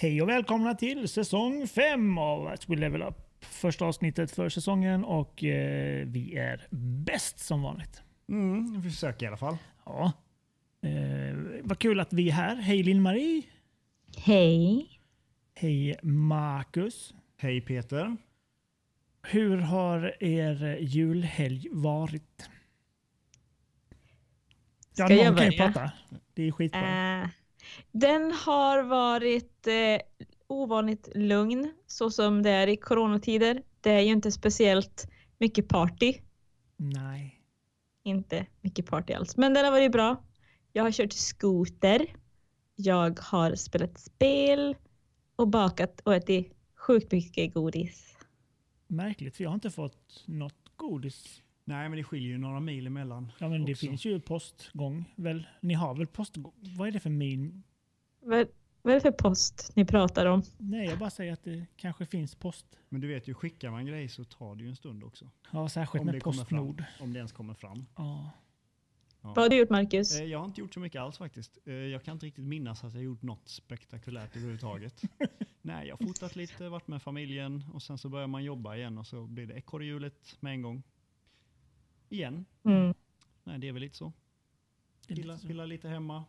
Hej 0.00 0.22
och 0.22 0.28
välkomna 0.28 0.74
till 0.74 1.08
säsong 1.08 1.66
5 1.66 2.18
av 2.18 2.46
As 2.46 2.68
We 2.68 2.76
Level 2.76 3.02
Up. 3.02 3.14
Första 3.40 3.84
avsnittet 3.84 4.30
för 4.30 4.48
säsongen 4.48 5.04
och 5.04 5.44
eh, 5.44 6.06
vi 6.06 6.36
är 6.36 6.66
bäst 7.04 7.38
som 7.38 7.62
vanligt. 7.62 8.02
Mm, 8.28 8.80
vi 8.80 8.90
försöker 8.90 9.26
i 9.26 9.28
alla 9.28 9.36
fall. 9.36 9.56
Ja. 9.84 10.12
Eh, 10.82 11.38
vad 11.62 11.78
kul 11.78 12.00
att 12.00 12.12
vi 12.12 12.28
är 12.28 12.32
här. 12.32 12.56
Hej 12.56 12.82
Linn-Marie. 12.82 13.42
Hej. 14.16 14.88
Hej 15.54 15.98
Marcus. 16.02 17.14
Hej 17.36 17.60
Peter. 17.60 18.16
Hur 19.22 19.58
har 19.58 20.22
er 20.24 20.78
julhelg 20.80 21.68
varit? 21.70 22.50
Ja, 24.96 25.06
Ska 25.06 25.14
jag 25.14 25.26
någon 25.26 25.36
kan 25.36 25.50
ju 25.50 25.58
börja? 25.58 25.72
prata. 25.72 25.92
Det 26.34 26.48
är 26.48 26.52
skitbra. 26.52 27.22
Eh, 27.22 27.28
den 27.92 28.32
har 28.32 28.82
varit 28.82 29.66
eh, 29.66 30.00
ovanligt 30.46 31.08
lugn 31.14 31.72
så 31.86 32.10
som 32.10 32.42
det 32.42 32.50
är 32.50 32.66
i 32.66 32.76
coronatider. 32.76 33.62
Det 33.80 33.90
är 33.90 34.00
ju 34.00 34.12
inte 34.12 34.32
speciellt 34.32 35.10
mycket 35.38 35.68
party. 35.68 36.14
Nej. 36.76 37.42
Inte 38.04 38.46
mycket 38.60 38.86
party 38.86 39.12
alls. 39.12 39.36
Men 39.36 39.54
den 39.54 39.64
har 39.64 39.72
varit 39.72 39.92
bra. 39.92 40.24
Jag 40.72 40.82
har 40.82 40.90
kört 40.90 41.12
skoter. 41.12 42.06
Jag 42.74 43.18
har 43.20 43.54
spelat 43.54 44.00
spel 44.00 44.76
och 45.36 45.48
bakat 45.48 46.00
och 46.04 46.14
ätit 46.14 46.52
sjukt 46.76 47.12
mycket 47.12 47.54
godis. 47.54 48.16
Märkligt, 48.86 49.36
för 49.36 49.44
jag 49.44 49.50
har 49.50 49.54
inte 49.54 49.70
fått 49.70 50.24
något 50.26 50.72
godis. 50.76 51.42
Nej, 51.70 51.88
men 51.88 51.96
det 51.98 52.04
skiljer 52.04 52.28
ju 52.28 52.38
några 52.38 52.60
mil 52.60 52.86
emellan. 52.86 53.32
Ja, 53.38 53.48
men 53.48 53.64
det 53.64 53.72
också. 53.72 53.86
finns 53.86 54.04
ju 54.04 54.20
postgång. 54.20 55.04
Väl? 55.16 55.46
Ni 55.60 55.74
har 55.74 55.94
väl 55.94 56.06
postgång? 56.06 56.52
Vad 56.78 56.88
är 56.88 56.92
det 56.92 57.00
för 57.00 57.10
min? 57.10 57.62
Vad, 58.20 58.48
vad 58.82 58.90
är 58.90 58.94
det 58.94 59.00
för 59.00 59.10
post 59.12 59.72
ni 59.76 59.84
pratar 59.84 60.26
om? 60.26 60.42
Nej, 60.58 60.86
jag 60.86 60.98
bara 60.98 61.10
säger 61.10 61.32
att 61.32 61.44
det 61.44 61.66
kanske 61.76 62.06
finns 62.06 62.34
post. 62.34 62.66
Men 62.88 63.00
du 63.00 63.08
vet 63.08 63.28
ju, 63.28 63.34
skickar 63.34 63.70
man 63.70 63.86
grejer 63.86 64.08
så 64.08 64.24
tar 64.24 64.54
det 64.54 64.62
ju 64.62 64.68
en 64.68 64.76
stund 64.76 65.04
också. 65.04 65.30
Ja, 65.52 65.68
särskilt 65.68 66.00
Om 66.00 66.06
med 66.06 66.14
det 66.14 66.20
kommer 66.20 66.38
Postnord. 66.38 66.84
Om 67.00 67.12
det 67.12 67.16
ens 67.18 67.32
kommer 67.32 67.54
fram. 67.54 67.86
Ja. 67.96 68.30
Ja. 69.22 69.28
Vad 69.28 69.38
har 69.38 69.48
du 69.48 69.56
gjort 69.56 69.70
Marcus? 69.70 70.20
Eh, 70.20 70.24
Jag 70.26 70.38
har 70.38 70.46
inte 70.46 70.60
gjort 70.60 70.74
så 70.74 70.80
mycket 70.80 71.00
alls 71.00 71.18
faktiskt. 71.18 71.58
Eh, 71.64 71.74
Jag 71.74 72.02
kan 72.04 72.12
inte 72.12 72.26
riktigt 72.26 72.44
minnas 72.44 72.84
att 72.84 72.94
jag 72.94 73.02
gjort 73.02 73.22
något 73.22 73.48
spektakulärt 73.48 74.36
överhuvudtaget. 74.36 75.02
Nej, 75.62 75.88
jag 75.88 75.96
har 75.96 76.06
fotat 76.06 76.36
lite, 76.36 76.68
varit 76.68 76.88
med 76.88 77.02
familjen 77.02 77.64
och 77.74 77.82
sen 77.82 77.98
så 77.98 78.08
börjar 78.08 78.26
man 78.26 78.44
jobba 78.44 78.76
igen 78.76 78.98
och 78.98 79.06
så 79.06 79.26
blir 79.26 79.46
det 79.46 79.54
ekorrhjulet 79.54 80.36
med 80.40 80.52
en 80.52 80.62
gång. 80.62 80.82
Igen. 82.10 82.44
Mm. 82.64 82.94
Nej, 83.44 83.58
det 83.58 83.68
är 83.68 83.72
väl 83.72 83.82
lite 83.82 83.96
så. 83.96 84.12
Pilla, 85.08 85.38
pilla 85.38 85.64
lite 85.64 85.88
hemma. 85.88 86.24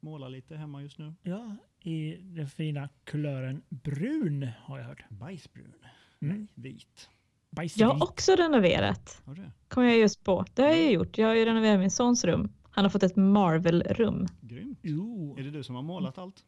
Måla 0.00 0.28
lite 0.28 0.56
hemma 0.56 0.82
just 0.82 0.98
nu. 0.98 1.14
ja, 1.22 1.56
i 1.80 2.16
den 2.16 2.48
fina 2.48 2.88
kulören 3.04 3.62
brun 3.68 4.50
har 4.58 4.78
jag 4.78 4.86
hört. 4.86 5.04
Bajsbrun. 5.08 5.74
Mm. 6.20 6.48
Vit. 6.54 7.10
Bajsvit. 7.50 7.80
Jag 7.80 7.88
har 7.88 8.02
också 8.02 8.32
renoverat. 8.32 9.22
Har 9.24 9.52
kom 9.68 9.84
jag 9.84 9.98
just 9.98 10.24
på. 10.24 10.44
Det 10.54 10.62
har 10.62 10.68
jag 10.68 10.82
ju 10.82 10.90
gjort. 10.90 11.18
Jag 11.18 11.26
har 11.26 11.34
ju 11.34 11.44
renoverat 11.44 11.80
min 11.80 11.90
sons 11.90 12.24
rum. 12.24 12.52
Han 12.70 12.84
har 12.84 12.90
fått 12.90 13.02
ett 13.02 13.16
Marvel-rum. 13.16 14.26
Grymt. 14.40 14.78
Jo. 14.82 15.36
Är 15.38 15.42
det 15.42 15.50
du 15.50 15.62
som 15.62 15.74
har 15.74 15.82
målat 15.82 16.18
allt? 16.18 16.44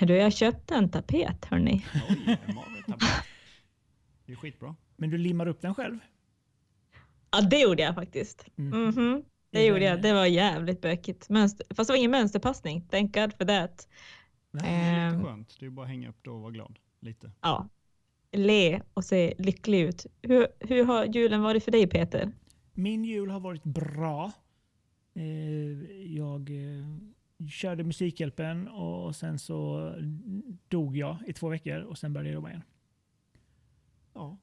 Du, 0.00 0.14
jag 0.16 0.32
köpte 0.32 0.74
en 0.74 0.90
tapet 0.90 1.44
hörni. 1.44 1.86
Oj, 2.08 2.38
en 2.46 2.54
Marvel-tapet. 2.54 3.08
Det 4.26 4.32
är 4.32 4.36
skitbra. 4.36 4.76
Men 4.96 5.10
du 5.10 5.18
limmar 5.18 5.46
upp 5.48 5.60
den 5.60 5.74
själv? 5.74 5.98
Ja, 7.32 7.40
det 7.40 7.60
gjorde 7.60 7.82
jag 7.82 7.94
faktiskt. 7.94 8.46
Mm. 8.58 8.88
Mhm. 8.88 9.22
Det 9.50 9.66
gjorde 9.66 9.84
jag. 9.84 10.02
Det 10.02 10.12
var 10.12 10.26
jävligt 10.26 10.80
bökigt. 10.80 11.28
Mönster, 11.28 11.66
fast 11.74 11.88
det 11.88 11.92
var 11.92 11.98
ingen 11.98 12.10
mönsterpassning. 12.10 12.82
Thank 12.90 13.14
God 13.14 13.32
for 13.32 13.44
that. 13.44 13.88
Det 14.52 14.66
är 14.66 15.08
Ehm. 15.14 15.24
skönt. 15.24 15.56
Det 15.60 15.66
är 15.66 15.70
bara 15.70 15.82
att 15.82 15.88
hänga 15.88 16.08
upp 16.08 16.18
då 16.22 16.32
och 16.34 16.40
vara 16.40 16.50
glad. 16.50 16.78
Lite. 17.00 17.30
Ja. 17.40 17.68
Le 18.32 18.82
och 18.94 19.04
se 19.04 19.34
lycklig 19.38 19.80
ut. 19.80 20.06
Hur, 20.22 20.46
hur 20.60 20.84
har 20.84 21.04
julen 21.04 21.42
varit 21.42 21.64
för 21.64 21.72
dig 21.72 21.86
Peter? 21.86 22.32
Min 22.72 23.04
jul 23.04 23.30
har 23.30 23.40
varit 23.40 23.64
bra. 23.64 24.32
Eh, 25.14 25.24
jag 26.06 26.50
eh, 26.50 27.46
körde 27.48 27.84
Musikhjälpen 27.84 28.68
och 28.68 29.16
sen 29.16 29.38
så 29.38 29.92
dog 30.68 30.96
jag 30.96 31.16
i 31.26 31.32
två 31.32 31.48
veckor 31.48 31.80
och 31.80 31.98
sen 31.98 32.12
började 32.12 32.28
jag 32.28 32.34
jobba 32.34 32.48
igen. 32.48 32.62
Ja. 34.14 34.36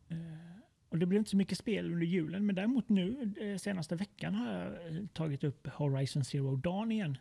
Och 0.97 0.99
det 0.99 1.05
blev 1.05 1.19
inte 1.19 1.29
så 1.31 1.37
mycket 1.37 1.57
spel 1.57 1.91
under 1.93 2.05
julen, 2.05 2.45
men 2.45 2.55
däremot 2.55 2.89
nu 2.89 3.33
eh, 3.41 3.57
senaste 3.57 3.95
veckan 3.95 4.35
har 4.35 4.53
jag 4.53 4.95
eh, 4.97 5.05
tagit 5.13 5.43
upp 5.43 5.67
Horizon 5.67 6.23
Zero 6.23 6.55
Dawn 6.55 6.91
igen. 6.91 7.17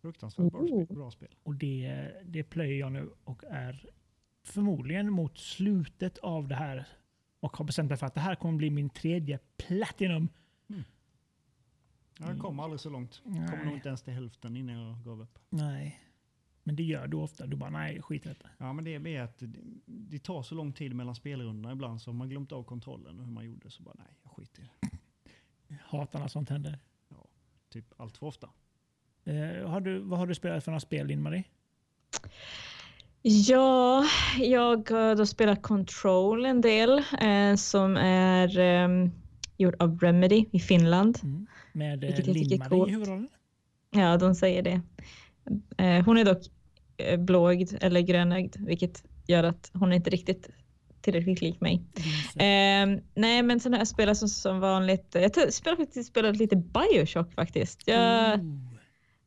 Fruktansvärt 0.00 0.52
bra, 0.52 0.66
spel. 0.66 0.96
bra 0.96 1.10
spel. 1.10 1.28
Och 1.42 1.54
det, 1.54 2.10
det 2.24 2.42
plöjer 2.42 2.78
jag 2.80 2.92
nu 2.92 3.10
och 3.24 3.44
är 3.44 3.86
förmodligen 4.42 5.12
mot 5.12 5.38
slutet 5.38 6.18
av 6.18 6.48
det 6.48 6.54
här 6.54 6.88
och 7.40 7.56
har 7.56 7.64
bestämt 7.64 7.88
mig 7.88 7.98
för 7.98 8.06
att 8.06 8.14
det 8.14 8.20
här 8.20 8.34
kommer 8.34 8.58
bli 8.58 8.70
min 8.70 8.90
tredje 8.90 9.38
Platinum. 9.56 10.28
Jag 12.18 12.38
kom 12.38 12.60
aldrig 12.60 12.80
så 12.80 12.90
långt. 12.90 13.20
Kom 13.24 13.32
Mm. 13.36 13.44
Nej. 13.50 13.64
nog 13.64 13.74
inte 13.74 13.88
ens 13.88 14.02
till 14.02 14.12
hälften 14.14 14.56
innan 14.56 14.76
jag 14.78 14.96
gav 15.04 15.20
upp. 15.22 15.38
Nej. 15.50 16.00
Men 16.64 16.76
det 16.76 16.82
gör 16.82 17.06
du 17.06 17.16
ofta. 17.16 17.46
Du 17.46 17.56
bara, 17.56 17.70
nej, 17.70 18.02
skit 18.02 18.26
i 18.26 18.28
detta. 18.28 18.48
Ja, 18.58 18.72
men 18.72 18.84
det 18.84 18.94
är 18.94 18.98
med 18.98 19.24
att 19.24 19.38
det, 19.38 19.48
det 19.86 20.18
tar 20.18 20.42
så 20.42 20.54
lång 20.54 20.72
tid 20.72 20.94
mellan 20.94 21.14
spelrundorna 21.14 21.72
ibland 21.72 22.02
så 22.02 22.10
har 22.10 22.14
man 22.14 22.28
glömt 22.28 22.52
av 22.52 22.64
kontrollen 22.64 23.18
och 23.18 23.24
hur 23.24 23.32
man 23.32 23.44
gjorde 23.44 23.70
så 23.70 23.82
bara 23.82 23.94
nej, 23.98 24.16
jag 24.22 24.32
skiter 24.32 24.62
i 24.62 24.66
det. 24.80 24.98
Hatar 25.84 26.18
när 26.20 26.28
sånt 26.28 26.48
händer. 26.48 26.78
Typ 27.68 27.92
allt 27.96 28.16
för 28.16 28.26
ofta. 28.26 28.50
Eh, 29.24 29.68
har 29.68 29.80
du, 29.80 29.98
vad 29.98 30.18
har 30.18 30.26
du 30.26 30.34
spelat 30.34 30.64
för 30.64 30.70
några 30.70 30.80
spel, 30.80 31.06
Linn-Marie? 31.06 31.44
Ja, 33.22 34.04
jag 34.38 34.90
har 34.90 35.24
spelat 35.24 35.62
Control 35.62 36.46
en 36.46 36.60
del 36.60 37.02
eh, 37.20 37.54
som 37.56 37.96
är 37.96 38.58
eh, 38.58 39.10
gjord 39.56 39.76
av 39.78 39.98
Remedy 39.98 40.44
i 40.52 40.60
Finland. 40.60 41.18
Med 41.72 42.04
eh, 42.04 42.24
Linn-Marie 42.24 42.88
i 42.88 42.90
huvudrollen? 42.90 43.28
Ja, 43.90 44.16
de 44.16 44.34
säger 44.34 44.62
det. 44.62 44.80
Eh, 45.78 46.04
hon 46.04 46.18
är 46.18 46.24
dock 46.24 46.42
blåögd 47.18 47.76
eller 47.80 48.00
grönögd, 48.00 48.56
vilket 48.58 49.04
gör 49.26 49.44
att 49.44 49.70
hon 49.74 49.92
är 49.92 49.96
inte 49.96 50.10
riktigt 50.10 50.48
tillräckligt 51.02 51.40
lik 51.40 51.60
mig. 51.60 51.82
Linse. 51.94 52.44
Eh, 52.44 53.02
nej, 53.14 53.42
men 53.42 53.60
sen 53.60 53.72
har 53.72 53.80
jag 53.80 53.88
spelat 53.88 54.18
som, 54.18 54.28
som 54.28 54.60
vanligt. 54.60 55.08
Jag 55.12 55.52
spelar 55.52 55.76
faktiskt 55.76 56.08
spelat 56.08 56.36
lite 56.36 56.56
Bioshock 56.56 57.34
faktiskt. 57.34 57.82
Jag, 57.86 58.40
Ooh. 58.40 58.58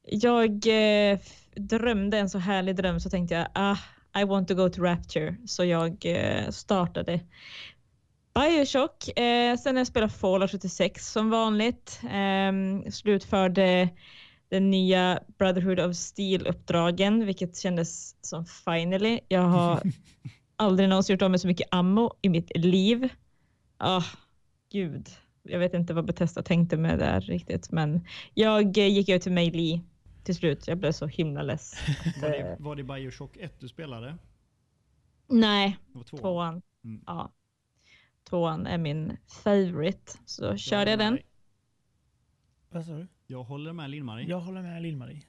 jag 0.04 0.68
eh, 0.68 1.20
drömde 1.56 2.18
en 2.18 2.30
så 2.30 2.38
härlig 2.38 2.76
dröm 2.76 3.00
så 3.00 3.10
tänkte 3.10 3.36
jag 3.36 3.48
ah, 3.54 3.78
I 4.22 4.24
want 4.24 4.48
to 4.48 4.56
go 4.56 4.70
to 4.70 4.82
Rapture. 4.82 5.36
Så 5.46 5.66
jag 5.66 6.06
eh, 6.06 6.50
startade 6.50 7.20
Bioshock. 8.36 9.20
Eh, 9.20 9.58
sen 9.58 9.76
har 9.76 9.80
jag 9.80 9.88
spelat 9.88 10.14
Fallout 10.14 10.52
76 10.52 11.12
som 11.12 11.30
vanligt. 11.30 12.02
Eh, 12.04 12.90
slutförde 12.92 13.90
den 14.56 14.70
nya 14.72 15.20
Brotherhood 15.38 15.80
of 15.80 15.96
Steel-uppdragen, 15.96 17.26
vilket 17.26 17.58
kändes 17.58 18.16
som 18.22 18.46
finally. 18.46 19.20
Jag 19.28 19.42
har 19.42 19.82
aldrig 20.56 20.90
någonsin 20.90 21.14
gjort 21.14 21.22
av 21.22 21.32
med 21.32 21.42
så 21.42 21.48
mycket 21.48 21.68
ammo 21.72 22.14
i 22.22 22.30
mitt 22.30 22.52
liv. 22.58 23.10
Ah, 23.78 24.04
gud. 24.72 25.10
Jag 25.44 25.60
vet 25.60 25.74
inte 25.74 25.94
vad 25.94 26.06
Bethesda 26.06 26.44
tänkte 26.44 26.78
med 26.78 27.00
det 27.00 27.06
här 27.06 27.22
riktigt, 27.22 27.72
men 27.72 28.06
jag 28.34 28.78
eh, 28.78 28.88
gick 28.88 29.10
över 29.10 29.20
till 29.20 29.32
Melee 29.32 29.82
till 30.24 30.36
slut. 30.36 30.68
Jag 30.68 30.78
blev 30.78 30.92
så 30.92 31.08
himla 31.08 31.42
less. 31.42 31.74
Var 32.22 32.30
det, 32.30 32.56
var 32.60 32.76
det 32.76 32.84
Bioshock 32.84 33.38
1 33.38 33.60
du 33.60 33.68
spelade? 33.68 34.18
Nej, 35.28 35.78
Det 35.92 35.98
var 35.98 36.04
två. 36.04 36.18
tvåan. 36.18 36.62
Mm. 36.84 37.04
Ja. 37.08 37.32
Tvåan 38.30 38.68
är 38.68 38.78
min 38.78 39.18
favorite, 39.44 40.12
så 40.26 40.58
körde 40.58 40.90
jag 40.92 41.00
den. 41.00 41.20
Vad 42.70 42.86
sa 42.86 42.92
du? 42.92 43.08
Jag 43.28 43.44
håller 43.44 43.74
med 43.74 43.90
Lill-Marie. 43.90 44.28
Jag 44.30 44.40
håller 44.40 44.62
med 44.62 44.82
Lill-Marie. 44.82 45.22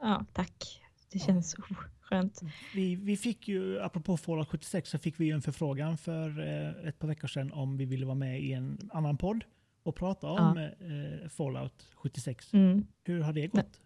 Ja, 0.00 0.24
tack. 0.32 0.80
Det 1.12 1.18
känns 1.18 1.50
så 1.50 1.62
skönt. 2.00 2.40
Vi, 2.74 2.94
vi 2.96 3.16
fick 3.16 3.48
ju, 3.48 3.80
apropå 3.80 4.16
Fallout 4.16 4.48
76, 4.48 4.90
så 4.90 4.98
fick 4.98 5.20
vi 5.20 5.24
ju 5.26 5.32
en 5.32 5.42
förfrågan 5.42 5.98
för 5.98 6.40
eh, 6.40 6.88
ett 6.88 6.98
par 6.98 7.08
veckor 7.08 7.28
sedan 7.28 7.52
om 7.52 7.76
vi 7.76 7.84
ville 7.84 8.06
vara 8.06 8.14
med 8.14 8.40
i 8.40 8.52
en 8.52 8.90
annan 8.92 9.16
podd 9.18 9.44
och 9.82 9.96
prata 9.96 10.26
om 10.26 10.56
eh, 10.58 11.28
Fallout 11.28 11.86
76. 11.94 12.52
Mm. 12.54 12.86
Hur 13.04 13.20
har 13.20 13.32
det 13.32 13.46
gått? 13.46 13.80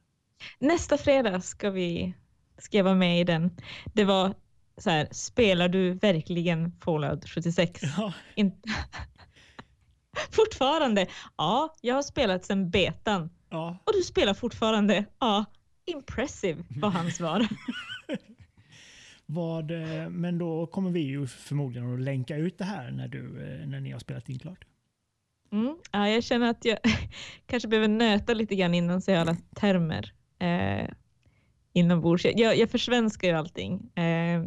Nästa 0.59 0.99
fredag 0.99 1.41
ska 1.41 1.71
vi 1.71 2.15
ska 2.59 2.77
jag 2.77 2.85
vara 2.85 2.95
med 2.95 3.21
i 3.21 3.25
den. 3.25 3.50
Det 3.95 4.05
var 4.05 4.35
så 4.77 4.91
här, 4.91 5.09
spelar 5.11 5.69
du 5.69 5.93
verkligen 5.95 6.73
Fallout 6.81 7.29
76? 7.29 7.81
Ja, 7.97 8.15
In- 8.35 8.61
fortfarande? 10.31 11.06
Ja, 11.37 11.75
jag 11.81 11.94
har 11.94 12.03
spelat 12.03 12.44
sedan 12.44 12.70
betan. 12.70 13.31
ja. 13.50 13.79
Och 13.85 13.93
du 13.93 14.03
spelar 14.03 14.35
fortfarande? 14.35 15.05
Ja, 15.19 15.44
impressive 15.85 16.64
var 16.69 16.91
hans 16.91 17.17
svar. 17.17 17.47
Vad, 19.26 19.70
eh, 19.70 20.09
men 20.11 20.38
då 20.38 20.67
kommer 20.67 20.91
vi 20.91 21.00
ju 21.00 21.26
förmodligen 21.26 21.94
att 21.94 22.00
länka 22.00 22.37
ut 22.37 22.59
det 22.59 22.64
här 22.64 22.91
när, 22.91 23.09
du, 23.09 23.19
eh, 23.43 23.67
när 23.69 23.81
ni 23.81 23.91
har 23.93 23.99
spelat 23.99 24.29
in 24.29 24.38
klart. 24.38 24.64
Mm. 25.53 25.76
Ja, 25.93 26.09
jag 26.09 26.25
känner 26.25 26.50
att 26.50 26.64
jag 26.64 26.79
kanske 27.47 27.69
behöver 27.69 27.88
nöta 27.88 28.35
lite 28.35 28.56
grann 28.56 28.75
innan 28.75 29.03
så 29.03 29.11
jag 29.11 29.20
alla 29.20 29.37
termer. 29.55 30.12
Eh, 30.38 30.88
inombords. 31.73 32.25
Jag, 32.25 32.56
jag 32.59 32.70
försvenskar 32.70 33.29
ju 33.29 33.35
allting. 33.35 33.97
Eh, 33.99 34.44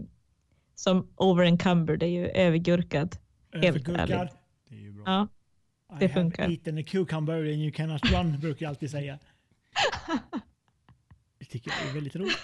som 0.76 1.08
overencumbered 1.16 2.04
är 2.04 2.08
ju 2.08 2.28
övergurkad. 2.28 3.18
Helt 3.54 3.66
Övergurkad. 3.66 4.12
ärligt. 4.12 4.34
Det 4.70 4.76
är 4.76 4.80
ju 4.80 4.92
bra. 4.92 5.04
Ja. 5.06 5.28
I 5.94 5.98
Det 6.00 6.08
have 6.08 6.14
funkar. 6.14 6.52
eaten 6.52 6.78
a 6.78 6.84
cucumber 6.88 7.38
and 7.38 7.48
you 7.62 7.72
cannot 7.72 8.12
run, 8.12 8.40
brukar 8.40 8.66
jag 8.66 8.70
alltid 8.70 8.92
säga. 8.92 9.20
Det 11.40 11.46
tycker 11.46 11.72
jag 11.72 11.90
är 11.90 11.94
väldigt 11.94 12.16
roligt. 12.16 12.38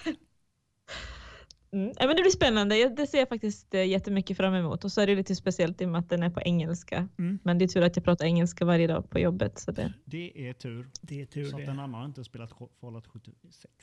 Mm. 1.74 1.94
Men 2.00 2.08
det 2.16 2.22
blir 2.22 2.32
spännande. 2.32 2.78
Jag- 2.78 2.96
Det 2.96 3.08
ser 3.08 3.20
jag 3.20 3.30
faktiskt 3.30 3.74
eh, 3.74 3.84
jättemycket 3.88 4.38
fram 4.38 4.54
emot. 4.54 4.84
Och 4.84 4.92
så 4.92 5.02
är 5.02 5.08
det 5.08 5.16
lite 5.16 5.36
speciellt 5.36 5.82
i 5.82 5.86
och 5.86 5.90
med 5.90 6.00
att 6.00 6.10
den 6.10 6.24
är 6.24 6.30
på 6.30 6.42
engelska. 6.42 7.08
Mm. 7.20 7.40
Men 7.44 7.58
det 7.58 7.66
är 7.66 7.68
tur 7.68 7.82
att 7.84 7.96
jag 7.96 8.06
pratar 8.06 8.26
engelska 8.26 8.66
varje 8.66 8.88
dag 8.88 9.10
på 9.10 9.20
jobbet. 9.20 9.60
Så 9.60 9.72
det, 9.72 9.94
Det 10.06 10.50
är 10.50 10.54
tur. 10.54 10.88
Det 11.02 11.22
är 11.22 11.26
tur 11.26 11.46
Så 11.50 11.56
att 11.58 11.66
det. 11.66 11.72
en 11.72 11.80
annan 11.80 11.94
har 11.94 12.06
inte 12.06 12.24
spelat 12.24 12.52
Fallout 12.82 13.08
76. 13.08 13.74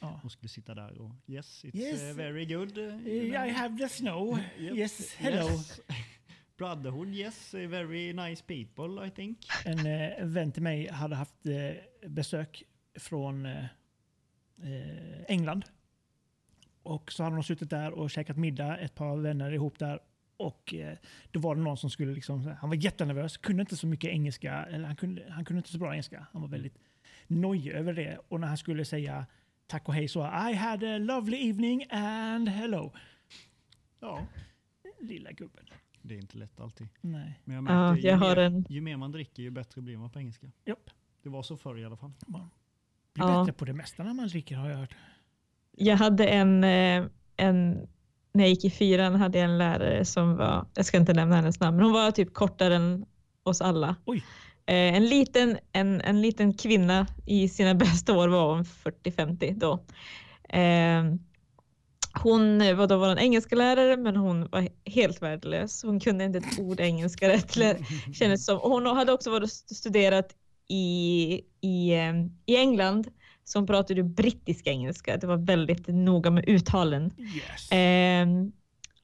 Ja. 0.00 0.20
Och 0.24 0.32
skulle 0.32 0.48
sitta 0.48 0.74
där 0.74 1.00
och 1.00 1.10
yes, 1.26 1.64
it's 1.64 1.76
Yes. 1.76 2.02
uh, 2.02 2.16
very 2.16 2.44
good. 2.46 2.78
Eh, 2.78 2.84
you 2.84 3.30
know. 3.30 3.46
I 3.46 3.50
have 3.50 3.78
the 3.78 3.88
snow. 3.88 4.38
Yep. 4.58 4.76
Yes, 4.76 5.14
hello. 5.14 5.48
Yes. 5.50 5.80
Brotherhood, 6.56 7.08
yes, 7.08 7.54
very 7.54 8.12
nice 8.12 8.42
people 8.46 9.06
I 9.06 9.10
think. 9.10 9.38
En 9.64 9.86
eh, 9.86 10.24
vän 10.26 10.52
till 10.52 10.62
mig 10.62 10.88
hade 10.88 11.16
haft 11.16 11.46
eh, 11.46 12.08
besök 12.08 12.62
från 12.98 13.46
eh, 13.46 13.64
eh, 14.62 15.22
England. 15.28 15.64
Och 16.82 17.12
så 17.12 17.22
hade 17.22 17.36
de 17.36 17.42
suttit 17.42 17.70
där 17.70 17.92
och 17.92 18.10
käkat 18.10 18.36
middag, 18.36 18.78
ett 18.78 18.94
par 18.94 19.16
vänner 19.16 19.52
ihop 19.52 19.78
där. 19.78 20.00
Och 20.36 20.74
eh, 20.74 20.96
då 21.30 21.40
var 21.40 21.54
det 21.54 21.62
någon 21.62 21.76
som 21.76 21.90
skulle 21.90 22.12
liksom, 22.12 22.54
han 22.60 22.70
var 22.70 22.76
jättenervös, 22.76 23.36
kunde 23.36 23.60
inte 23.60 23.76
så 23.76 23.86
mycket 23.86 24.10
engelska, 24.10 24.66
eller 24.70 24.86
han 24.86 24.96
kunde, 24.96 25.30
han 25.30 25.44
kunde 25.44 25.58
inte 25.58 25.70
så 25.70 25.78
bra 25.78 25.92
engelska. 25.92 26.26
Han 26.32 26.42
var 26.42 26.48
väldigt 26.48 26.78
nojig 27.26 27.72
över 27.72 27.92
det. 27.92 28.18
Och 28.28 28.40
när 28.40 28.48
han 28.48 28.58
skulle 28.58 28.84
säga 28.84 29.26
tack 29.66 29.88
och 29.88 29.94
hej 29.94 30.08
så, 30.08 30.20
I 30.20 30.54
had 30.54 30.84
a 30.84 30.98
lovely 30.98 31.48
evening 31.50 31.84
and 31.90 32.48
hello. 32.48 32.92
Ja, 34.00 34.26
lilla 35.00 35.32
gubben. 35.32 35.64
Det 36.02 36.14
är 36.14 36.18
inte 36.18 36.38
lätt 36.38 36.60
alltid. 36.60 36.88
Nej. 37.00 37.40
Men 37.44 37.54
jag 37.56 37.64
ja, 37.64 37.90
märker, 37.90 38.02
ju, 38.02 38.08
jag 38.08 38.16
har 38.16 38.36
mer, 38.36 38.42
en... 38.42 38.64
ju 38.68 38.80
mer 38.80 38.96
man 38.96 39.12
dricker 39.12 39.42
ju 39.42 39.50
bättre 39.50 39.80
blir 39.82 39.96
man 39.96 40.10
på 40.10 40.18
engelska. 40.18 40.46
Japp. 40.64 40.90
Det 41.22 41.28
var 41.28 41.42
så 41.42 41.56
förr 41.56 41.78
i 41.78 41.84
alla 41.84 41.96
fall. 41.96 42.12
Man 42.26 42.50
blir 43.14 43.24
Ja. 43.26 43.40
bättre 43.40 43.52
på 43.52 43.64
det 43.64 43.72
mesta 43.72 44.02
när 44.04 44.14
man 44.14 44.28
dricker 44.28 44.56
har 44.56 44.70
jag 44.70 44.76
hört. 44.76 44.94
Jag 45.76 45.96
hade 45.96 46.26
en, 46.28 46.64
eh, 46.64 47.04
en, 47.36 47.70
när 48.32 48.44
jag 48.44 48.48
gick 48.48 48.64
i 48.64 48.70
fyran 48.70 49.14
hade 49.14 49.38
jag 49.38 49.44
en 49.50 49.58
lärare 49.58 50.04
som 50.04 50.36
var, 50.36 50.66
jag 50.74 50.86
ska 50.86 50.96
inte 50.96 51.12
nämna 51.12 51.36
hennes 51.36 51.60
namn, 51.60 51.76
men 51.76 51.84
hon 51.84 51.92
var 51.92 52.10
typ 52.10 52.34
kortare 52.34 52.76
än 52.76 53.06
oss 53.42 53.60
alla. 53.60 53.96
Oj. 54.04 54.24
Eh, 54.66 54.74
En 54.96 55.06
liten, 55.06 55.58
en, 55.72 56.00
en 56.00 56.20
liten 56.22 56.54
kvinna 56.54 57.06
i 57.26 57.48
sina 57.48 57.74
bästa 57.84 58.12
år 58.18 58.28
var 58.28 58.54
hon 58.54 58.64
40-50 58.64 59.54
då. 59.58 59.84
Eh, 62.14 62.22
Hon 62.22 62.76
var 62.76 62.86
då 62.86 62.96
vår 62.98 63.18
engelska 63.18 63.56
lärare 63.56 63.96
men 63.96 64.16
hon 64.16 64.48
var 64.48 64.68
helt 64.84 65.22
värdelös. 65.22 65.82
Hon 65.82 66.00
kunde 66.00 66.24
inte 66.24 66.38
ett 66.38 66.58
ord 66.58 66.80
engelska 66.80 67.28
rätt 67.28 67.52
kändes 68.14 68.44
som. 68.44 68.58
Och 68.58 68.70
Hon 68.70 68.86
hade 68.86 69.12
också 69.12 69.30
varit 69.30 69.42
och 69.42 69.76
studerat 69.76 70.34
i, 70.68 71.40
i, 71.60 71.92
eh, 71.92 72.14
i 72.46 72.56
England 72.56 73.08
så 73.44 73.58
hon 73.58 73.66
pratade 73.66 74.02
brittisk 74.02 74.66
engelska. 74.66 75.16
Det 75.16 75.26
var 75.26 75.36
väldigt 75.36 75.88
noga 75.88 76.30
med 76.30 76.48
uttalen. 76.48 77.10
Yes. 77.18 77.68
Ehm, 77.70 78.52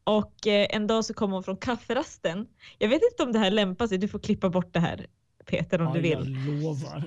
och 0.05 0.47
eh, 0.47 0.67
en 0.71 0.87
dag 0.87 1.05
så 1.05 1.15
kom 1.15 1.33
hon 1.33 1.43
från 1.43 1.57
kafferasten. 1.57 2.47
Jag 2.79 2.89
vet 2.89 3.03
inte 3.13 3.23
om 3.23 3.33
det 3.33 3.39
här 3.39 3.51
lämpar 3.51 3.87
sig. 3.87 3.99
Du 3.99 4.09
får 4.09 4.19
klippa 4.19 4.51
bort 4.51 4.75
det 4.75 4.81
här 4.81 5.07
Peter 5.47 5.81
om 5.81 5.87
ja, 5.87 5.95
du 5.95 6.01
vill. 6.01 6.37
Jag 6.47 6.63
lovar. 6.63 7.05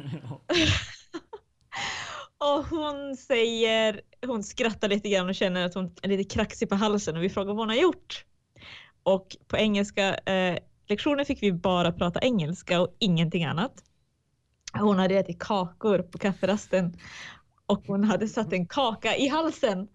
Och 2.42 2.66
hon 2.66 3.18
säger, 3.18 4.02
hon 4.26 4.44
skrattar 4.44 4.90
lite 4.90 5.10
grann 5.10 5.30
och 5.30 5.36
känner 5.36 5.66
att 5.66 5.74
hon 5.74 5.96
är 6.02 6.08
lite 6.08 6.36
kraxig 6.36 6.70
på 6.70 6.76
halsen 6.76 7.18
och 7.18 7.24
vi 7.24 7.30
frågar 7.30 7.54
vad 7.54 7.58
hon 7.58 7.70
har 7.70 7.76
gjort. 7.76 8.26
Och 9.04 9.38
på 9.48 9.58
engelska 9.58 10.16
eh, 10.16 10.58
lektionen 10.88 11.26
fick 11.26 11.44
vi 11.44 11.52
bara 11.52 11.92
prata 11.92 12.20
engelska 12.20 12.82
och 12.82 12.96
ingenting 13.00 13.46
annat. 13.46 13.84
Hon 14.74 15.00
hade 15.00 15.16
ätit 15.16 15.40
kakor 15.40 16.00
på 16.00 16.18
kafferasten 16.18 16.98
och 17.66 17.84
hon 17.88 18.04
hade 18.04 18.28
satt 18.28 18.54
en 18.54 18.68
kaka 18.68 19.16
i 19.16 19.28
halsen. 19.28 19.88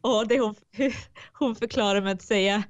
Och 0.00 0.28
det 0.28 0.40
hon, 0.40 0.54
hon 1.32 1.56
förklarar 1.56 2.00
med 2.00 2.12
att 2.12 2.22
säga 2.22 2.62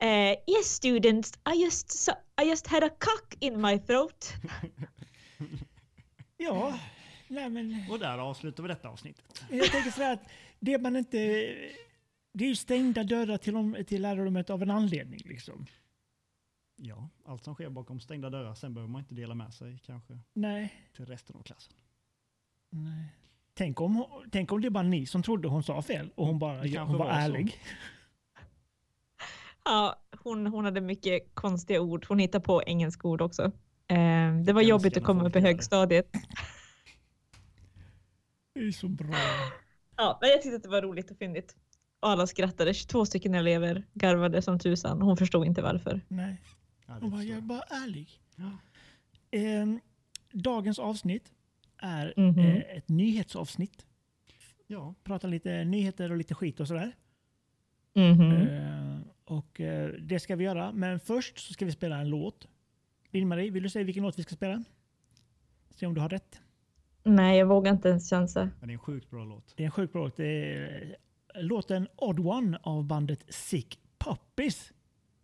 eh, 0.00 0.30
Yes 0.30 0.66
students, 0.66 1.32
I 1.54 1.62
just, 1.62 2.08
I 2.42 2.44
just 2.44 2.66
had 2.66 2.84
a 2.84 2.90
cock 2.98 3.36
in 3.40 3.60
my 3.60 3.78
throat. 3.78 4.32
Ja, 6.36 6.74
nej 7.32 7.50
men 7.50 7.84
Och 7.90 7.98
där 7.98 8.18
avslutar 8.18 8.62
vi 8.62 8.68
detta 8.68 8.88
avsnittet. 8.88 9.44
jag 9.50 9.70
tänker 9.70 9.90
så 9.90 10.12
att 10.12 10.20
det 10.60 10.78
man 10.78 10.96
inte... 10.96 11.18
Det 12.34 12.44
är 12.44 12.48
ju 12.48 12.56
stängda 12.56 13.04
dörrar 13.04 13.36
till, 13.38 13.84
till 13.86 14.02
lärarrummet 14.02 14.50
av 14.50 14.62
en 14.62 14.70
anledning 14.70 15.20
liksom. 15.24 15.66
Ja, 16.76 17.08
allt 17.24 17.44
som 17.44 17.54
sker 17.54 17.68
bakom 17.70 18.00
stängda 18.00 18.30
dörrar. 18.30 18.54
Sen 18.54 18.74
behöver 18.74 18.92
man 18.92 19.00
inte 19.00 19.14
dela 19.14 19.34
med 19.34 19.54
sig 19.54 19.78
kanske 19.86 20.18
Nej. 20.32 20.72
till 20.96 21.06
resten 21.06 21.36
av 21.36 21.42
klassen. 21.42 21.72
nej. 22.70 23.08
Tänk 23.54 23.80
om, 23.80 24.06
tänk 24.32 24.52
om 24.52 24.60
det 24.60 24.68
är 24.68 24.70
bara 24.70 24.82
ni 24.82 25.06
som 25.06 25.22
trodde 25.22 25.48
hon 25.48 25.62
sa 25.62 25.82
fel 25.82 26.10
och 26.14 26.26
hon 26.26 26.38
bara 26.38 26.62
Det 26.62 26.78
hon 26.78 26.98
var, 26.98 27.06
var 27.06 27.12
ärlig. 27.12 27.58
Ja, 29.64 29.96
hon, 30.22 30.46
hon 30.46 30.64
hade 30.64 30.80
mycket 30.80 31.34
konstiga 31.34 31.80
ord. 31.80 32.06
Hon 32.08 32.18
hittade 32.18 32.44
på 32.44 32.62
engelska 32.66 33.08
ord 33.08 33.20
också. 33.22 33.42
Eh, 33.88 34.34
det 34.44 34.52
var 34.52 34.62
jobbigt 34.62 34.96
att 34.96 35.04
komma 35.04 35.24
upp 35.26 35.36
i 35.36 35.40
högstadiet. 35.40 36.10
Det 38.62 38.68
är 38.68 38.72
så 38.72 38.88
bra. 38.88 39.14
Ja, 39.96 40.18
men 40.20 40.30
jag 40.30 40.42
tyckte 40.42 40.56
att 40.56 40.62
det 40.62 40.68
var 40.68 40.82
roligt 40.82 41.10
och 41.10 41.16
fyndigt. 41.18 41.56
Och 42.00 42.08
alla 42.08 42.26
skrattade. 42.26 42.74
22 42.74 43.06
stycken 43.06 43.34
elever 43.34 43.84
garvade 43.94 44.42
som 44.42 44.58
tusan. 44.58 45.02
Hon 45.02 45.16
förstod 45.16 45.46
inte 45.46 45.62
varför. 45.62 46.00
Nej, 46.08 46.42
hon 46.86 47.00
bara, 47.00 47.00
förstår 47.10 47.22
jag 47.22 47.36
är 47.38 47.40
bara 47.40 47.60
ärlig. 47.62 48.20
Ja. 48.36 48.50
Ehm, 49.30 49.80
dagens 50.32 50.78
avsnitt 50.78 51.32
är 51.78 52.14
Mhm. 52.16 52.38
eh, 52.38 52.56
ett 52.76 52.88
nyhetsavsnitt. 52.88 53.86
ja, 54.66 54.94
Prata 55.04 55.26
lite 55.26 55.64
nyheter 55.64 56.10
och 56.10 56.16
lite 56.16 56.34
skit 56.34 56.60
och 56.60 56.68
sådär. 56.68 56.92
Mhm. 57.94 58.32
Eh, 58.32 58.98
och 59.24 59.60
eh, 59.60 59.88
det 59.92 60.20
ska 60.20 60.36
vi 60.36 60.44
göra. 60.44 60.72
Men 60.72 61.00
först 61.00 61.38
så 61.38 61.52
ska 61.52 61.64
vi 61.64 61.72
spela 61.72 61.96
en 61.98 62.08
låt. 62.08 62.48
Lill-Marie, 63.10 63.50
vill 63.50 63.62
du 63.62 63.68
säga 63.70 63.84
vilken 63.84 64.02
låt 64.02 64.18
vi 64.18 64.22
ska 64.22 64.34
spela? 64.34 64.64
Se 65.70 65.86
om 65.86 65.94
du 65.94 66.00
har 66.00 66.08
rätt. 66.08 66.40
Nej, 67.02 67.38
jag 67.38 67.46
vågar 67.46 67.72
inte 67.72 67.88
ens 67.88 68.10
chansa. 68.10 68.50
men 68.60 68.68
det 68.68 68.72
är 68.72 68.74
en 68.74 68.78
sjukt 68.78 69.10
bra 69.10 69.24
låt. 69.24 69.54
Det 69.56 69.62
är 69.62 69.64
en 69.64 69.70
sjukt 69.70 69.92
bra 69.92 70.04
låt. 70.04 70.16
Det 70.16 70.54
är 70.54 70.96
eh, 71.34 71.42
låten 71.42 71.88
Odd 71.96 72.20
One 72.20 72.58
av 72.62 72.84
bandet 72.84 73.24
Sick 73.34 73.78
Puppies. 73.98 74.71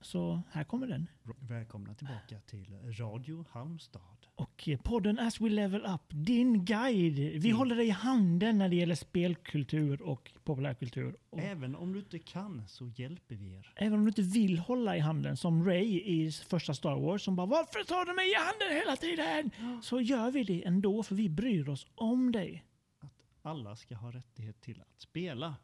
Så 0.00 0.43
här 0.50 0.64
kommer 0.64 0.87
den. 0.87 1.07
Välkomna 1.40 1.95
tillbaka 1.95 2.40
till 2.47 2.67
Radio 2.99 3.45
Halmstad. 3.50 4.02
Och 4.35 4.69
eh, 4.69 4.78
podden 4.81 5.19
As 5.19 5.40
We 5.40 5.49
Level 5.49 5.81
Up, 5.87 6.00
din 6.09 6.64
guide. 6.64 7.43
Vi 7.43 7.50
håller 7.50 7.76
dig 7.76 7.87
i 7.87 7.90
handen 7.90 8.59
när 8.59 8.69
det 8.69 8.76
gäller 8.76 8.95
spelkultur 8.95 10.02
och 10.02 10.33
populärkultur. 10.45 11.17
Och 11.31 11.38
Även 11.40 11.76
om 11.76 11.93
du 11.93 11.99
inte 11.99 12.19
kan 12.19 12.69
så 12.69 12.88
hjälper 12.88 13.35
vi 13.35 13.52
er. 13.55 13.73
även 13.76 13.99
om 13.99 14.05
du 14.05 14.09
inte 14.09 14.23
vill 14.23 14.59
hålla 14.59 14.97
i 14.97 15.00
handen, 15.00 15.37
som 15.37 15.64
Ray 15.64 16.00
i 16.00 16.33
första 16.33 16.75
Star 16.75 16.97
Wars 17.00 17.23
som 17.23 17.37
bara 17.37 17.47
“Varför 17.47 17.85
tar 17.85 18.05
du 18.05 18.14
mig 18.14 18.31
i 18.31 18.35
handen 18.35 18.78
hela 18.81 18.97
tiden?” 18.97 19.50
Så 19.83 20.00
gör 20.00 20.31
vi 20.31 20.45
det 20.45 20.67
ändå, 20.67 21.02
för 21.02 21.14
vi 21.14 21.28
bryr 21.28 21.69
oss 21.69 21.87
om 21.95 22.33
dig. 22.33 22.64
Att 23.00 23.12
alla 23.43 23.76
ska 23.76 23.95
ha 23.97 24.12
rättighet 24.12 24.61
till 24.61 24.81
att 24.81 25.00
spela. 25.00 25.57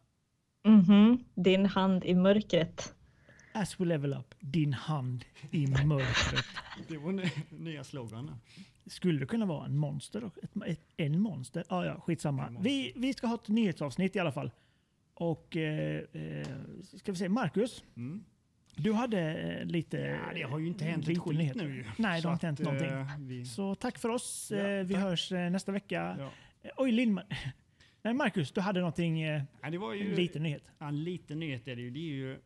Mhm. 0.64 1.24
Din 1.34 1.66
hand 1.66 2.04
i 2.04 2.14
mörkret. 2.14 2.94
As 3.56 3.80
We 3.80 3.84
Level 3.84 4.12
Up, 4.12 4.34
din 4.40 4.72
hand 4.72 5.24
i 5.50 5.66
mörkret. 5.66 6.44
Det 6.88 6.96
var 6.98 7.30
nya 7.62 7.84
sloganen. 7.84 8.36
Skulle 8.86 9.18
det 9.20 9.26
kunna 9.26 9.46
vara 9.46 9.66
en 9.66 9.76
monster? 9.76 10.30
Ett, 10.42 10.50
ett, 10.66 10.80
en 10.96 11.20
monster? 11.20 11.64
Ah, 11.68 11.84
ja, 11.84 12.00
skitsamma. 12.00 12.46
En 12.46 12.52
monster. 12.54 12.70
Vi, 12.70 12.92
vi 12.96 13.12
ska 13.14 13.26
ha 13.26 13.34
ett 13.34 13.48
nyhetsavsnitt 13.48 14.16
i 14.16 14.18
alla 14.18 14.32
fall. 14.32 14.50
Och 15.14 15.56
eh, 15.56 16.02
eh, 16.12 16.46
ska 16.96 17.12
vi 17.12 17.18
se, 17.18 17.28
Marcus, 17.28 17.84
Mm. 17.96 18.24
du 18.76 18.92
hade 18.92 19.20
eh, 19.34 19.66
lite... 19.66 19.96
Ja, 19.98 20.34
det 20.34 20.42
har 20.42 20.58
ju 20.58 20.66
inte 20.66 20.84
hänt 20.84 21.08
ett 21.08 21.18
skit 21.18 21.38
nyheter. 21.38 21.64
nu. 21.68 21.84
Nej, 21.98 22.20
det 22.22 22.28
har 22.28 22.32
inte 22.34 22.46
hänt 22.46 22.60
att, 22.60 22.64
någonting. 22.64 22.88
eh, 22.90 23.06
vi, 23.18 23.44
Så 23.44 23.74
tack 23.74 23.98
för 23.98 24.08
oss. 24.08 24.48
Ja, 24.54 24.58
Eh, 24.58 24.84
vi 24.84 24.94
tack. 24.94 25.02
hörs 25.02 25.32
eh, 25.32 25.50
nästa 25.50 25.72
vecka. 25.72 26.16
ja. 26.18 26.30
Oj, 26.76 26.92
Lindman. 26.92 27.24
Nej, 28.02 28.14
Marcus, 28.14 28.52
du 28.52 28.60
hade 28.60 28.80
någonting, 28.80 29.22
Nej, 29.24 29.46
det 29.70 29.78
var 29.78 29.92
en 29.92 29.98
ju 29.98 30.14
liten 30.16 30.42
nyhet. 30.42 30.62
Ja, 30.78 30.88
en 30.88 31.04
liten 31.04 31.38
nyhet 31.38 31.68
är 31.68 31.76
det 31.76 31.82
ju. 31.82 31.90
Det 31.90 31.98
är 31.98 32.14
ju 32.14 32.38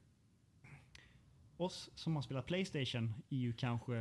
oss 1.60 1.90
som 1.94 2.14
har 2.16 2.22
spelat 2.22 2.46
Playstation 2.46 3.14
är 3.30 3.36
ju 3.36 3.52
kanske 3.52 3.94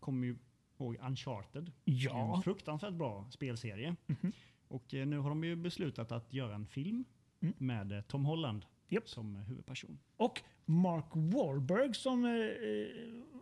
kommer 0.00 0.26
ju 0.26 0.36
ihåg 0.78 0.96
Uncharted. 1.00 1.72
Ja. 1.84 2.36
En 2.36 2.42
fruktansvärt 2.42 2.92
bra 2.94 3.26
spelserie. 3.30 3.96
Mhm. 4.06 4.32
Och 4.68 4.94
eh, 4.94 5.06
nu 5.06 5.18
har 5.18 5.28
de 5.28 5.44
ju 5.44 5.56
beslutat 5.56 6.12
att 6.12 6.32
göra 6.32 6.54
en 6.54 6.66
film 6.66 7.04
Mm. 7.40 7.54
med 7.58 7.92
eh, 7.92 8.00
Tom 8.00 8.24
Holland 8.24 8.64
Japp. 8.88 9.08
som 9.08 9.36
eh, 9.36 9.42
huvudperson. 9.42 9.98
Och 10.16 10.40
Mark 10.64 11.04
Wahlberg 11.12 11.94
som... 11.94 12.24
Eh, 12.24 12.30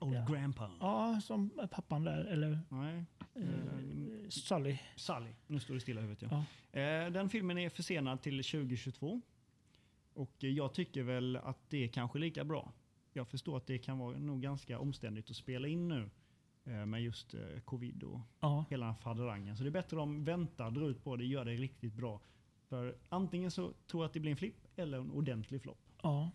Old 0.01 0.15
ja. 0.17 0.27
Grandpa. 0.31 0.71
ja, 0.81 1.21
som 1.25 1.51
pappan 1.71 2.05
där. 2.05 2.25
Eller 2.25 2.59
Nej. 2.69 3.05
eh, 3.35 4.29
Sully. 4.29 4.79
Sully. 4.97 5.31
Nu 5.47 5.61
står 5.61 5.75
det 5.75 5.81
stilla 5.81 6.01
i 6.01 6.05
huvudet. 6.05 6.31
Ja. 6.31 6.45
Eh, 6.81 7.11
den 7.11 7.29
filmen 7.29 7.59
är 7.59 7.69
försenad 7.69 8.23
till 8.23 8.37
2022. 8.45 9.21
Och 10.15 10.35
jag 10.39 10.75
tycker 10.75 11.03
väl 11.03 11.37
att 11.37 11.71
det 11.71 11.85
är 11.85 11.89
kanske 11.89 12.19
lika 12.19 12.45
bra. 12.45 12.73
Jag 13.17 13.29
förstår 13.29 13.57
att 13.57 13.67
det 13.67 13.79
kan 13.79 13.99
vara 13.99 14.19
nog 14.19 14.43
ganska 14.43 14.79
omständigt 14.79 15.31
att 15.31 15.37
spela 15.37 15.69
in 15.69 15.89
nu 15.89 16.11
eh, 16.65 16.87
med 16.87 17.03
just 17.03 17.35
eh, 17.35 17.41
covid 17.65 18.03
och 18.03 18.21
Ja. 18.41 18.65
hela 18.71 18.95
faderangen. 18.95 19.57
Så 19.57 19.63
det 19.63 19.69
är 19.69 19.71
bättre 19.71 20.01
om 20.01 20.25
väntar, 20.25 20.71
drar 20.71 20.89
ut 20.91 21.05
på 21.05 21.17
det, 21.17 21.25
gör 21.25 21.45
det 21.45 21.51
riktigt 21.55 21.95
bra. 21.95 22.21
För 22.69 22.97
antingen 23.09 23.51
så 23.51 23.73
tror 23.91 24.03
jag 24.03 24.09
att 24.09 24.13
det 24.13 24.21
blir 24.21 24.31
en 24.31 24.37
flipp 24.37 24.67
eller 24.77 24.99
en 24.99 25.11
ordentlig 25.11 25.63
flopp. 25.63 25.79
ja. 26.03 26.31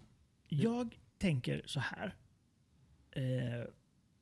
Jag 0.47 0.99
tänker 1.17 1.61
så 1.65 1.79
här. 1.79 2.15
Eh, 3.11 3.65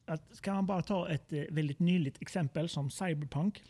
att 0.05 0.35
ska 0.35 0.53
man 0.53 0.65
bara 0.65 0.81
ta 0.81 1.09
ett 1.09 1.33
eh, 1.33 1.43
väldigt 1.51 1.79
nyligt 1.79 2.21
exempel 2.21 2.69
som 2.69 2.89
Cyberpunk. 2.91 3.63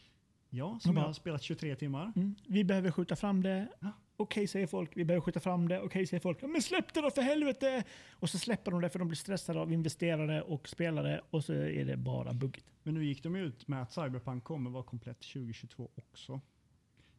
Ja, 0.50 0.80
som 0.82 0.96
Ja. 0.96 1.02
jag 1.02 1.08
har 1.08 1.14
spelat 1.14 1.42
23 1.44 1.76
timmar. 1.76 2.14
Mm. 2.16 2.36
Vi 2.48 2.64
behöver 2.64 2.92
skjuta 2.92 3.16
fram 3.16 3.44
det. 3.44 3.68
Ja. 3.80 3.92
Okej 4.20 4.48
säger 4.48 4.68
folk, 4.68 4.98
vi 4.98 5.06
behöver 5.06 5.22
skjuta 5.22 5.40
fram 5.40 5.68
det. 5.68 5.82
Okej 5.82 6.08
säger 6.08 6.22
folk, 6.22 6.42
men 6.42 6.62
släpp 6.62 6.94
det 6.94 7.02
då 7.02 7.10
för 7.12 7.22
helvete! 7.22 7.84
Och 8.12 8.30
så 8.30 8.38
släpper 8.40 8.72
de 8.72 8.82
det 8.82 8.90
för 8.90 9.00
de 9.00 9.08
blir 9.08 9.16
stressade 9.16 9.60
av 9.60 9.72
investerare 9.72 10.42
och 10.42 10.70
spelare 10.70 11.22
och 11.30 11.44
så 11.44 11.54
är 11.54 11.86
det 11.86 11.98
bara 11.98 12.34
buggigt. 12.34 12.66
Men 12.84 12.94
nu 12.94 13.06
gick 13.06 13.24
de 13.24 13.36
ut 13.36 13.68
med 13.68 13.82
att 13.82 13.92
Cyberpunk 13.92 14.44
kommer 14.44 14.70
vara 14.70 14.84
komplett 14.84 15.20
2022 15.20 15.90
också. 15.96 16.42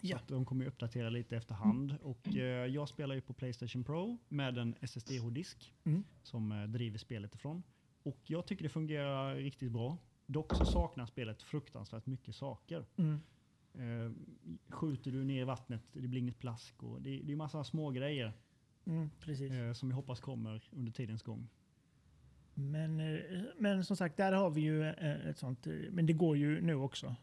Så 0.00 0.06
Ja. 0.06 0.16
att 0.16 0.28
de 0.28 0.44
kommer 0.44 0.66
uppdatera 0.66 1.10
lite 1.10 1.36
efterhand. 1.36 1.94
Och 2.02 2.28
eh, 2.36 2.66
jag 2.66 2.88
spelar 2.88 3.14
ju 3.14 3.20
på 3.20 3.32
Playstation 3.32 3.84
Pro 3.84 4.18
med 4.28 4.58
en 4.58 4.74
SSD-hårddisk 4.80 5.72
Mm. 5.84 6.04
som 6.22 6.52
eh, 6.52 6.62
driver 6.68 6.98
spelet 6.98 7.34
ifrån. 7.34 7.62
Och 8.02 8.18
jag 8.24 8.46
tycker 8.46 8.62
det 8.62 8.68
fungerar 8.68 9.34
riktigt 9.36 9.72
bra. 9.72 9.98
Dock 10.26 10.54
så 10.54 10.64
saknar 10.64 11.06
spelet 11.06 11.42
fruktansvärt 11.42 12.06
mycket 12.06 12.34
saker. 12.34 12.84
Mm. 12.96 13.20
Eh, 13.74 14.10
skjuter 14.68 15.10
du 15.10 15.24
ner 15.24 15.44
vattnet, 15.44 15.82
det 15.92 16.08
blir 16.08 16.20
inget 16.20 16.38
plask 16.38 16.82
och 16.82 17.02
det, 17.02 17.20
det 17.24 17.32
är 17.32 17.36
massa 17.36 17.64
små 17.64 17.90
grejer 17.90 18.32
Mm, 18.84 19.10
eh, 19.68 19.72
som 19.72 19.90
jag 19.90 19.96
hoppas 19.96 20.20
kommer 20.20 20.68
under 20.70 20.92
tidens 20.92 21.22
gång. 21.22 21.48
Men, 22.54 23.00
eh, 23.00 23.42
men 23.58 23.84
som 23.84 23.96
sagt, 23.96 24.16
där 24.16 24.32
har 24.32 24.50
vi 24.50 24.60
ju 24.60 24.82
eh, 24.84 25.26
ett 25.28 25.38
sånt. 25.38 25.66
eh, 25.66 25.72
Men 25.90 26.06
det 26.06 26.12
går 26.12 26.36
ju 26.36 26.60
nu 26.60 26.74
också. 26.74 27.16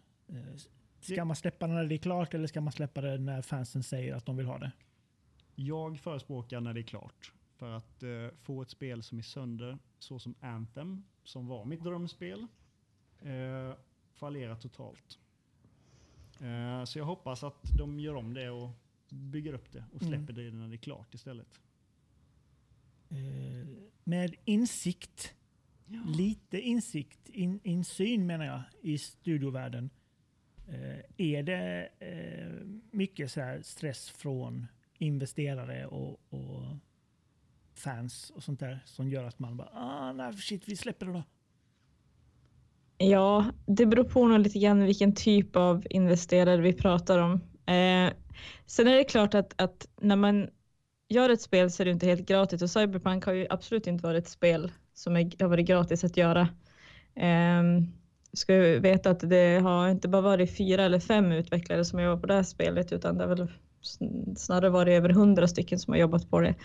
Ska 1.01 1.25
man 1.25 1.35
släppa 1.35 1.67
det 1.67 1.73
när 1.73 1.85
det 1.85 1.95
är 1.95 1.97
klart 1.97 2.33
eller 2.33 2.47
ska 2.47 2.61
man 2.61 2.73
släppa 2.73 3.01
det 3.01 3.17
när 3.17 3.41
fansen 3.41 3.83
säger 3.83 4.15
att 4.15 4.25
de 4.25 4.37
vill 4.37 4.45
ha 4.45 4.57
det? 4.57 4.71
Jag 5.55 5.99
förespråkar 5.99 6.61
när 6.61 6.73
det 6.73 6.79
är 6.79 6.83
klart. 6.83 7.33
För 7.55 7.71
att 7.71 8.03
få 8.37 8.61
ett 8.61 8.69
spel 8.69 9.03
som 9.03 9.17
är 9.17 9.23
sönder, 9.23 9.77
så 9.99 10.19
som 10.19 10.35
Anthem, 10.39 11.03
som 11.23 11.47
var 11.47 11.65
mitt 11.65 11.83
drömspel, 11.83 12.47
fallerar 14.13 14.55
totalt. 14.55 15.19
Eh, 16.41 16.83
så 16.83 16.99
jag 16.99 17.05
hoppas 17.05 17.43
att 17.43 17.77
de 17.77 17.99
gör 17.99 18.15
om 18.15 18.33
det 18.33 18.49
och 18.49 18.69
bygger 19.09 19.53
upp 19.53 19.71
det 19.71 19.83
och 19.93 20.01
släpper 20.01 20.33
det 20.33 20.51
när 20.51 20.67
det 20.67 20.75
är 20.75 20.77
klart 20.77 21.13
istället. 21.13 21.59
Eh, 23.09 23.67
Med 24.03 24.35
insikt, 24.45 25.33
lite 26.07 26.59
insikt, 26.61 27.29
in, 27.29 27.59
insyn 27.63 28.25
menar 28.25 28.45
jag, 28.45 28.61
i 28.81 28.97
studiovärlden. 28.97 29.89
Eh, 30.67 30.99
Är 31.17 31.43
det 31.43 31.89
eh, 31.99 32.65
mycket 32.91 33.31
så 33.31 33.41
här 33.41 33.61
stress 33.61 34.09
från 34.09 34.67
investerare 34.97 35.85
och, 35.85 36.19
och 36.29 36.75
fans 37.73 38.29
och 38.29 38.43
sånt 38.43 38.59
där 38.59 38.79
som 38.85 39.09
gör 39.09 39.23
att 39.23 39.39
man 39.39 39.57
bara 39.57 39.69
ah, 39.73 40.13
nej, 40.13 40.33
shit, 40.33 40.67
vi 40.67 40.75
släpper 40.75 41.05
det 41.05 41.11
då. 41.13 41.23
Ja, 42.97 43.45
det 43.65 43.85
beror 43.85 44.03
på 44.03 44.27
nog 44.27 44.39
lite 44.39 44.59
grann 44.59 44.83
vilken 44.85 45.15
typ 45.15 45.55
av 45.55 45.83
investerare 45.89 46.61
vi 46.61 46.73
pratar 46.73 47.19
om. 47.19 47.33
Eh, 47.65 48.13
sen 48.65 48.87
är 48.87 48.95
det 48.97 49.03
klart 49.03 49.33
att, 49.35 49.61
att 49.61 49.87
när 50.01 50.15
man 50.15 50.49
gör 51.09 51.29
ett 51.29 51.41
spel 51.41 51.71
så 51.71 51.83
är 51.83 51.85
det 51.85 51.91
inte 51.91 52.05
helt 52.05 52.27
gratis 52.27 52.61
och 52.61 52.69
Cyberpunk 52.69 53.25
har 53.25 53.33
ju 53.33 53.47
absolut 53.49 53.87
inte 53.87 54.03
varit 54.03 54.23
ett 54.23 54.29
spel 54.29 54.71
som 54.93 55.15
är, 55.15 55.41
har 55.43 55.49
varit 55.49 55.67
gratis 55.67 56.03
att 56.03 56.17
göra. 56.17 56.41
Eh, 57.15 57.63
ska 58.33 58.55
ju 58.55 58.79
veta 58.79 59.09
att 59.09 59.29
det 59.29 59.59
har 59.59 59.89
inte 59.89 60.07
bara 60.07 60.21
varit 60.21 60.57
fyra 60.57 60.83
eller 60.83 60.99
fem 60.99 61.31
utvecklare 61.31 61.85
som 61.85 61.99
har 61.99 62.05
jobbat 62.05 62.21
på 62.21 62.27
det 62.27 62.33
här 62.33 62.43
spelet 62.43 62.91
utan 62.93 63.17
det 63.17 63.23
har 63.23 63.35
väl 63.35 63.47
sn- 63.83 64.35
snarare 64.35 64.69
varit 64.69 64.91
över 64.93 65.09
hundra 65.09 65.47
stycken 65.47 65.79
som 65.79 65.93
har 65.93 65.99
jobbat 65.99 66.29
på 66.29 66.39
det. 66.41 66.55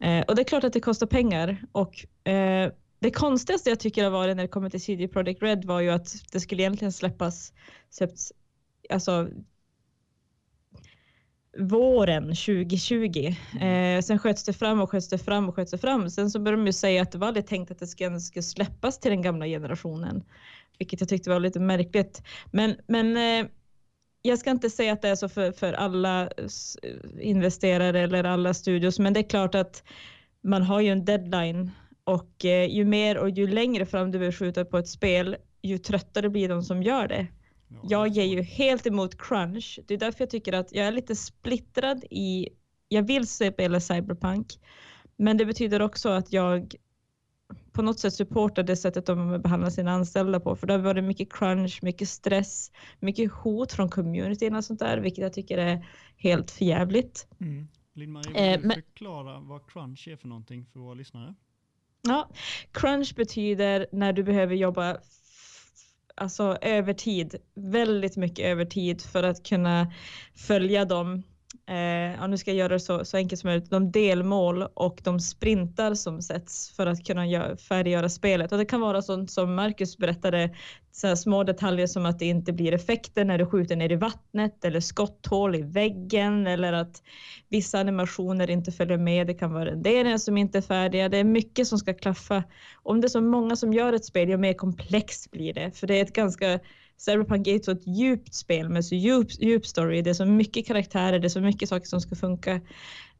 Eh, 0.00 0.24
och 0.28 0.36
det 0.36 0.42
är 0.42 0.44
klart 0.44 0.64
att 0.64 0.72
det 0.72 0.80
kostar 0.80 1.06
pengar 1.06 1.56
och 1.72 2.28
eh, 2.30 2.72
det 3.00 3.10
konstigaste 3.10 3.70
jag 3.70 3.80
tycker 3.80 4.04
har 4.04 4.10
varit 4.10 4.36
när 4.36 4.44
det 4.44 4.48
kommer 4.48 4.70
till 4.70 4.80
CD 4.80 5.08
Projekt 5.08 5.42
Red 5.42 5.64
var 5.64 5.80
ju 5.80 5.90
att 5.90 6.16
det 6.32 6.40
skulle 6.40 6.62
egentligen 6.62 6.92
släppas 6.92 7.52
släppts, 7.90 8.32
alltså 8.90 9.28
våren 11.58 12.22
2020. 12.22 13.34
Eh, 13.60 14.00
sen 14.02 14.18
sköts 14.18 14.44
det 14.44 14.52
fram 14.52 14.80
och 14.80 14.90
sköts 14.90 15.08
det 15.08 15.18
fram 15.18 15.48
och 15.48 15.56
sköts 15.56 15.70
det 15.70 15.78
fram. 15.78 16.10
Sen 16.10 16.30
så 16.30 16.38
började 16.38 16.62
de 16.62 16.66
ju 16.66 16.72
säga 16.72 17.02
att 17.02 17.12
det 17.12 17.18
var 17.18 17.28
aldrig 17.28 17.46
tänkt 17.46 17.70
att 17.70 17.78
det 17.78 17.86
skulle, 17.86 18.20
skulle 18.20 18.42
släppas 18.42 19.00
till 19.00 19.10
den 19.10 19.22
gamla 19.22 19.46
generationen. 19.46 20.24
Vilket 20.78 21.00
jag 21.00 21.08
tyckte 21.08 21.30
var 21.30 21.40
lite 21.40 21.60
märkligt. 21.60 22.22
Men, 22.50 22.76
men 22.86 23.16
eh, 23.16 23.50
jag 24.22 24.38
ska 24.38 24.50
inte 24.50 24.70
säga 24.70 24.92
att 24.92 25.02
det 25.02 25.08
är 25.08 25.14
så 25.14 25.28
för, 25.28 25.52
för 25.52 25.72
alla 25.72 26.30
investerare 27.20 28.00
eller 28.00 28.24
alla 28.24 28.54
studios, 28.54 28.98
men 28.98 29.12
det 29.12 29.20
är 29.20 29.28
klart 29.28 29.54
att 29.54 29.82
man 30.42 30.62
har 30.62 30.80
ju 30.80 30.88
en 30.88 31.04
deadline 31.04 31.70
och 32.14 32.44
eh, 32.44 32.70
ju 32.70 32.84
mer 32.84 33.18
och 33.18 33.30
ju 33.30 33.46
längre 33.48 33.86
fram 33.86 34.10
du 34.10 34.18
vill 34.18 34.32
skjuta 34.32 34.64
på 34.64 34.78
ett 34.78 34.88
spel, 34.88 35.36
ju 35.62 35.78
tröttare 35.78 36.28
blir 36.30 36.48
de 36.48 36.62
som 36.62 36.82
gör 36.82 37.08
det. 37.08 37.26
Ja, 37.68 37.78
Jag 37.82 38.08
ger 38.08 38.24
ju 38.24 38.42
helt 38.42 38.86
emot 38.86 39.18
crunch. 39.22 39.78
Det 39.86 39.94
är 39.94 39.98
därför 39.98 40.20
jag 40.22 40.30
tycker 40.30 40.52
att 40.52 40.72
jag 40.72 40.86
är 40.86 40.92
lite 40.92 41.16
splittrad 41.16 42.04
i, 42.10 42.48
jag 42.88 43.02
vill 43.02 43.26
spela 43.26 43.80
Cyberpunk, 43.80 44.46
men 45.16 45.36
det 45.36 45.44
betyder 45.46 45.82
också 45.82 46.08
att 46.08 46.32
jag 46.32 46.74
på 47.72 47.82
något 47.82 47.98
sätt 47.98 48.14
supportar 48.14 48.62
det 48.62 48.76
sättet 48.76 49.06
de 49.06 49.42
behandlar 49.42 49.70
sina 49.70 49.92
anställda 49.92 50.40
på. 50.40 50.56
För 50.56 50.66
det 50.66 50.72
har 50.72 50.80
varit 50.80 51.04
mycket 51.04 51.32
crunch, 51.32 51.78
mycket 51.82 52.08
stress, 52.08 52.72
mycket 53.00 53.32
hot 53.32 53.72
från 53.72 53.88
communityn 53.88 54.54
och 54.56 54.64
sånt 54.64 54.80
där, 54.80 54.98
vilket 54.98 55.22
jag 55.22 55.32
tycker 55.32 55.58
är 55.58 55.86
helt 56.16 56.50
förjävligt. 56.50 57.26
Mm. 57.40 57.68
Linn-Marie, 57.94 58.34
Eh, 58.36 58.50
vill 58.52 58.60
du 58.62 58.68
men- 58.68 58.82
förklara 58.82 59.40
vad 59.40 59.70
crunch 59.70 60.08
är 60.08 60.16
för 60.16 60.28
någonting 60.28 60.66
för 60.72 60.80
våra 60.80 60.94
lyssnare? 60.94 61.34
Ja, 62.02 62.30
crunch 62.72 63.14
betyder 63.14 63.86
när 63.92 64.12
du 64.12 64.22
behöver 64.22 64.54
jobba 64.54 64.96
alltså 66.14 66.58
övertid, 66.60 67.34
väldigt 67.54 68.16
mycket 68.16 68.44
övertid 68.44 69.02
för 69.02 69.22
att 69.22 69.46
kunna 69.46 69.92
följa 70.34 70.84
dem. 70.84 71.22
Eh, 71.70 72.14
ja, 72.20 72.26
nu 72.26 72.38
ska 72.38 72.50
jag 72.50 72.58
göra 72.58 72.72
det 72.72 72.80
så, 72.80 73.04
så 73.04 73.16
enkelt 73.16 73.40
som 73.40 73.48
möjligt. 73.48 73.70
De 73.70 73.90
delmål 73.92 74.62
och 74.62 75.00
de 75.04 75.20
sprintar 75.20 75.94
som 75.94 76.22
sätts 76.22 76.70
för 76.76 76.86
att 76.86 77.06
kunna 77.06 77.26
gör, 77.26 77.56
färdiggöra 77.56 78.08
spelet. 78.08 78.52
Och 78.52 78.58
det 78.58 78.64
kan 78.64 78.80
vara 78.80 79.02
sånt 79.02 79.30
som 79.30 79.54
Marcus 79.54 79.98
berättade, 79.98 80.50
så 80.92 81.06
här 81.06 81.14
små 81.14 81.44
detaljer 81.44 81.86
som 81.86 82.06
att 82.06 82.18
det 82.18 82.24
inte 82.24 82.52
blir 82.52 82.72
effekter 82.72 83.24
när 83.24 83.38
du 83.38 83.46
skjuter 83.46 83.76
ner 83.76 83.92
i 83.92 83.96
vattnet 83.96 84.64
eller 84.64 84.80
skotthål 84.80 85.54
i 85.54 85.62
väggen 85.62 86.46
eller 86.46 86.72
att 86.72 87.02
vissa 87.48 87.78
animationer 87.78 88.50
inte 88.50 88.72
följer 88.72 88.98
med. 88.98 89.26
Det 89.26 89.34
kan 89.34 89.52
vara 89.52 89.64
renderingar 89.64 90.18
som 90.18 90.36
inte 90.36 90.58
är 90.58 90.62
färdiga. 90.62 91.08
Det 91.08 91.18
är 91.18 91.24
mycket 91.24 91.66
som 91.66 91.78
ska 91.78 91.94
klaffa. 91.94 92.44
Om 92.82 93.00
det 93.00 93.06
är 93.06 93.08
så 93.08 93.20
många 93.20 93.56
som 93.56 93.72
gör 93.72 93.92
ett 93.92 94.04
spel, 94.04 94.28
ju 94.28 94.36
mer 94.36 94.54
komplext 94.54 95.30
blir 95.30 95.54
det. 95.54 95.78
För 95.78 95.86
det 95.86 95.98
är 95.98 96.02
ett 96.02 96.12
ganska 96.12 96.60
Cyberpunk 97.00 97.46
är 97.46 97.56
ett 97.56 97.64
så 97.64 97.76
djupt 97.86 98.34
spel 98.34 98.68
med 98.68 98.84
så 98.84 98.94
djup, 98.94 99.28
djup 99.42 99.66
story. 99.66 100.02
Det 100.02 100.10
är 100.10 100.14
så 100.14 100.24
mycket 100.24 100.66
karaktärer, 100.66 101.18
det 101.18 101.26
är 101.26 101.28
så 101.28 101.40
mycket 101.40 101.68
saker 101.68 101.86
som 101.86 102.00
ska 102.00 102.16
funka. 102.16 102.60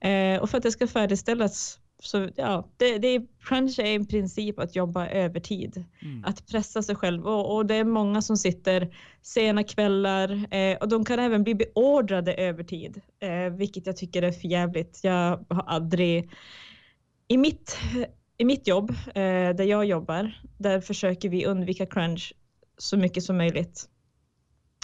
Eh, 0.01 0.41
och 0.41 0.51
för 0.51 0.57
att 0.57 0.63
det 0.63 0.71
ska 0.71 0.87
färdigställas 0.87 1.79
så 2.03 2.29
ja, 2.37 2.69
det, 2.77 2.99
det 2.99 3.09
är, 3.09 3.27
crunch 3.45 3.79
är 3.79 4.01
i 4.01 4.05
princip 4.05 4.59
att 4.59 4.77
jobba 4.77 5.09
övertid. 5.09 5.85
Mm. 6.03 6.25
Att 6.25 6.47
pressa 6.47 6.83
sig 6.83 6.97
själv 6.97 7.27
och, 7.27 7.57
och 7.57 7.67
det 7.67 7.75
är 7.75 7.85
många 7.85 8.23
som 8.23 8.37
sitter 8.37 8.97
sena 9.23 9.65
kvällar 9.65 10.55
eh, 10.55 10.77
och 10.77 10.89
de 10.89 11.05
kan 11.05 11.19
även 11.19 11.45
bli 11.45 11.55
beordrade 11.55 12.35
övertid, 12.35 13.01
eh, 13.21 13.53
vilket 13.57 13.87
jag 13.87 13.97
tycker 13.97 14.23
är 14.23 14.33
förjävligt. 14.33 15.01
Jag 15.03 15.45
har 15.49 15.65
aldrig 15.67 16.31
i 17.29 17.37
mitt, 17.37 17.79
i 18.39 18.45
mitt 18.45 18.69
jobb 18.69 18.91
eh, 18.91 19.51
där 19.57 19.65
jag 19.65 19.85
jobbar, 19.85 20.41
där 20.59 20.81
försöker 20.81 21.29
vi 21.29 21.47
undvika 21.47 21.87
crunch 21.87 22.35
så 22.83 22.97
mycket 22.97 23.23
som 23.23 23.37
möjligt. 23.37 23.89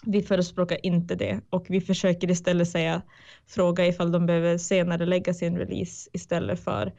Vi 0.06 0.22
förespråkar 0.22 0.86
inte 0.86 1.14
det 1.14 1.40
och 1.50 1.66
vi 1.68 1.80
försöker 1.80 2.30
istället 2.30 2.68
säga 2.68 3.02
fråga 3.46 3.86
ifall 3.86 4.12
de 4.12 4.26
behöver 4.26 4.58
senare 4.58 5.06
lägga 5.06 5.34
sin 5.34 5.58
release 5.58 6.10
istället 6.12 6.64
för. 6.64 6.92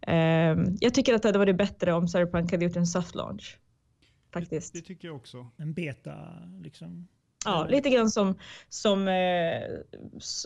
ehm, 0.00 0.76
jag 0.80 0.94
tycker 0.94 1.14
att 1.14 1.22
det 1.22 1.28
hade 1.28 1.38
varit 1.38 1.56
bättre 1.56 1.92
om 1.92 2.08
Cyberpunk 2.08 2.52
hade 2.52 2.64
gjort 2.64 2.76
en 2.76 2.86
soft 2.86 3.14
launch. 3.14 3.58
Faktiskt. 4.32 4.72
Det, 4.72 4.78
det 4.78 4.84
tycker 4.84 5.08
jag 5.08 5.16
också. 5.16 5.50
En 5.56 5.74
beta 5.74 6.14
liksom. 6.62 7.08
Ja, 7.44 7.66
lite 7.70 7.90
grann 7.90 8.10
som, 8.10 8.38
som 8.68 9.08
eh, 9.08 9.62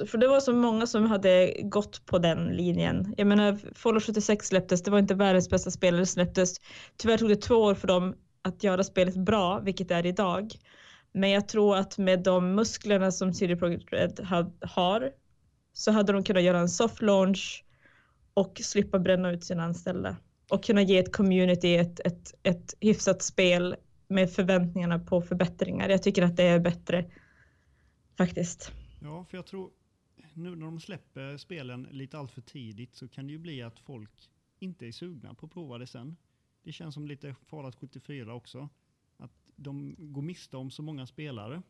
för 0.07 0.19
det 0.19 0.29
var 0.29 0.41
så 0.41 0.53
många 0.53 0.87
som 0.87 1.07
hade 1.07 1.57
gått 1.63 2.07
på 2.07 2.19
den 2.19 2.45
linjen. 2.45 3.15
Jag 3.17 3.27
menar, 3.27 3.59
Fallout 3.75 4.05
76 4.05 4.47
släpptes, 4.47 4.83
det 4.83 4.91
var 4.91 4.99
inte 4.99 5.15
världens 5.15 5.51
bästa 5.51 5.71
spel, 5.71 5.97
det 5.97 6.07
släpptes. 6.07 6.57
Tyvärr 6.97 7.19
tog 7.19 7.29
det 7.29 7.37
två 7.37 7.55
år 7.55 7.75
för 7.75 7.89
dem 7.89 8.15
att 8.43 8.65
göra 8.65 8.85
spelet 8.85 9.17
bra, 9.17 9.61
vilket 9.61 9.89
det 9.89 9.95
är 9.95 10.07
idag. 10.07 10.55
Men 11.13 11.31
jag 11.31 11.49
tror 11.49 11.77
att 11.77 11.99
med 11.99 12.23
de 12.23 12.55
musklerna 12.55 13.13
som 13.13 13.35
CD 13.35 13.57
Projekt 13.57 13.93
Red 13.93 14.21
har 14.63 15.13
så 15.73 15.91
hade 15.91 16.13
de 16.13 16.25
kunnat 16.25 16.43
göra 16.43 16.59
en 16.59 16.69
soft 16.69 17.03
launch 17.03 17.65
och 18.35 18.61
slippa 18.63 18.99
bränna 18.99 19.31
ut 19.31 19.45
sina 19.45 19.65
anställda 19.65 20.17
och 20.51 20.65
kunna 20.65 20.83
ge 20.83 20.99
ett 20.99 21.13
community 21.13 21.75
ett, 21.75 22.01
ett, 22.07 22.35
ett 22.43 22.75
hyfsat 22.81 23.23
spel 23.23 23.77
med 24.09 24.33
förväntningarna 24.33 24.99
på 24.99 25.23
förbättringar. 25.23 25.89
Jag 25.89 26.03
tycker 26.03 26.23
att 26.23 26.37
det 26.37 26.43
är 26.43 26.59
bättre 26.61 27.11
faktiskt. 28.17 28.73
Ja, 29.03 29.25
för 29.25 29.37
jag 29.37 29.47
tror 29.47 29.71
nu 30.35 30.57
när 30.57 30.65
de 30.67 30.81
släpper 30.81 31.37
spelen 31.37 31.89
lite 31.91 32.19
allt 32.19 32.33
för 32.33 32.41
tidigt 32.41 32.95
så 32.95 33.09
kan 33.09 33.27
det 33.27 33.33
ju 33.33 33.39
bli 33.39 33.63
att 33.63 33.79
folk 33.79 34.31
inte 34.59 34.87
är 34.87 34.93
sugna 34.93 35.35
på 35.35 35.47
att 35.47 35.53
prova 35.53 35.79
det 35.79 35.87
sen. 35.87 36.17
Det 36.69 36.73
känns 36.73 36.95
som 36.95 37.07
lite 37.07 37.35
Fallout 37.35 37.75
74 37.75 38.35
också. 38.35 38.69
Att 39.17 39.33
de 39.57 39.95
går 39.99 40.23
miste 40.23 40.57
om 40.57 40.71
så 40.71 40.83
många 40.83 41.07
spelare. 41.07 41.55
Mm 41.55 41.63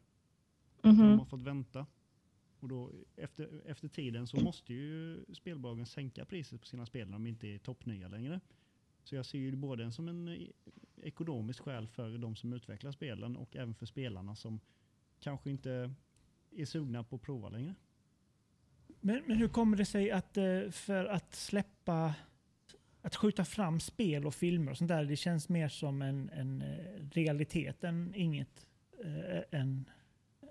De 0.82 0.90
-hmm. 0.96 1.18
har 1.18 1.24
fått 1.24 1.42
vänta. 1.42 1.86
Och 2.60 2.68
då 2.68 2.92
efter, 3.16 3.62
efter 3.66 3.88
tiden 3.88 4.26
så 4.26 4.40
måste 4.40 4.74
ju 4.74 5.24
spelbolagen 5.32 5.86
sänka 5.86 6.24
priset 6.24 6.60
på 6.60 6.66
sina 6.66 6.86
spel 6.86 7.06
när 7.08 7.12
de 7.12 7.26
inte 7.26 7.48
är 7.48 7.58
toppnya 7.58 8.08
längre. 8.08 8.40
Så 9.04 9.14
jag 9.14 9.26
ser 9.26 9.38
ju 9.38 9.56
både 9.56 9.92
som 9.92 10.08
en 10.08 10.28
eh, 10.28 10.48
ekonomisk 11.02 11.62
skäl 11.62 11.88
för 11.88 12.18
de 12.18 12.36
som 12.36 12.52
utvecklar 12.52 12.92
spelen 12.92 13.36
och 13.36 13.56
även 13.56 13.74
för 13.74 13.86
spelarna 13.86 14.36
som 14.36 14.60
kanske 15.20 15.50
inte 15.50 15.94
är 16.50 16.64
sugna 16.64 17.04
på 17.04 17.16
att 17.16 17.22
prova 17.22 17.48
längre. 17.48 17.74
Men, 19.00 19.22
men 19.26 19.36
hur 19.36 19.48
kommer 19.48 19.76
det 19.76 19.84
sig 19.84 20.10
att 20.10 20.36
eh, 20.36 20.70
för 20.70 21.04
att 21.04 21.34
släppa, 21.34 22.14
att 23.08 23.16
skjuta 23.16 23.44
fram 23.44 23.80
spel 23.80 24.26
och 24.26 24.34
filmer 24.34 24.70
och 24.72 24.78
sånt 24.78 24.88
där, 24.88 25.04
det 25.04 25.16
känns 25.16 25.48
mer 25.48 25.68
som 25.68 26.02
en, 26.02 26.30
en 26.34 26.62
eh, 26.62 27.08
realitet 27.12 27.84
än 27.84 28.12
inget. 28.16 28.66
Äh, 29.04 29.60
än, 29.60 29.88
äh, 30.42 30.48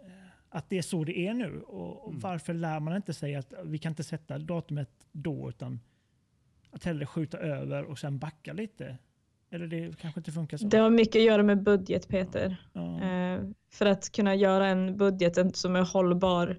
att 0.50 0.70
det 0.70 0.78
är 0.78 0.82
så 0.82 1.04
det 1.04 1.20
är 1.20 1.34
nu. 1.34 1.62
Och, 1.62 2.02
och 2.04 2.08
Mm. 2.10 2.20
varför 2.20 2.54
lär 2.54 2.80
man 2.80 2.96
inte 2.96 3.14
sig 3.14 3.36
att 3.36 3.54
vi 3.64 3.78
kan 3.78 3.92
inte 3.92 4.04
sätta 4.04 4.38
datumet 4.40 4.90
då, 5.12 5.50
utan 5.50 5.80
att 6.72 6.84
hellre 6.84 7.06
skjuta 7.06 7.38
över 7.38 7.84
och 7.84 8.00
sen 8.00 8.20
backa 8.20 8.54
lite? 8.54 8.98
Eller 9.50 9.68
det 9.68 9.98
kanske 10.00 10.20
inte 10.20 10.32
funkar 10.32 10.58
så? 10.58 10.68
Det 10.68 10.78
har 10.78 10.90
mycket 10.90 11.16
att 11.20 11.26
göra 11.26 11.44
med 11.44 11.64
budget 11.64 12.08
Peter. 12.08 12.58
ja. 12.74 13.02
Eh, 13.02 13.42
för 13.70 13.86
att 13.86 14.12
kunna 14.12 14.36
göra 14.36 14.68
en 14.68 14.98
budget 14.98 15.56
som 15.58 15.76
är 15.76 15.82
hållbar. 15.94 16.58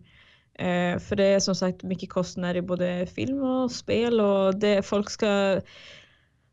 Eh, 0.59 0.99
för 0.99 1.17
det 1.17 1.25
är 1.25 1.41
som 1.41 1.55
sagt 1.55 1.83
mycket 1.83 2.11
kostnader 2.11 2.57
i 2.57 2.63
både 2.63 3.07
film 3.07 3.43
och 3.43 3.73
spel 3.73 4.21
och 4.21 4.59
det 4.59 4.83
folk 4.83 5.11
ska 5.11 5.61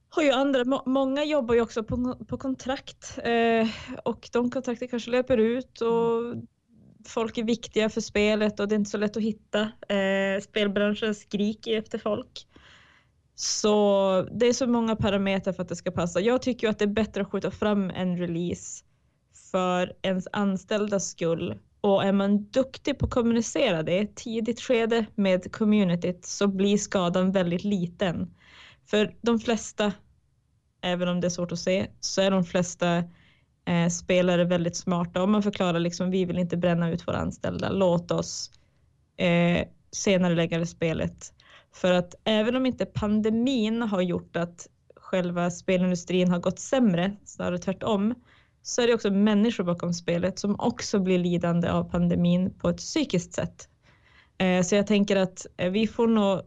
har 0.09 0.23
ju 0.23 0.31
andra, 0.31 0.65
må, 0.65 0.83
många 0.85 1.23
jobbar 1.23 1.55
ju 1.55 1.61
också 1.61 1.83
på, 1.83 2.15
på 2.27 2.37
kontrakt 2.37 3.19
eh, 3.23 3.67
och 4.03 4.29
de 4.31 4.51
kontrakten 4.51 4.87
kanske 4.87 5.11
löper 5.11 5.37
ut 5.37 5.81
och 5.81 6.35
folk 7.07 7.37
är 7.37 7.43
viktiga 7.43 7.89
för 7.89 8.01
spelet 8.01 8.59
och 8.59 8.67
det 8.67 8.75
är 8.75 8.79
inte 8.79 8.89
så 8.89 8.97
lätt 8.97 9.17
att 9.17 9.23
hitta. 9.23 9.61
Eh, 9.95 10.41
spelbranschen 10.41 11.15
skriker 11.15 11.77
efter 11.77 11.97
folk. 11.97 12.47
Så 13.35 14.27
det 14.31 14.45
är 14.45 14.53
så 14.53 14.67
många 14.67 14.95
parametrar 14.95 15.53
för 15.53 15.63
att 15.63 15.69
det 15.69 15.75
ska 15.75 15.91
passa. 15.91 16.19
Jag 16.19 16.41
tycker 16.41 16.69
att 16.69 16.79
det 16.79 16.85
är 16.85 16.89
bättre 16.89 17.21
att 17.21 17.31
skjuta 17.31 17.51
fram 17.51 17.89
en 17.89 18.17
release 18.17 18.83
för 19.51 19.93
ens 20.01 20.27
anställdas 20.31 21.09
skull. 21.09 21.55
Och 21.85 22.03
är 22.03 22.11
man 22.11 22.43
duktig 22.43 22.99
på 22.99 23.05
att 23.05 23.11
kommunicera 23.11 23.83
det 23.83 23.93
i 23.93 23.99
ett 23.99 24.15
tidigt 24.15 24.61
skede 24.61 25.05
med 25.15 25.51
communityt 25.51 26.25
så 26.25 26.47
blir 26.47 26.77
skadan 26.77 27.31
väldigt 27.31 27.63
liten. 27.63 28.35
För 28.85 29.15
de 29.21 29.39
flesta, 29.39 29.93
även 30.81 31.07
om 31.07 31.21
det 31.21 31.27
är 31.27 31.29
svårt 31.29 31.51
att 31.51 31.59
se, 31.59 31.87
så 31.99 32.21
är 32.21 32.31
de 32.31 32.43
flesta 32.43 32.97
eh, 33.65 33.89
spelare 33.91 34.45
väldigt 34.45 34.75
smarta. 34.75 35.23
Om 35.23 35.31
man 35.31 35.43
förklarar 35.43 35.79
liksom 35.79 36.11
vi 36.11 36.25
vill 36.25 36.37
inte 36.37 36.57
bränna 36.57 36.89
ut 36.89 37.07
våra 37.07 37.17
anställda, 37.17 37.69
låt 37.69 38.11
oss 38.11 38.51
eh, 39.17 39.67
senare 39.91 40.35
lägga 40.35 40.59
det 40.59 40.67
spelet. 40.67 41.33
För 41.73 41.93
att 41.93 42.15
även 42.23 42.55
om 42.55 42.65
inte 42.65 42.85
pandemin 42.85 43.81
har 43.81 44.01
gjort 44.01 44.35
att 44.35 44.67
själva 44.95 45.51
spelindustrin 45.51 46.29
har 46.29 46.39
gått 46.39 46.59
sämre, 46.59 47.15
snarare 47.25 47.57
tvärtom, 47.57 48.15
så 48.67 48.81
är 48.81 48.87
det 48.87 48.93
också 48.93 49.11
människor 49.11 49.63
bakom 49.63 49.93
spelet 49.93 50.39
som 50.39 50.55
också 50.59 50.99
blir 50.99 51.19
lidande 51.19 51.69
av 51.69 51.83
pandemin 51.83 52.53
på 52.53 52.69
ett 52.69 52.77
psykiskt 52.77 53.33
sätt. 53.33 53.69
Eh, 54.37 54.61
så 54.61 54.75
jag 54.75 54.87
tänker 54.87 55.15
att 55.15 55.45
eh, 55.57 55.71
vi 55.71 55.87
får 55.87 56.07
nog 56.07 56.41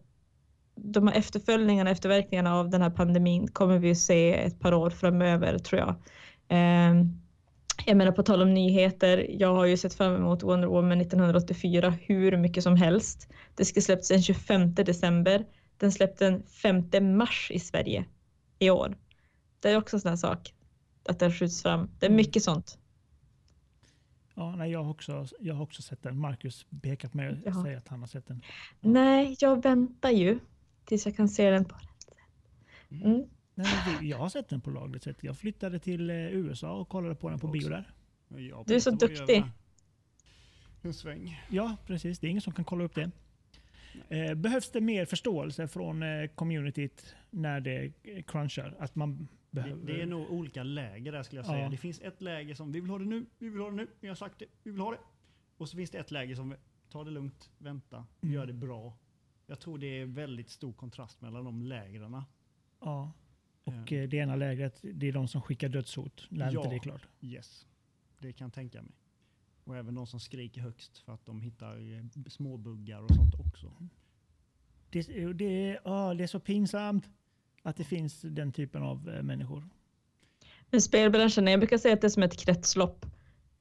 de 0.75 1.09
här 1.09 1.15
efterföljningarna, 1.15 1.91
efterverkningarna 1.91 2.55
av 2.55 2.71
den 2.71 2.83
här 2.83 2.91
pandemin 2.91 3.49
kommer 3.49 3.79
vi 3.79 3.91
att 3.91 3.99
se 3.99 4.35
ett 4.35 4.61
par 4.61 4.75
år 4.75 4.91
framöver 4.91 5.59
tror 5.59 5.81
jag. 5.81 5.95
Eh, 6.49 7.05
jag 7.87 7.97
menar 7.97 8.13
på 8.13 8.23
tal 8.23 8.43
om 8.43 8.55
nyheter, 8.55 9.27
jag 9.29 9.55
har 9.55 9.65
ju 9.65 9.77
sett 9.77 9.95
fram 9.95 10.15
emot 10.15 10.43
Wonder 10.43 10.69
Woman 10.69 11.01
1984 11.01 11.95
hur 12.01 12.37
mycket 12.37 12.63
som 12.63 12.77
helst. 12.77 13.29
Det 13.55 13.65
ska 13.65 13.81
släppas 13.81 14.09
den 14.09 14.23
25 14.23 14.75
december. 14.75 15.47
Den 15.77 15.93
släpptes 15.93 16.19
den 16.19 16.43
5 16.93 17.17
mars 17.17 17.51
i 17.55 17.59
Sverige 17.59 18.05
i 18.59 18.71
år. 18.71 18.97
Det 19.61 19.71
är 19.71 19.77
också 19.77 19.97
en 19.97 20.01
sån 20.01 20.09
här 20.09 20.17
sak, 20.17 20.55
att 21.09 21.19
den 21.19 21.33
skjuts 21.33 21.63
fram. 21.63 21.91
Det 21.99 22.07
är 22.07 22.11
mycket 22.11 22.43
sånt. 22.43 22.79
Ja, 24.35 24.57
nej, 24.57 24.71
jag, 24.71 24.85
har 24.85 24.91
också, 24.91 25.27
jag 25.41 25.55
har 25.55 25.63
också 25.63 25.83
sett 25.83 26.03
den. 26.03 26.19
Marcus 26.19 26.67
pekar 26.83 27.09
på 27.09 27.17
mig 27.17 27.43
och 27.47 27.55
säger 27.63 27.79
att 27.79 27.89
han 27.89 28.01
har 28.01 28.07
sett 28.07 28.27
den. 28.27 28.43
Nej, 28.81 29.37
jag 29.41 29.63
väntar 29.63 30.11
ju 30.11 30.39
tills 30.85 31.07
jag 31.07 31.17
kan 31.17 31.29
se 31.29 31.51
den 31.51 31.65
på 31.65 31.75
rätt 31.77 32.03
sätt. 32.03 32.15
Mm. 32.91 33.03
Nej, 33.55 33.67
men 33.87 34.01
vi- 34.01 34.11
jag 34.11 34.19
har 34.19 34.29
sett 34.29 34.49
den 34.49 34.61
på 34.61 34.71
lagligt 34.71 35.03
sätt. 35.03 35.17
Jag 35.21 35.39
flyttade 35.39 35.79
till 35.79 36.11
eh, 36.11 36.17
USA 36.17 36.73
och 36.73 36.89
kollade 36.89 37.15
på 37.15 37.29
den 37.31 37.39
på 37.39 37.47
bio 37.49 37.69
där. 37.69 37.93
Du 38.67 38.75
är 38.75 38.81
så 38.81 38.91
duktig. 38.91 39.45
En 40.83 40.95
sväng. 40.95 41.41
Ja, 41.51 41.77
precis. 41.87 42.19
Det 42.19 42.27
är 42.27 42.31
ingen 42.31 42.41
som 42.43 42.53
kan 42.53 42.65
kolla 42.65 42.85
upp 42.85 42.95
det. 42.95 43.11
Eh, 44.09 44.35
behövs 44.35 44.71
det 44.71 44.81
mer 44.81 45.05
förståelse 45.05 45.69
från 45.69 46.03
eh, 46.03 46.27
communityt 46.35 47.15
när 47.31 47.61
det 47.61 47.93
crunchar? 48.27 48.77
Att 48.79 48.95
man 48.95 49.29
behöver... 49.51 49.87
det 49.87 50.03
är 50.03 50.07
nog 50.07 50.31
olika 50.31 50.63
läger 50.63 51.13
där 51.13 51.23
skulle 51.23 51.39
jag 51.39 51.47
säga. 51.47 51.63
Ja. 51.63 51.69
Det 51.69 51.77
finns 51.77 52.01
ett 52.01 52.21
läge 52.23 52.55
som 52.55 52.73
vi 52.73 52.81
vill 52.81 52.91
ha 52.91 52.99
det 52.99 53.05
nu, 53.05 53.27
vi 53.39 53.49
vill 53.49 53.61
ha 53.61 53.71
det 53.71 53.77
nu, 53.77 53.87
vi 54.01 54.09
har 54.09 54.15
sagt 54.15 54.39
det, 54.39 54.47
vi 54.63 54.71
vill 54.71 54.81
ha 54.81 54.91
det. 54.91 54.99
Och 55.57 55.69
så 55.69 55.77
finns 55.77 55.91
det 55.91 55.99
ett 55.99 56.11
läge 56.11 56.37
som 56.37 56.55
tar 56.89 57.05
det 57.05 57.11
lugnt, 57.11 57.51
vänta, 57.59 58.07
Mm. 58.21 58.35
gör 58.35 58.47
det 58.47 58.53
bra. 58.53 58.97
Jag 59.47 59.61
tror 59.61 59.79
det 59.79 59.87
är 60.01 60.07
väldigt 60.07 60.51
stor 60.51 60.73
kontrast 60.73 61.21
mellan 61.21 61.45
de 61.45 61.63
lägren. 61.63 62.23
Ja. 62.81 63.13
Och 63.65 63.73
Ja. 63.89 63.97
eh, 63.97 64.09
det 64.09 64.17
ena 64.17 64.37
lägret, 64.37 64.81
det 64.95 65.09
är 65.09 65.13
de 65.13 65.29
som 65.29 65.43
skickar 65.43 65.69
dödshot 65.69 66.27
när 66.31 66.53
Ja. 66.53 66.59
inte 66.61 66.69
det 66.71 66.77
är 66.77 66.81
klart. 66.81 67.09
Yes, 67.21 67.67
det 68.19 68.33
kan 68.33 68.45
jag 68.45 68.53
tänka 68.55 68.83
mig. 68.83 68.93
Och 69.65 69.77
även 69.77 69.95
de 69.95 70.07
som 70.07 70.21
skriker 70.21 70.61
högst 70.61 70.99
för 70.99 71.13
att 71.15 71.27
de 71.27 71.41
hittar 71.41 71.93
eh, 71.93 72.05
småbuggar 72.27 73.01
och 73.03 73.15
sånt 73.15 73.35
också. 73.47 73.73
Det, 74.91 75.33
det, 75.33 75.45
är- 75.71 75.81
ah, 75.85 76.15
det 76.15 76.23
är 76.25 76.27
så 76.27 76.41
pinsamt 76.41 77.11
att 77.69 77.77
det 77.77 77.85
finns 77.85 78.21
den 78.23 78.53
typen 78.53 78.83
av 78.83 79.09
eh, 79.09 79.23
människor. 79.23 79.69
Men 80.71 80.83
spelbranschen, 80.83 81.47
jag 81.47 81.61
brukar 81.61 81.79
säga 81.79 81.95
att 81.95 82.01
det 82.01 82.07
är 82.07 82.11
som 82.11 82.23
ett 82.23 82.39
kretslopp. 82.39 83.07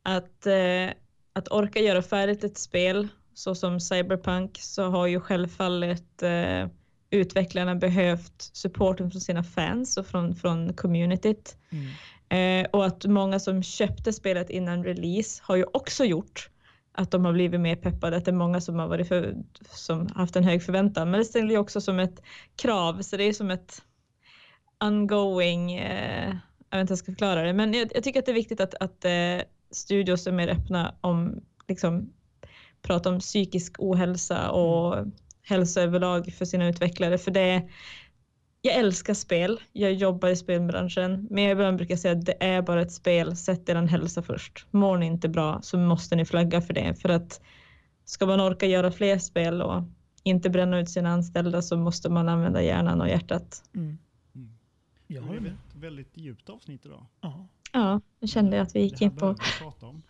Att, 0.04 0.46
eh, 0.46 0.90
att 1.34 1.52
orka 1.52 1.80
göra 1.80 2.02
färdigt 2.02 2.44
ett 2.44 2.58
spel, 2.58 3.08
så 3.34 3.56
som 3.56 3.80
Cyberpunk, 3.80 4.58
så 4.60 4.90
har 4.90 5.08
ju 5.08 5.20
självfallet 5.20 6.24
eh, 6.24 6.68
utvecklarna 7.10 7.76
behövt 7.76 8.42
supporten 8.54 9.12
från 9.12 9.22
sina 9.22 9.44
fans 9.44 9.98
och 9.98 10.08
från, 10.08 10.36
från 10.36 10.74
communityt. 10.74 11.58
Mm. 11.70 11.88
Eh, 12.30 12.70
och 12.72 12.86
att 12.86 13.06
många 13.06 13.40
som 13.40 13.64
köpte 13.64 14.14
spelet 14.14 14.50
innan 14.50 14.84
release 14.84 15.42
har 15.44 15.56
ju 15.56 15.66
också 15.74 16.06
gjort 16.06 16.50
att 16.92 17.12
de 17.12 17.26
har 17.26 17.34
blivit 17.34 17.60
mer 17.60 17.76
peppade. 17.76 18.18
Att 18.18 18.26
det 18.26 18.32
är 18.32 18.36
många 18.36 18.62
som 18.62 18.80
har 18.80 18.88
varit 18.88 19.08
för, 19.08 19.36
som 19.70 20.08
haft 20.16 20.36
en 20.36 20.44
hög 20.44 20.64
förväntan. 20.64 21.12
Men 21.12 21.20
det 21.20 21.26
ställer 21.26 21.50
ju 21.50 21.58
också 21.58 21.82
som 21.82 22.00
ett 22.00 22.22
krav, 22.56 23.02
så 23.02 23.18
det 23.18 23.24
är 23.24 23.34
som 23.34 23.52
ett 23.52 23.82
ongoing, 24.84 25.74
eh, 25.74 26.36
jag 26.70 26.78
vet 26.78 26.82
inte 26.82 26.92
hur 26.92 26.96
jag 26.96 26.98
ska 26.98 27.12
förklara 27.12 27.44
det, 27.44 27.54
men 27.54 27.74
jag, 27.74 27.92
jag 27.96 28.04
tycker 28.04 28.20
att 28.20 28.26
det 28.26 28.32
är 28.32 28.34
viktigt 28.34 28.62
att, 28.62 28.74
att 28.74 29.06
eh, 29.06 29.46
studios 29.72 30.28
är 30.28 30.32
mer 30.32 30.48
öppna 30.48 30.96
om, 31.02 31.42
liksom, 31.68 32.14
prata 32.82 33.10
om 33.10 33.20
psykisk 33.20 33.76
ohälsa 33.80 34.52
och 34.52 35.06
hälsa 35.44 35.82
överlag 35.82 36.34
för 36.34 36.46
sina 36.46 36.68
utvecklare. 36.68 37.18
För 37.18 37.32
det, 37.32 37.70
jag 38.62 38.76
älskar 38.76 39.14
spel, 39.14 39.60
jag 39.74 39.94
jobbar 39.94 40.30
i 40.30 40.36
spelbranschen, 40.36 41.28
men 41.30 41.44
jag 41.44 41.52
ibland 41.52 41.78
brukar 41.78 41.96
säga 41.96 42.12
att 42.12 42.26
det 42.26 42.44
är 42.44 42.62
bara 42.62 42.82
ett 42.82 42.92
spel, 42.92 43.36
sätt 43.36 43.70
er 43.70 43.76
hälsa 43.76 44.22
först. 44.22 44.66
Mår 44.72 44.98
ni 44.98 45.06
inte 45.06 45.30
bra 45.30 45.60
så 45.62 45.78
måste 45.78 46.16
ni 46.16 46.26
flagga 46.26 46.62
för 46.62 46.74
det, 46.74 46.96
för 47.02 47.10
att 47.10 47.42
ska 48.06 48.26
man 48.26 48.42
orka 48.42 48.66
göra 48.66 48.92
fler 48.92 49.18
spel 49.18 49.62
och 49.62 49.84
inte 50.24 50.50
bränna 50.50 50.80
ut 50.80 50.90
sina 50.90 51.10
anställda 51.10 51.62
så 51.62 51.78
måste 51.78 52.10
man 52.10 52.30
använda 52.30 52.62
hjärnan 52.62 53.02
och 53.02 53.10
hjärtat. 53.10 53.64
Mm. 53.76 53.98
Jag 55.08 55.24
Det 55.24 55.30
blev 55.30 55.42
med. 55.42 55.52
ett 55.52 55.76
väldigt 55.76 56.18
djupt 56.18 56.50
avsnitt 56.50 56.86
idag. 56.86 57.06
Ja. 57.22 57.48
Ja, 57.74 58.02
jag 58.20 58.30
kände 58.30 58.62
att 58.62 58.76
vi 58.76 58.80
gick 58.82 59.00
det 59.00 59.06
in 59.06 59.16
på... 59.16 59.36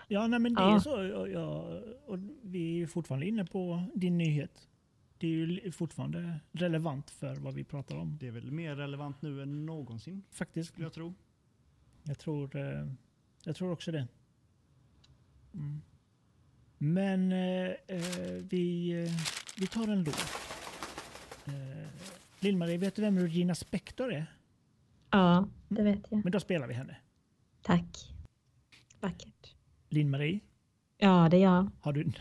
Ja, 0.07 0.27
nej, 0.27 0.39
men 0.39 0.53
det 0.53 0.62
Ja. 0.62 0.75
är 0.75 0.79
så. 0.79 1.17
Och, 1.19 1.29
ja, 1.29 1.79
och 2.05 2.17
vi 2.41 2.60
är 2.71 2.75
ju 2.75 2.88
fortfarande 2.88 3.25
inne 3.27 3.45
på 3.45 3.83
din 3.95 4.17
nyhet. 4.17 4.67
Det 5.17 5.27
är 5.27 5.31
ju 5.31 5.71
fortfarande 5.71 6.39
relevant 6.51 7.10
för 7.10 7.36
vad 7.36 7.53
vi 7.53 7.63
pratar 7.63 7.95
om. 7.97 8.17
Det 8.19 8.27
är 8.27 8.31
väl 8.31 8.51
mer 8.51 8.75
relevant 8.75 9.21
nu 9.21 9.41
än 9.41 9.65
någonsin, 9.65 10.23
Faktiskt. 10.31 10.69
skulle 10.69 10.86
jag 10.86 10.93
tro. 10.93 11.13
Jag 12.03 12.19
tror, 12.19 12.55
eh, 12.55 12.88
jag 13.43 13.55
tror 13.55 13.71
också 13.71 13.91
det. 13.91 14.07
Mm. 15.53 15.81
Men 16.77 17.31
eh, 17.31 17.67
eh, 17.88 18.43
vi, 18.49 18.89
eh, 19.05 19.12
vi 19.60 19.67
tar 19.67 19.88
en 19.88 20.03
låt. 20.03 20.25
Eh, 21.45 21.88
Lill-Marie, 22.39 22.77
vet 22.77 22.95
du 22.95 23.01
vem 23.01 23.19
Regina 23.19 23.55
Spektor 23.55 24.13
är? 24.13 24.25
Ja, 25.12 25.48
det 25.70 25.84
vet 25.84 26.02
jag. 26.10 26.24
Men 26.24 26.32
då 26.32 26.39
spelar 26.39 26.67
vi 26.67 26.74
henne. 26.74 26.98
Tack. 27.62 28.13
Vackert. 29.00 29.54
Linn-Marie, 29.89 30.39
Ja, 30.98 31.28
det 31.32 31.38
är 31.38 31.41
jag. 31.41 31.70
har 31.82 31.93
du... 31.93 32.12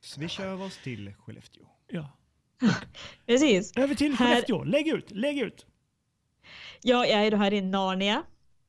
Swisha 0.00 0.44
över 0.44 0.64
oss 0.64 0.78
till 0.82 1.14
Skellefteå. 1.14 1.62
Ja. 1.88 2.10
Precis. 3.26 3.76
Över 3.76 3.94
till 3.94 4.12
Här- 4.14 4.26
Skellefteå. 4.28 4.64
Lägg 4.64 4.88
ut, 4.88 5.10
lägg 5.10 5.38
ut. 5.38 5.66
Ja, 6.82 7.06
jag 7.06 7.26
är 7.26 7.30
då 7.30 7.36
här 7.36 7.52
i 7.54 7.60
Narnia. 7.60 8.22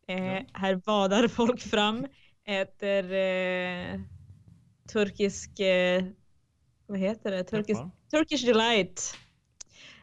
Eh, 0.08 0.18
Ja. 0.26 0.42
Här 0.54 0.76
badar 0.76 1.28
folk 1.28 1.62
fram, 1.62 2.08
äter 2.46 3.14
eh, 3.14 4.00
turkisk, 4.94 5.60
eh, 5.60 6.04
vad 6.86 7.00
heter 7.00 7.32
det? 7.32 7.44
Turkisk. 7.44 7.82
Turkish 8.12 8.46
delight. 8.46 9.16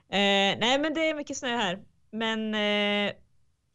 Eh, 0.09 0.59
nej, 0.61 0.79
men 0.79 0.95
det 0.95 1.09
är 1.09 1.15
mycket 1.15 1.37
snö 1.37 1.57
här. 1.57 1.79
Men 2.11 2.55
eh, 2.55 3.13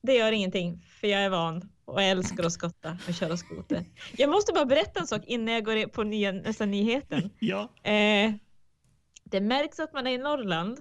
det 0.02 0.14
gör 0.14 0.32
ingenting, 0.32 0.86
för 1.00 1.08
jag 1.08 1.22
är 1.22 1.30
van 1.30 1.70
och 1.86 2.02
jag 2.02 2.10
älskar 2.10 2.44
att 2.44 2.54
skotta 2.54 2.98
och 3.08 3.14
köra 3.14 3.38
skoter. 3.38 3.86
Jag 4.18 4.30
måste 4.30 4.54
bara 4.54 4.66
berätta 4.66 5.00
en 5.00 5.08
sak 5.08 5.22
innan 5.28 5.54
jag 5.54 5.66
går 5.66 5.88
på 5.88 6.04
nya, 6.04 6.32
nästa 6.32 6.66
nyheten. 6.66 7.30
Ja. 7.40 7.70
Eh, 7.84 8.34
det 9.24 9.42
märks 9.42 9.80
att 9.80 9.94
man 9.94 10.08
är 10.08 10.12
i 10.12 10.18
Norrland 10.18 10.80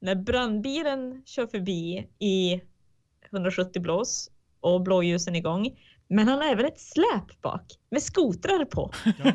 när 0.00 0.14
brandbilen 0.14 1.22
kör 1.26 1.46
förbi 1.46 2.08
i 2.18 2.60
170 3.32 3.82
blås 3.82 4.30
och 4.60 4.82
blåljusen 4.82 5.36
igång. 5.36 5.78
Men 6.08 6.28
han 6.28 6.38
har 6.38 6.48
även 6.48 6.66
ett 6.66 6.80
släp 6.80 7.42
bak 7.42 7.62
med 7.90 8.02
skotrar 8.02 8.64
på. 8.64 8.92
Ja. 9.24 9.32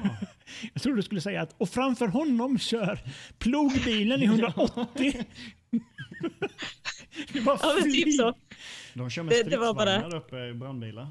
Jag 0.73 0.83
trodde 0.83 0.97
du 0.97 1.03
skulle 1.03 1.21
säga 1.21 1.41
att 1.41 1.55
och 1.57 1.69
framför 1.69 2.07
honom 2.07 2.59
kör 2.59 2.99
plogbilen 3.39 4.21
i 4.21 4.25
180. 4.25 5.25
det, 7.33 7.39
var 7.39 7.59
Ja, 7.63 7.75
typ 7.83 8.13
så. 8.13 8.33
De 8.93 9.09
kör 9.09 9.23
med 9.23 9.33
Det- 9.33 9.49
det 9.49 9.57
var 9.57 9.73
bara- 9.73 9.85
stridsvagnar 9.85 10.09
där 10.09 10.17
uppe 10.17 10.45
i 10.49 10.53
brandbilar. 10.53 11.07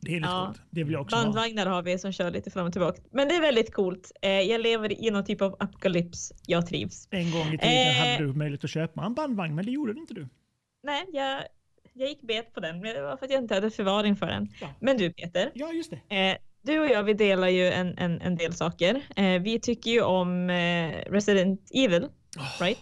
det 0.00 0.10
är 0.10 0.14
lite 0.20 0.28
Ja. 0.28 0.46
coolt. 0.46 0.60
Det 0.70 0.84
vill 0.84 0.92
jag 0.92 1.02
också 1.02 1.16
ha. 1.16 1.22
Bandvagnar 1.22 1.66
har 1.66 1.82
vi 1.82 1.98
som 1.98 2.12
kör 2.12 2.30
lite 2.30 2.50
fram 2.50 2.66
och 2.66 2.72
tillbaka. 2.72 3.02
Men 3.12 3.28
det 3.28 3.34
är 3.34 3.40
väldigt 3.40 3.74
coolt. 3.74 4.12
Eh, 4.22 4.30
jag 4.30 4.60
lever 4.60 5.04
i 5.04 5.10
någon 5.10 5.24
typ 5.24 5.42
av 5.42 5.56
apokalyps. 5.60 6.32
Jag 6.46 6.66
trivs. 6.66 7.08
En 7.10 7.30
gång 7.30 7.46
i 7.54 7.58
tiden 7.58 7.86
Eh. 7.86 7.94
hade 7.94 8.16
du 8.26 8.32
möjlighet 8.32 8.64
att 8.64 8.70
köpa 8.70 9.04
en 9.04 9.14
bandvagn, 9.14 9.54
men 9.54 9.64
det 9.66 9.70
gjorde 9.72 9.92
inte 10.00 10.14
du. 10.14 10.28
Nej, 10.82 11.04
jag, 11.12 11.42
jag 11.92 12.08
gick 12.08 12.22
bet 12.22 12.54
på 12.54 12.60
den, 12.60 12.80
men 12.80 12.94
det 12.94 13.02
var 13.02 13.16
för 13.16 13.24
att 13.26 13.32
jag 13.32 13.42
inte 13.42 13.54
hade 13.54 13.70
förvaring 13.70 14.16
för 14.16 14.26
den. 14.26 14.48
Ja. 14.60 14.68
Men 14.80 14.96
du 14.98 15.12
Peter, 15.12 15.50
Ja, 15.54 15.72
just 15.72 15.92
det. 16.08 16.16
Eh, 16.30 16.36
du 16.62 16.78
och 16.80 16.86
jag, 16.90 17.02
vi 17.02 17.14
delar 17.14 17.48
ju 17.48 17.66
en, 17.70 17.98
en, 17.98 18.20
en 18.20 18.36
del 18.36 18.52
saker. 18.54 19.02
Eh, 19.16 19.42
vi 19.42 19.60
tycker 19.60 19.90
ju 19.90 20.02
om 20.02 20.50
eh, 20.50 20.90
Resident 21.10 21.60
Evil, 21.74 22.06
right? 22.60 22.78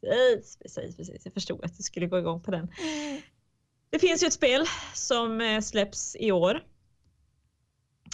Precis, 0.00 0.56
precis, 0.56 0.96
precis. 0.96 1.24
Jag 1.24 1.34
förstod 1.34 1.64
att 1.64 1.76
du 1.76 1.82
skulle 1.82 2.06
gå 2.06 2.18
igång 2.18 2.40
på 2.42 2.50
den. 2.50 2.68
Det 3.90 3.98
finns 3.98 4.22
ju 4.22 4.26
ett 4.26 4.32
spel 4.32 4.64
som 4.94 5.40
eh, 5.40 5.60
släpps 5.60 6.16
i 6.20 6.32
år. 6.32 6.64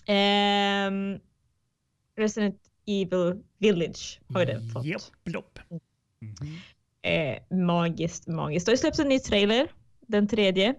Ehm, 0.07 1.18
Resident 2.16 2.61
Evil 2.87 3.42
Village 3.59 4.20
har 4.29 4.40
ju 4.40 4.47
det 4.47 4.61
fått. 4.73 4.85
Japp, 4.85 5.03
blopp. 5.25 5.59
Mhm. 6.20 6.59
Eh, 7.03 7.57
magiskt, 7.57 8.27
magiskt. 8.27 8.66
Det 8.66 8.70
har 8.70 8.75
ju 8.75 8.79
släppts 8.79 8.99
en 8.99 9.09
ny 9.09 9.18
trailer, 9.18 9.68
den 10.01 10.29
tredje, 10.29 10.75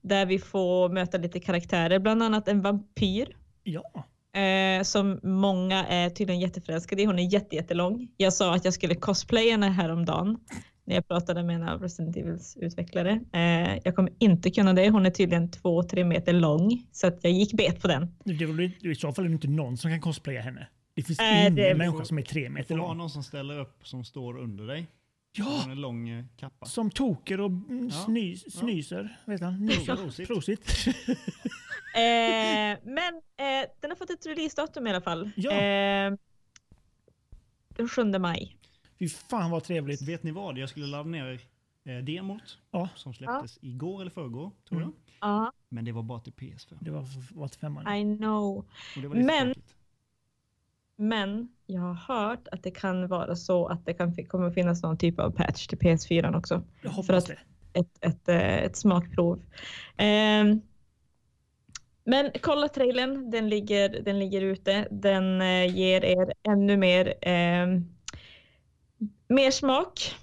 där 0.00 0.26
vi 0.26 0.38
får 0.38 0.88
möta 0.88 1.18
lite 1.18 1.40
karaktärer, 1.40 1.98
bland 1.98 2.22
annat 2.22 2.48
en 2.48 2.62
vampyr 2.62 3.36
Ja. 3.62 4.04
Eh, 4.36 4.82
som 4.82 5.20
många 5.22 5.84
är 5.86 6.10
tydligen 6.10 6.40
jätteförälskade 6.40 7.02
i. 7.02 7.04
Hon 7.04 7.18
är 7.18 7.32
jätte, 7.32 7.56
jättelång. 7.56 8.08
Jag 8.16 8.32
sa 8.32 8.54
att 8.54 8.64
jag 8.64 8.74
skulle 8.74 8.94
cosplaya 8.94 9.50
henne 9.50 9.68
häromdagen 9.68 10.38
när 10.84 10.94
jag 10.94 11.08
pratade 11.08 11.42
med 11.42 11.56
en 11.56 11.62
av 11.68 11.82
Resident 11.82 12.16
Evils 12.16 12.56
utvecklare. 12.60 13.20
Eh, 13.32 13.80
jag 13.84 13.96
kommer 13.96 14.12
inte 14.18 14.50
kunna 14.50 14.72
det. 14.72 14.90
Hon 14.90 15.06
är 15.06 15.10
tydligen 15.10 15.50
två, 15.50 15.82
tre 15.82 16.04
meter 16.04 16.32
lång 16.32 16.86
så 16.92 17.06
att 17.06 17.18
jag 17.22 17.32
gick 17.32 17.52
bet 17.52 17.80
på 17.82 17.88
den. 17.88 18.14
Det 18.24 18.32
är 18.32 18.90
I 18.90 18.94
så 18.94 19.12
fall 19.12 19.24
är 19.24 19.28
det 19.28 19.34
inte 19.34 19.48
någon 19.48 19.76
som 19.76 19.90
kan 19.90 20.00
cosplaya 20.00 20.40
henne. 20.42 20.68
Det 20.94 21.02
finns 21.02 21.20
Äh, 21.20 21.40
ingen 21.40 21.54
det- 21.54 21.74
människa 21.74 22.04
som 22.04 22.18
är 22.18 22.22
tre 22.22 22.42
Det 22.42 22.48
meter 22.50 22.68
får 22.68 22.78
vara 22.78 22.88
lång. 22.88 22.96
någon 22.98 23.10
som 23.10 23.22
ställer 23.22 23.58
upp 23.60 23.86
som 23.86 24.04
står 24.04 24.38
under 24.38 24.66
dig. 24.66 24.86
Ja, 25.34 25.62
Med 25.66 25.72
en 25.72 25.80
lång 25.80 26.08
eh, 26.08 26.24
kappa. 26.36 26.66
som 26.66 26.90
toker 26.90 27.40
och 27.40 27.50
mm, 27.50 27.88
Ja. 27.88 28.04
sny, 28.04 28.36
snyser. 28.36 29.20
Vet 29.26 29.40
han? 29.40 29.64
Nyser. 29.66 29.96
Prosit. 29.96 30.28
Prosit. 30.28 30.86
Eh, 31.94 32.78
men 32.84 33.14
eh, 33.36 33.68
den 33.80 33.90
har 33.90 33.94
fått 33.96 34.10
ett 34.10 34.26
releasedatum 34.26 34.86
i 34.86 34.90
alla 34.90 35.00
fall. 35.00 35.30
Ja. 35.36 35.50
Eh, 35.52 36.12
den 37.68 37.88
7 37.88 38.04
maj. 38.04 38.56
Fy 38.98 39.08
fan 39.08 39.50
vad 39.50 39.64
trevligt. 39.64 40.02
Vet 40.02 40.22
ni 40.22 40.30
vad? 40.30 40.58
Jag 40.58 40.68
skulle 40.68 40.86
ladda 40.86 41.08
ner 41.10 41.40
eh, 41.84 41.96
demot 42.04 42.58
Ja, 42.70 42.88
som 42.94 43.14
släpptes 43.14 43.58
igår 43.62 44.00
eller 44.00 44.10
förrgår, 44.10 44.50
tror 44.68 44.78
Mm. 44.82 44.92
jag. 45.20 45.28
Ja, 45.28 45.52
Men 45.68 45.84
det 45.84 45.92
var 45.92 46.02
bara 46.02 46.20
till 46.20 46.32
PS5. 46.32 46.76
det 46.80 46.90
var, 46.90 47.06
var 47.34 47.48
till 47.48 47.60
femman. 47.60 47.94
I 47.96 48.16
know. 48.16 48.56
Och 48.96 49.02
det 49.02 49.08
var 49.08 49.14
lite 49.14 49.26
Men- 49.26 49.54
tråkigt. 49.54 49.74
Men 50.96 51.48
jag 51.66 51.80
har 51.80 51.94
hört 51.94 52.48
att 52.52 52.62
det 52.62 52.70
kan 52.70 53.08
vara 53.08 53.36
så 53.36 53.66
att 53.66 53.86
det 53.86 53.94
kan, 53.94 54.14
kommer 54.26 54.50
finnas 54.50 54.82
någon 54.82 54.98
typ 54.98 55.18
av 55.18 55.30
patch 55.30 55.66
till 55.66 55.78
PS4 55.78 56.36
också. 56.36 56.54
Jag 56.82 56.90
för 56.92 56.96
hoppas 56.96 57.24
att- 57.24 57.26
det. 57.26 57.38
Ett, 57.74 58.04
ett, 58.04 58.28
eh, 58.28 58.56
ett 58.56 58.76
smakprov. 58.76 59.42
Ehm, 59.96 60.60
men 62.04 62.30
kolla 62.40 62.68
trailern, 62.68 63.30
den 63.30 63.48
ligger, 63.48 63.88
den 64.02 64.18
ligger 64.18 64.40
ute. 64.42 64.88
Den 64.90 65.40
eh, 65.40 65.76
ger 65.76 66.04
er 66.04 66.32
ännu 66.48 66.76
mer, 66.76 67.14
ehm, 67.22 67.84
mer 69.28 69.50
smak. 69.50 70.14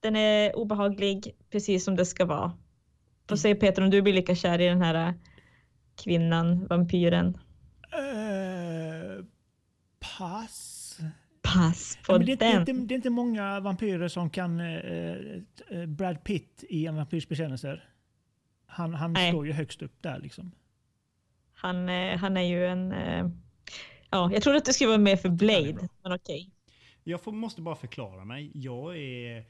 Den 0.00 0.16
är 0.16 0.56
obehaglig, 0.56 1.36
precis 1.50 1.84
som 1.84 1.96
det 1.96 2.06
ska 2.06 2.24
vara. 2.24 2.52
Får 3.28 3.36
se 3.36 3.54
Peter 3.54 3.82
om 3.82 3.90
du 3.90 4.02
blir 4.02 4.12
lika 4.12 4.34
kär 4.34 4.60
i 4.60 4.66
den 4.66 4.82
här 4.82 5.08
eh, 5.08 5.14
kvinnan, 6.04 6.66
vampyren. 6.66 7.38
Eh, 7.92 8.29
pass. 10.00 10.98
Pass 11.42 11.98
på 12.06 12.12
Ja, 12.12 12.18
men 12.18 12.26
det, 12.26 12.32
är 12.32 12.32
inte- 12.32 12.46
det, 12.46 12.52
den. 12.52 12.60
inte, 12.76 12.86
det 12.88 12.94
är 12.94 12.96
inte 12.96 13.10
många 13.10 13.60
vampyrer 13.60 14.08
som 14.08 14.30
kan 14.30 14.60
eh, 14.60 15.16
eh, 15.70 15.86
Brad 15.86 16.24
Pitt 16.24 16.64
i 16.68 16.86
en 16.86 16.96
vampyrs 16.96 17.28
bekännelser. 17.28 17.84
Han, 18.66 18.94
han 18.94 19.12
Nej. 19.12 19.32
står 19.32 19.46
ju 19.46 19.52
högst 19.52 19.82
upp 19.82 20.02
där 20.02 20.18
liksom. 20.18 20.52
Han, 21.52 21.88
eh, 21.88 22.16
han 22.18 22.36
är 22.36 22.42
ju 22.42 22.66
en... 22.66 22.92
eh, 22.92 23.28
Ja, 24.12 24.30
jag 24.32 24.42
trodde 24.42 24.58
att 24.58 24.64
det 24.64 24.72
skulle 24.72 24.88
vara 24.88 24.98
mer 24.98 25.16
för. 25.16 25.28
Blade, 25.28 25.88
men 26.02 26.12
okej. 26.12 26.50
Jag 27.04 27.20
får, 27.22 27.32
måste 27.32 27.62
bara 27.62 27.76
förklara 27.76 28.24
mig. 28.24 28.50
Jag 28.54 28.96
är, 28.98 29.44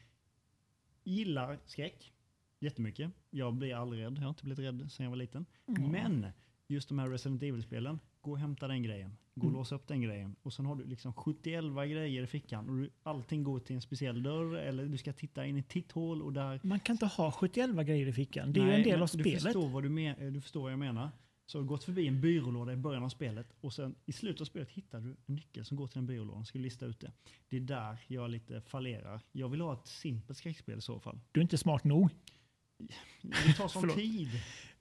gillar 1.05 1.59
skräck 1.67 2.13
jättemycket. 2.61 3.11
Jag 3.31 3.55
blir 3.55 3.75
aldrig 3.75 4.05
rädd. 4.05 4.17
Jag 4.17 4.23
har 4.23 4.29
inte 4.29 4.45
blivit 4.45 4.65
rädd 4.65 4.93
sedan 4.93 5.05
jag 5.05 5.11
var 5.11 5.17
liten. 5.17 5.47
Mm. 5.69 5.91
Men 5.91 6.27
just 6.67 6.89
de 6.89 6.99
här 6.99 7.09
Resident 7.09 7.43
Evil-spelen, 7.43 8.01
gå 8.21 8.31
och 8.31 8.39
hämta 8.39 8.69
den 8.69 8.83
grejen. 8.83 9.17
Gå 9.35 9.41
och 9.47 9.51
Mm. 9.51 9.59
låsa 9.59 9.75
upp 9.75 9.89
den 9.89 10.01
grejen. 10.01 10.37
Och 10.43 10.53
sen 10.53 10.67
har 10.67 10.77
du 10.77 10.85
liksom 10.85 11.13
71 11.13 11.65
grejer 11.91 12.23
i 12.23 12.27
fickan. 12.27 12.69
Och 12.69 12.77
du, 12.77 12.91
allting 13.03 13.45
går 13.45 13.59
till 13.61 13.77
en 13.77 13.83
speciell 13.83 14.23
dörr 14.23 14.55
eller 14.57 14.87
du 14.87 14.99
ska 14.99 15.13
titta 15.13 15.47
in 15.47 15.57
i 15.57 15.61
ett 15.61 15.69
titthål 15.69 16.23
och 16.23 16.33
där... 16.33 16.61
Man 16.63 16.81
kan 16.81 16.95
inte 16.95 17.07
ha 17.07 17.33
71 17.33 17.87
grejer 17.87 18.07
i 18.07 18.13
fickan. 18.13 18.53
Det 18.53 18.61
är 18.61 18.65
ju 18.65 18.71
Nej, 18.71 18.79
en 18.79 18.89
del 18.89 19.03
av 19.03 19.09
Du 19.13 19.19
spelet. 19.23 19.43
förstår, 19.43 19.69
vad 19.69 19.83
du, 19.83 19.89
men, 19.89 20.33
du 20.33 20.41
förstår 20.41 20.63
vad 20.63 20.73
jag 20.73 20.79
menar. 20.79 21.11
Så 21.47 21.59
har 21.59 21.63
du 21.63 21.69
gått 21.69 21.85
förbi 21.85 22.07
en 22.09 22.21
byrålåda 22.21 22.73
i 22.73 22.77
början 22.77 23.03
av 23.05 23.09
spelet 23.09 23.47
och 23.61 23.73
sen 23.73 23.95
i 24.07 24.13
slutet 24.13 24.41
av 24.41 24.45
spelet 24.45 24.69
hittar 24.71 25.01
du 25.01 25.09
en 25.09 25.17
nyckel 25.27 25.65
som 25.65 25.77
går 25.77 25.87
till 25.87 25.99
den 25.99 26.07
byrålådan. 26.07 26.45
Ska 26.45 26.59
du 26.59 26.63
lista 26.65 26.87
ut 26.87 27.01
det. 27.01 27.13
Det 27.49 27.57
är 27.57 27.61
där 27.61 27.99
jag 28.07 28.31
lite 28.31 28.61
fallerar. 28.61 29.21
Jag 29.33 29.49
vill 29.49 29.61
ha 29.61 29.73
ett 29.73 29.87
simpelt 29.87 30.39
skräckspel 30.39 30.79
i 30.79 30.81
så 30.81 31.01
fall. 31.01 31.21
Du 31.33 31.41
är 31.41 31.43
inte 31.43 31.59
smart 31.59 31.85
nog. 31.85 32.11
Det 33.23 33.53
tar 33.57 33.69
sån 33.69 33.91
tid. 33.91 34.29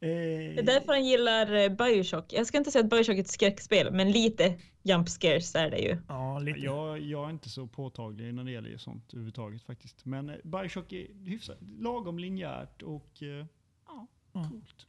Eh, 0.01 0.07
Det 0.09 0.59
är 0.59 0.63
därför 0.63 0.87
han 0.93 1.05
gillar 1.05 1.53
eh, 1.53 1.69
Bioshock. 1.69 2.33
Jag 2.33 2.47
ska 2.47 2.57
inte 2.57 2.71
säga 2.71 2.83
att 2.83 2.89
Bioshock 2.89 3.15
är 3.15 3.21
ett 3.21 3.27
skräckspel, 3.27 3.91
men 3.91 4.11
lite 4.11 4.55
jump 4.83 5.09
scares 5.09 5.55
är 5.55 5.69
det 5.71 5.77
ju. 5.79 5.97
ja, 6.07 6.39
lite. 6.39 6.59
Jag, 6.59 6.99
jag 6.99 7.25
är 7.25 7.29
inte 7.29 7.49
så 7.49 7.67
påtaglig 7.67 8.33
när 8.33 8.43
det 8.43 8.51
gäller 8.51 8.77
sånt 8.77 9.13
överhuvudtaget 9.13 9.63
faktiskt. 9.63 10.05
Men 10.05 10.29
eh, 10.29 10.35
Bioshock 10.43 10.91
är 10.93 11.07
hyfsat 11.25 11.57
lagom 11.79 12.19
linjärt 12.19 12.81
och 12.81 13.23
eh, 13.23 13.45
ja, 13.87 14.07
coolt. 14.33 14.85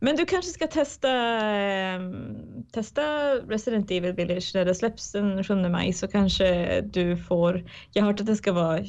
Men 0.00 0.16
du 0.16 0.24
kanske 0.26 0.50
ska 0.50 0.66
testa, 0.66 1.10
ehm, 1.10 2.36
testa 2.72 3.34
Resident 3.34 3.90
Evil 3.90 4.12
Village 4.12 4.50
när 4.54 4.64
det 4.64 4.74
släpps 4.74 5.12
den 5.12 5.44
7 5.44 5.54
maj 5.54 5.92
så 5.92 6.08
kanske 6.08 6.80
du 6.80 7.16
får... 7.16 7.70
Jag 7.92 8.02
har 8.02 8.10
hört 8.10 8.20
att 8.20 8.26
det 8.26 8.36
ska 8.36 8.52
vara 8.52 8.80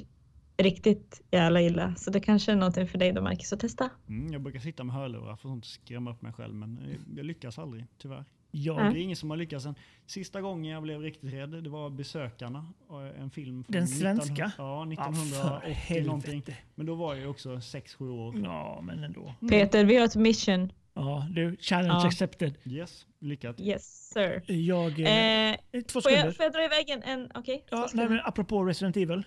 riktigt 0.57 1.21
jävla 1.31 1.61
illa 1.61 1.95
så 1.95 2.11
det 2.11 2.19
kanske 2.19 2.51
är 2.51 2.55
någonting 2.55 2.87
för 2.87 2.97
dig 2.97 3.11
då 3.11 3.21
Marcus 3.21 3.53
att 3.53 3.59
testa. 3.59 3.89
Mm, 4.09 4.33
jag 4.33 4.41
brukar 4.41 4.59
sitta 4.59 4.83
med 4.83 4.95
hörlurar 4.95 5.35
för 5.35 5.57
att 5.57 5.65
skrämma 5.65 6.11
upp 6.11 6.21
mig 6.21 6.33
själv 6.33 6.53
men 6.55 6.77
eh, 6.77 6.95
jag 7.17 7.25
lyckas 7.25 7.59
aldrig 7.59 7.85
tyvärr. 7.97 8.25
Jag, 8.55 8.75
Nej. 8.75 8.93
Det 8.93 8.99
är 8.99 9.01
ingen 9.03 9.15
som 9.15 9.29
har 9.29 9.37
lyckats 9.37 9.65
än. 9.65 9.75
Sista 10.05 10.41
gången 10.41 10.71
jag 10.71 10.83
blev 10.83 11.01
riktigt 11.01 11.33
rädd, 11.33 11.49
det 11.63 11.69
var 11.69 11.89
Besökarna. 11.89 12.73
och 12.87 13.01
En 13.07 13.29
film 13.29 13.63
från 13.63 13.71
Den 13.73 13.87
svenska? 13.87 14.45
1900, 14.45 14.51
ja, 14.57 14.85
Ja, 14.97 15.59
för 15.61 15.71
1980 15.71 16.03
någonting. 16.05 16.31
helvete. 16.31 16.55
Men 16.75 16.85
då 16.85 16.95
var 16.95 17.15
jag 17.15 17.29
också 17.29 17.55
6-7 17.55 18.09
år. 18.09 18.35
Ja, 18.43 18.81
men 18.83 19.03
ändå. 19.03 19.33
Peter, 19.49 19.85
vi 19.85 19.95
har 19.97 20.05
ett 20.05 20.15
mission. 20.15 20.71
Ja, 20.93 21.27
du, 21.31 21.57
challenge 21.59 21.93
Ja. 22.01 22.07
accepted. 22.07 22.53
Yes, 22.65 23.05
lyckat. 23.19 23.59
Yes 23.59 24.09
sir. 24.13 24.43
Jag... 24.51 24.99
Eh, 24.99 25.55
Eh, 25.71 25.81
två 25.81 26.01
får, 26.01 26.01
sekunder. 26.01 26.25
jag, 26.25 26.35
får 26.35 26.43
jag 26.43 26.53
dra 26.53 26.63
iväg 26.65 26.89
en... 26.89 27.03
en 27.03 27.31
Okej. 27.35 27.65
Ja, 27.71 27.77
nej, 27.79 27.87
sekunder. 27.89 28.09
men 28.09 28.19
apropå 28.25 28.63
Resident 28.63 28.97
Evil. 28.97 29.23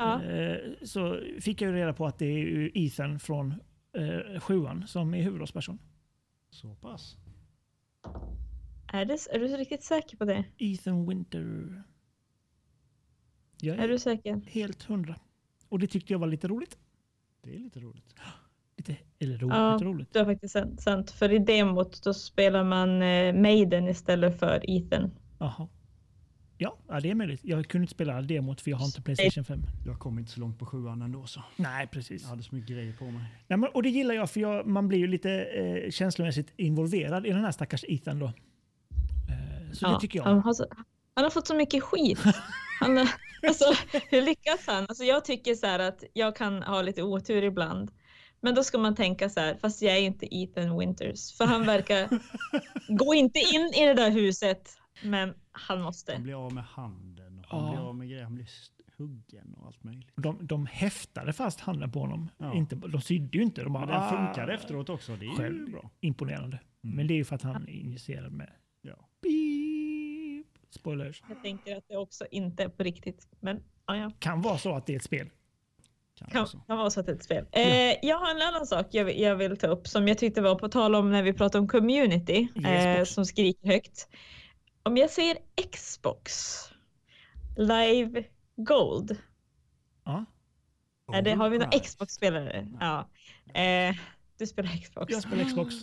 Ja. 0.00 0.22
Eh, 0.24 0.56
så 0.82 1.20
fick 1.40 1.62
jag 1.62 1.70
ju 1.70 1.76
reda 1.76 1.92
på 1.92 2.06
att 2.06 2.18
det 2.18 2.26
är 2.26 2.70
Ethan 2.78 3.18
från 3.20 3.54
eh, 3.92 4.40
sjuan 4.40 4.86
som 4.86 5.14
är 5.14 5.22
huvudrollsperson. 5.22 5.78
Så 6.50 6.74
pass. 6.74 7.16
Är, 8.92 9.04
det, 9.04 9.18
är 9.32 9.38
du 9.38 9.46
riktigt 9.46 9.82
säker 9.84 10.16
på 10.16 10.24
det? 10.24 10.44
Ethan 10.58 11.08
Winter. 11.08 11.82
Jag 13.60 13.78
Är 13.78 13.82
är 13.84 13.88
du 13.88 13.98
säker? 13.98 14.40
helt 14.46 14.82
hundra. 14.82 15.16
Och 15.68 15.78
det 15.78 15.86
tyckte 15.86 16.12
jag 16.12 16.18
var 16.18 16.26
lite 16.26 16.48
roligt. 16.48 16.78
Det 17.42 17.54
är 17.54 17.58
lite 17.58 17.80
roligt. 17.80 18.14
Lite, 18.76 18.96
eller 19.18 19.38
roligt, 19.38 19.56
Ja. 19.56 19.72
lite 19.72 19.84
roligt. 19.84 20.12
Det 20.12 20.18
var 20.24 20.32
faktiskt 20.32 20.52
sant. 20.52 20.80
sant. 20.80 21.10
För 21.10 21.32
i 21.32 21.38
demot 21.38 22.02
då 22.04 22.14
spelar 22.14 22.64
man 22.64 23.02
eh, 23.02 23.34
Maiden 23.34 23.88
istället 23.88 24.38
för 24.38 24.70
Ethan. 24.70 25.10
Jaha. 25.38 25.68
Ja, 26.62 26.76
ja, 26.88 27.00
det 27.00 27.10
är 27.10 27.14
möjligt. 27.14 27.40
Jag 27.44 27.68
kunde 27.68 27.82
inte 27.82 27.94
spela 27.94 28.22
demot 28.22 28.60
för 28.60 28.70
jag 28.70 28.78
har 28.78 28.86
inte 28.86 29.02
Playstation 29.02 29.44
5. 29.44 29.62
Jag 29.86 29.98
kom 29.98 30.18
inte 30.18 30.30
så 30.30 30.40
långt 30.40 30.58
på 30.58 30.66
sjuan 30.66 31.02
ändå 31.02 31.26
så. 31.26 31.42
Nej, 31.56 31.86
precis. 31.86 32.22
Jag 32.22 32.28
hade 32.28 32.42
så 32.42 32.54
mycket 32.54 32.70
grejer 32.70 32.92
på 32.92 33.04
mig. 33.04 33.22
Nej, 33.48 33.58
men, 33.58 33.68
och 33.74 33.82
det 33.82 33.88
gillar 33.88 34.14
jag 34.14 34.30
för 34.30 34.40
jag, 34.40 34.66
man 34.66 34.88
blir 34.88 34.98
ju 34.98 35.06
lite 35.06 35.30
eh, 35.42 35.90
känslomässigt 35.90 36.52
involverad 36.56 37.26
i 37.26 37.30
den 37.30 37.44
här 37.44 37.52
stackars 37.52 37.84
Ethan 37.88 38.18
då. 38.18 38.26
Eh, 38.26 39.72
så 39.72 39.88
det 39.92 40.00
tycker 40.00 40.18
jag. 40.18 40.24
Han 40.26 40.40
har, 40.40 40.52
så, 40.54 40.66
han 41.14 41.24
har 41.24 41.30
fått 41.30 41.46
så 41.46 41.54
mycket 41.54 41.82
skit. 41.82 42.18
Han, 42.80 42.96
har- 42.96 43.08
alltså, 43.48 43.64
hur 44.10 44.22
lyckas 44.22 44.60
han? 44.66 44.86
Alltså, 44.88 45.04
jag 45.04 45.24
tycker 45.24 45.54
så 45.54 45.66
här 45.66 45.78
att 45.78 46.04
jag 46.12 46.36
kan 46.36 46.62
ha 46.62 46.82
lite 46.82 47.02
otur 47.02 47.42
ibland. 47.44 47.90
Men 48.42 48.54
då 48.54 48.64
ska 48.64 48.78
man 48.78 48.94
tänka 48.94 49.28
så 49.28 49.40
här, 49.40 49.58
fast 49.60 49.82
jag 49.82 49.96
är 49.96 50.00
inte 50.00 50.36
Ethan 50.36 50.78
Winters. 50.78 51.32
För 51.36 51.44
han 51.44 51.66
verkar 51.66 52.08
gå 52.88 53.14
inte 53.14 53.38
in 53.38 53.60
i 53.82 53.86
det 53.86 53.94
där 53.94 54.10
huset. 54.10 54.76
Men 55.04 55.34
han 55.52 55.80
måste. 55.82 56.12
Han 56.12 56.22
blir 56.22 56.46
av 56.46 56.52
med 56.54 56.64
handen 56.64 57.38
och 57.38 57.46
han 57.58 57.64
Ja. 57.66 57.70
blir 57.72 57.88
av 57.88 57.94
med 57.96 58.08
grejer. 58.08 58.22
Han 58.24 58.34
blir 58.34 58.48
huggen 58.96 59.54
och 59.54 59.66
allt 59.66 59.84
möjligt. 59.84 60.08
De, 60.16 60.46
de 60.46 60.66
häftade 60.66 61.32
fast 61.32 61.60
handen 61.60 61.92
på 61.92 62.00
honom. 62.00 62.28
Ja. 62.38 62.54
Inte, 62.54 62.74
de 62.76 63.00
sydde 63.00 63.38
ju 63.38 63.44
inte. 63.44 63.62
De 63.62 63.72
bara, 63.72 63.86
Men 63.86 63.94
den 63.94 64.02
"Ah." 64.02 64.10
funkade 64.26 64.54
efteråt 64.54 64.88
också. 64.88 65.16
Det 65.16 65.24
är 65.26 65.30
ju 65.30 65.36
Själv. 65.36 65.70
bra. 65.70 65.90
Imponerande. 66.00 66.60
Mm. 66.84 66.96
Men 66.96 67.06
det 67.06 67.14
är 67.14 67.16
ju 67.16 67.24
för 67.24 67.34
att 67.36 67.42
han 67.42 67.68
är 67.68 67.72
injicerad 67.72 68.32
med 68.32 68.50
Ja. 68.82 69.08
beep. 69.22 70.46
Spoilers. 70.70 71.22
Jag 71.28 71.42
tänker 71.42 71.76
att 71.76 71.84
det 71.88 71.96
också 71.96 72.24
inte 72.30 72.62
är 72.64 72.68
på 72.68 72.82
riktigt. 72.82 73.26
Men 73.40 73.62
ja, 73.86 73.96
ja. 73.96 74.10
Kan 74.18 74.42
vara 74.42 74.58
så 74.58 74.74
att 74.76 74.86
det 74.86 74.92
är 74.92 74.96
ett 74.96 75.02
spel. 75.04 75.30
Kan 76.18 76.28
Kan, 76.30 76.38
vara 76.40 76.46
så. 76.46 76.58
kan 76.58 76.78
vara 76.78 76.90
så 76.90 77.00
att 77.00 77.06
det 77.06 77.12
är 77.12 77.16
ett 77.16 77.24
spel. 77.24 77.46
Eh, 77.52 77.62
jag 78.08 78.18
har 78.18 78.30
en 78.30 78.42
annan 78.42 78.66
sak 78.66 78.86
jag, 78.90 79.04
vill- 79.04 79.20
jag 79.20 79.36
vill 79.36 79.56
ta 79.56 79.66
upp 79.66 79.86
som 79.88 80.08
jag 80.08 80.18
tyckte 80.18 80.40
var 80.40 80.54
på 80.54 80.68
tal 80.68 80.94
om 80.94 81.10
när 81.10 81.22
vi 81.22 81.32
pratade 81.32 81.62
om 81.62 81.68
community 81.68 82.48
Yes, 82.56 82.66
eh, 82.66 83.04
som 83.04 83.24
skriker 83.26 83.68
högt. 83.68 84.08
Om 84.82 84.96
jag 84.96 85.10
säger 85.10 85.36
Xbox 85.72 86.56
Live 87.56 88.24
Gold, 88.56 89.16
Ja. 90.04 90.24
är 91.12 91.22
det, 91.22 91.32
har 91.32 91.50
vi 91.50 91.58
några. 91.58 91.70
Xbox-spelare? 91.78 92.68
Ja. 92.80 93.08
Eh, 93.60 93.94
du 94.38 94.46
spelar 94.46 94.70
Xbox. 94.82 95.12
Jag 95.12 95.22
spelar 95.22 95.44
Xbox. 95.44 95.74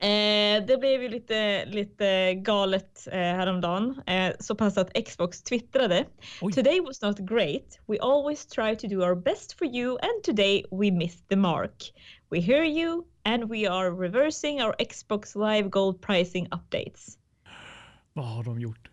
Eh, 0.00 0.64
det 0.66 0.80
blev 0.80 1.02
ju 1.02 1.08
lite, 1.08 1.64
lite 1.66 2.34
galet 2.34 3.06
eh, 3.12 3.18
häromdagen. 3.18 4.02
Eh, 4.06 4.32
så 4.40 4.54
pass 4.54 4.78
att 4.78 5.06
Xbox 5.06 5.42
twittrade. 5.42 6.04
Oj. 6.40 6.52
Today 6.52 6.80
was 6.80 7.02
not 7.02 7.18
great. 7.18 7.78
We 7.86 7.98
always 8.00 8.46
try 8.46 8.76
to 8.76 8.86
do 8.86 9.02
our 9.02 9.14
best 9.14 9.58
for 9.58 9.66
you 9.66 9.90
and 9.92 10.24
today 10.24 10.64
we 10.70 10.90
missed 10.90 11.28
the 11.28 11.36
mark. 11.36 11.92
We 12.30 12.40
hear 12.40 12.64
you 12.64 13.04
and 13.24 13.44
we 13.50 13.68
are 13.70 13.90
reversing 13.90 14.62
our 14.62 14.74
Xbox 14.78 15.34
Live 15.36 15.68
Gold 15.68 16.00
pricing 16.02 16.48
updates. 16.48 17.16
Vad 18.12 18.26
har 18.26 18.44
de 18.44 18.60
gjort? 18.60 18.90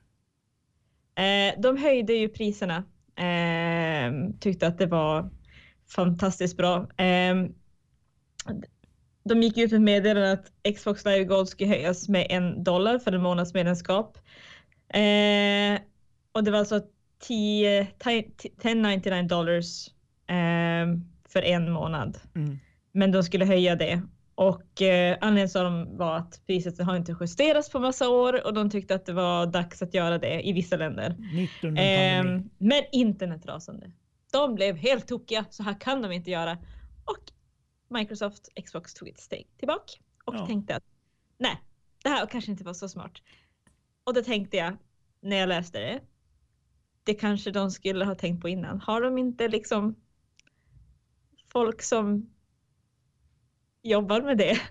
Eh, 1.16 1.62
de 1.62 1.78
höjde 1.78 2.14
ju 2.14 2.30
priserna. 2.30 2.84
Eh, 3.16 4.14
tyckte 4.40 4.68
att 4.68 4.78
det 4.78 4.86
var 4.86 5.30
fantastiskt 5.96 6.58
bra. 6.58 6.78
Eh, 6.98 7.36
de 9.24 9.44
gick 9.44 9.58
ut 9.58 9.72
med 9.72 9.82
meddelande 9.82 10.32
att 10.32 10.76
Xbox 10.76 11.06
Live 11.06 11.24
Gold 11.24 11.50
skulle 11.50 11.70
höjas 11.70 12.10
med 12.10 12.28
en 12.30 12.64
dollar 12.64 13.00
för 13.00 13.12
en 13.12 13.22
månadsmedlemskap. 13.22 14.18
Eh, 14.94 15.82
och 16.32 16.44
det 16.44 16.52
var 16.52 16.60
alltså 16.60 16.82
10, 17.20 17.82
1099 17.82 19.28
dollars 19.28 19.88
eh, 20.28 20.88
för 21.30 21.42
en 21.42 21.72
månad. 21.72 22.18
Mm. 22.36 22.60
Men 22.92 23.12
de 23.12 23.24
skulle 23.24 23.46
höja 23.46 23.76
det. 23.76 24.02
Och 24.40 24.82
eh, 24.82 25.18
anledningen 25.22 25.50
sa 25.50 25.64
de 25.64 25.98
var 25.98 26.18
att 26.18 26.42
priset 26.48 26.80
har 26.82 26.96
inte 26.96 27.16
justerats 27.20 27.70
på 27.70 27.80
massa 27.80 28.10
år 28.10 28.46
och 28.46 28.54
de 28.54 28.70
tyckte 28.70 28.96
att 28.96 29.06
det 29.06 29.14
var 29.14 29.46
dags 29.46 29.82
att 29.82 29.94
göra 29.94 30.18
det 30.18 30.48
i 30.48 30.54
vissa 30.54 30.76
länder. 30.76 31.16
Ehm, 31.78 32.50
men 32.58 32.84
internet 32.92 33.46
rasande. 33.46 33.92
De 34.32 34.56
blev 34.56 34.76
helt 34.78 35.08
tokiga, 35.08 35.46
så 35.50 35.64
här 35.64 35.80
kan 35.80 36.02
de 36.02 36.12
inte 36.12 36.32
göra. 36.32 36.58
Och 37.06 37.32
Microsoft 37.90 38.50
Xbox 38.66 38.94
tog 38.94 39.08
ett 39.08 39.20
steg 39.20 39.48
tillbaka 39.58 39.94
och 40.26 40.36
Ja. 40.36 40.46
tänkte 40.48 40.76
att 40.76 40.84
nej, 41.38 41.62
det 42.04 42.10
här 42.10 42.26
kanske 42.26 42.52
inte 42.52 42.64
var 42.64 42.74
så 42.74 42.90
smart. 42.90 43.14
Och 44.04 44.14
det 44.14 44.24
tänkte 44.24 44.58
jag 44.58 44.78
när 45.22 45.36
jag 45.36 45.50
läste 45.50 45.80
det. 45.80 46.00
Det 47.04 47.14
kanske 47.14 47.52
de 47.52 47.72
skulle 47.72 48.06
ha 48.06 48.16
tänkt 48.16 48.42
på 48.42 48.50
innan. 48.50 48.82
Har 48.82 49.02
de 49.02 49.18
inte 49.18 49.48
liksom 49.48 49.96
folk 51.52 51.82
som 51.82 52.30
jobbar 53.84 54.22
med 54.22 54.38
det? 54.38 54.62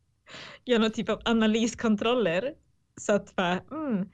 Gör 0.64 0.78
någon 0.78 0.92
typ 0.92 1.08
av 1.08 1.20
analyskontroller. 1.24 2.54
Så 2.96 3.12
att 3.12 3.36
bara, 3.36 3.60
mm, 3.70 4.08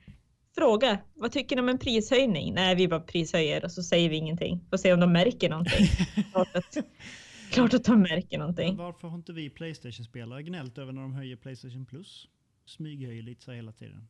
fråga, 0.54 0.98
vad 1.14 1.32
tycker 1.32 1.56
ni 1.56 1.62
om 1.62 1.68
en 1.68 1.78
prishöjning? 1.78 2.54
Nej, 2.54 2.74
vi 2.74 2.88
bara 2.88 3.00
prishöjer 3.00 3.64
och 3.64 3.72
så 3.72 3.82
säger 3.82 4.08
vi 4.10 4.16
ingenting. 4.16 4.66
Får 4.70 4.76
se 4.76 4.92
om 4.92 5.00
de 5.00 5.12
märker 5.12 5.50
någonting. 5.50 5.86
klart, 6.32 6.56
att, 6.56 6.76
klart 7.50 7.74
att 7.74 7.84
de 7.84 8.00
märker 8.00 8.38
Men 8.38 8.40
någonting. 8.40 8.76
varför 8.76 9.08
har 9.08 9.16
inte 9.16 9.32
vi 9.32 9.50
Playstation-spelare 9.50 10.42
gnällt 10.42 10.78
över 10.78 10.92
när 10.92 11.02
de 11.02 11.12
höjer 11.14 11.36
Playstation 11.36 11.86
Plus? 11.86 12.28
Smyghöjer 12.66 13.22
lite 13.22 13.44
så 13.44 13.52
hela 13.52 13.72
tiden. 13.72 14.08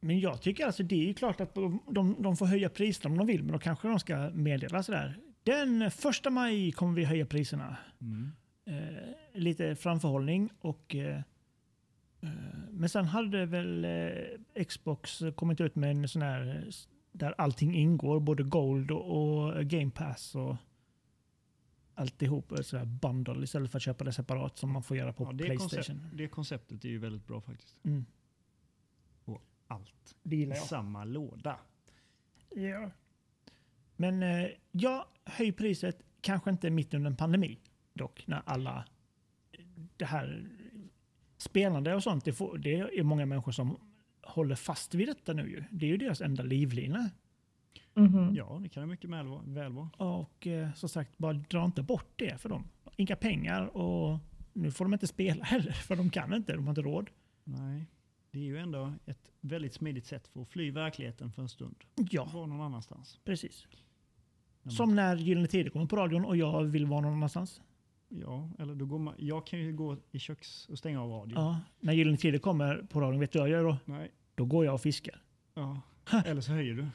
Men 0.00 0.20
jag 0.20 0.42
tycker 0.42 0.66
alltså 0.66 0.82
det 0.82 0.94
är 0.94 1.06
ju 1.06 1.14
klart 1.14 1.40
att 1.40 1.54
de, 1.54 1.82
de, 1.90 2.22
de 2.22 2.36
får 2.36 2.46
höja 2.46 2.68
priserna 2.68 3.12
om 3.12 3.18
de 3.18 3.26
vill, 3.26 3.42
men 3.42 3.52
då 3.52 3.58
kanske 3.58 3.88
de 3.88 4.00
ska 4.00 4.30
meddela 4.30 4.82
sådär. 4.82 5.16
Den 5.42 5.90
första 5.90 6.30
maj 6.30 6.72
kommer 6.72 6.94
vi 6.94 7.04
höja 7.04 7.26
priserna. 7.26 7.76
Mm. 8.00 8.32
Eh, 8.66 9.14
lite 9.40 9.76
framförhållning 9.76 10.50
och 10.60 10.94
eh, 10.94 11.22
eh, 12.20 12.30
men 12.70 12.88
sen 12.88 13.04
hade 13.04 13.46
väl 13.46 13.84
eh, 13.84 14.64
Xbox 14.64 15.22
kommit 15.36 15.60
ut 15.60 15.76
med 15.76 15.90
en 15.90 16.08
sån 16.08 16.22
här 16.22 16.64
eh, 16.66 16.72
där 17.12 17.34
allting 17.38 17.74
ingår, 17.74 18.20
både 18.20 18.42
Gold 18.42 18.90
och, 18.90 19.04
och 19.46 19.64
Game 19.64 19.90
Pass 19.90 20.34
och 20.34 20.56
alltihop. 21.94 22.52
Ett 22.52 22.66
sådär 22.66 22.84
bundle 22.84 23.44
istället 23.44 23.70
för 23.70 23.78
att 23.78 23.82
köpa 23.82 24.04
det 24.04 24.12
separat 24.12 24.58
som 24.58 24.72
man 24.72 24.82
får 24.82 24.96
göra 24.96 25.12
på 25.12 25.24
Ja, 25.24 25.32
det, 25.32 25.44
Playstation. 25.44 25.96
koncept, 25.96 26.16
det 26.16 26.28
konceptet 26.28 26.84
är 26.84 26.88
ju 26.88 26.98
väldigt 26.98 27.26
bra 27.26 27.40
faktiskt. 27.40 27.76
Mm, 27.84 28.04
Allt 29.66 30.16
det 30.22 30.36
gillar 30.36 30.56
i 30.56 30.58
samma 30.58 31.04
låda. 31.04 31.58
Ja. 32.54 32.90
Men 33.96 34.22
eh, 34.22 34.48
ja, 34.70 35.08
höj 35.24 35.52
priset. 35.52 36.02
Kanske 36.20 36.50
inte 36.50 36.70
mitt 36.70 36.94
under 36.94 37.10
en 37.10 37.16
pandemi 37.16 37.58
dock, 37.92 38.26
när 38.26 38.42
alla 38.46 38.84
här 40.00 40.48
spelande 41.36 41.94
och 41.94 42.02
sånt, 42.02 42.24
det, 42.24 42.32
får, 42.32 42.58
det 42.58 42.74
är 42.74 43.02
många 43.02 43.26
människor 43.26 43.52
som 43.52 43.76
håller 44.22 44.54
fast 44.54 44.94
vid 44.94 45.08
detta 45.08 45.32
nu 45.32 45.50
ju. 45.50 45.64
Det 45.70 45.86
är 45.86 45.90
ju 45.90 45.96
deras 45.96 46.20
enda 46.20 46.42
livlina. 46.42 47.10
Mhm. 47.94 48.34
Ja, 48.34 48.58
det 48.62 48.68
kan 48.68 48.80
det 48.80 48.86
mycket 48.86 49.10
väl 49.10 49.26
vara. 49.26 49.42
Väl 49.46 49.72
vara. 49.72 49.88
Och 49.96 50.46
eh, 50.46 50.72
som 50.72 50.88
sagt, 50.88 51.18
bara 51.18 51.32
dra 51.32 51.64
inte 51.64 51.82
bort 51.82 52.12
det 52.16 52.40
för 52.40 52.48
dem. 52.48 52.64
Inga 52.96 53.16
pengar 53.16 53.76
och 53.76 54.18
nu 54.52 54.70
får 54.70 54.84
de 54.84 54.92
inte 54.92 55.06
spela 55.06 55.44
heller, 55.44 55.72
för 55.72 55.96
de 55.96 56.10
kan 56.10 56.34
inte, 56.34 56.52
de 56.52 56.64
har 56.66 56.70
inte 56.70 56.82
råd. 56.82 57.10
Nej, 57.44 57.86
det 58.30 58.38
är 58.38 58.44
ju 58.44 58.58
ändå 58.58 58.92
ett 59.06 59.30
väldigt 59.40 59.74
smidigt 59.74 60.06
sätt 60.06 60.28
för 60.28 60.42
att 60.42 60.48
fly 60.48 60.70
verkligheten 60.70 61.32
för 61.32 61.42
en 61.42 61.48
stund. 61.48 61.76
Ja, 62.10 62.30
Vara 62.34 62.46
någon 62.46 62.60
annanstans. 62.60 63.18
precis. 63.24 63.66
Som 64.76 64.94
när 64.94 65.16
Gyllene 65.16 65.46
Tider 65.46 65.70
kommer 65.70 65.86
på 65.86 65.96
radion 65.96 66.24
och 66.24 66.36
jag 66.36 66.64
vill 66.64 66.86
vara 66.86 67.00
någon 67.00 67.12
annanstans. 67.12 67.62
Ja, 68.12 68.50
eller 68.58 68.74
då 68.74 68.84
går 68.86 68.98
man, 68.98 69.14
jag 69.18 69.46
kan 69.46 69.58
ju 69.58 69.72
gå 69.72 69.96
i 70.10 70.18
köks 70.18 70.68
och 70.68 70.78
stänga 70.78 71.02
av 71.02 71.10
radion. 71.10 71.32
Ja, 71.44 71.60
när 71.80 71.92
Gyllene 71.92 72.16
Tider 72.16 72.38
kommer 72.38 72.76
på 72.90 73.00
radion, 73.00 73.20
vet 73.20 73.32
du 73.32 73.38
vad 73.38 73.48
jag 73.48 73.52
gör 73.56 73.64
då? 73.64 73.76
Nej, 73.84 74.10
Då 74.34 74.44
går 74.44 74.64
jag 74.64 74.74
och 74.74 74.80
fiskar. 74.80 75.22
ja. 75.54 75.80
Eller 76.26 76.40
så 76.40 76.52
höjer 76.52 76.74
du. 76.74 76.86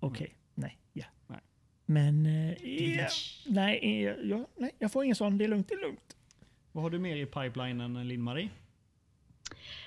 Okej, 0.00 0.34
nej, 0.54 0.78
ja. 0.92 1.04
Nej. 1.26 1.40
Men, 1.86 2.26
eh, 2.26 2.64
ja, 2.96 3.08
nej, 3.46 3.78
eh, 4.06 4.14
ja, 4.28 4.46
nej, 4.56 4.70
jag 4.78 4.92
får 4.92 5.04
ingen 5.04 5.16
sån. 5.16 5.38
Det 5.38 5.44
är 5.44 5.48
lugnt, 5.48 5.68
det 5.68 5.74
är 5.74 5.80
lugnt. 5.80 6.16
Vad 6.72 6.82
har 6.82 6.90
du 6.90 6.98
mer 6.98 7.16
i 7.16 7.26
pipelinen, 7.26 8.08
Linn-Marie? 8.08 8.48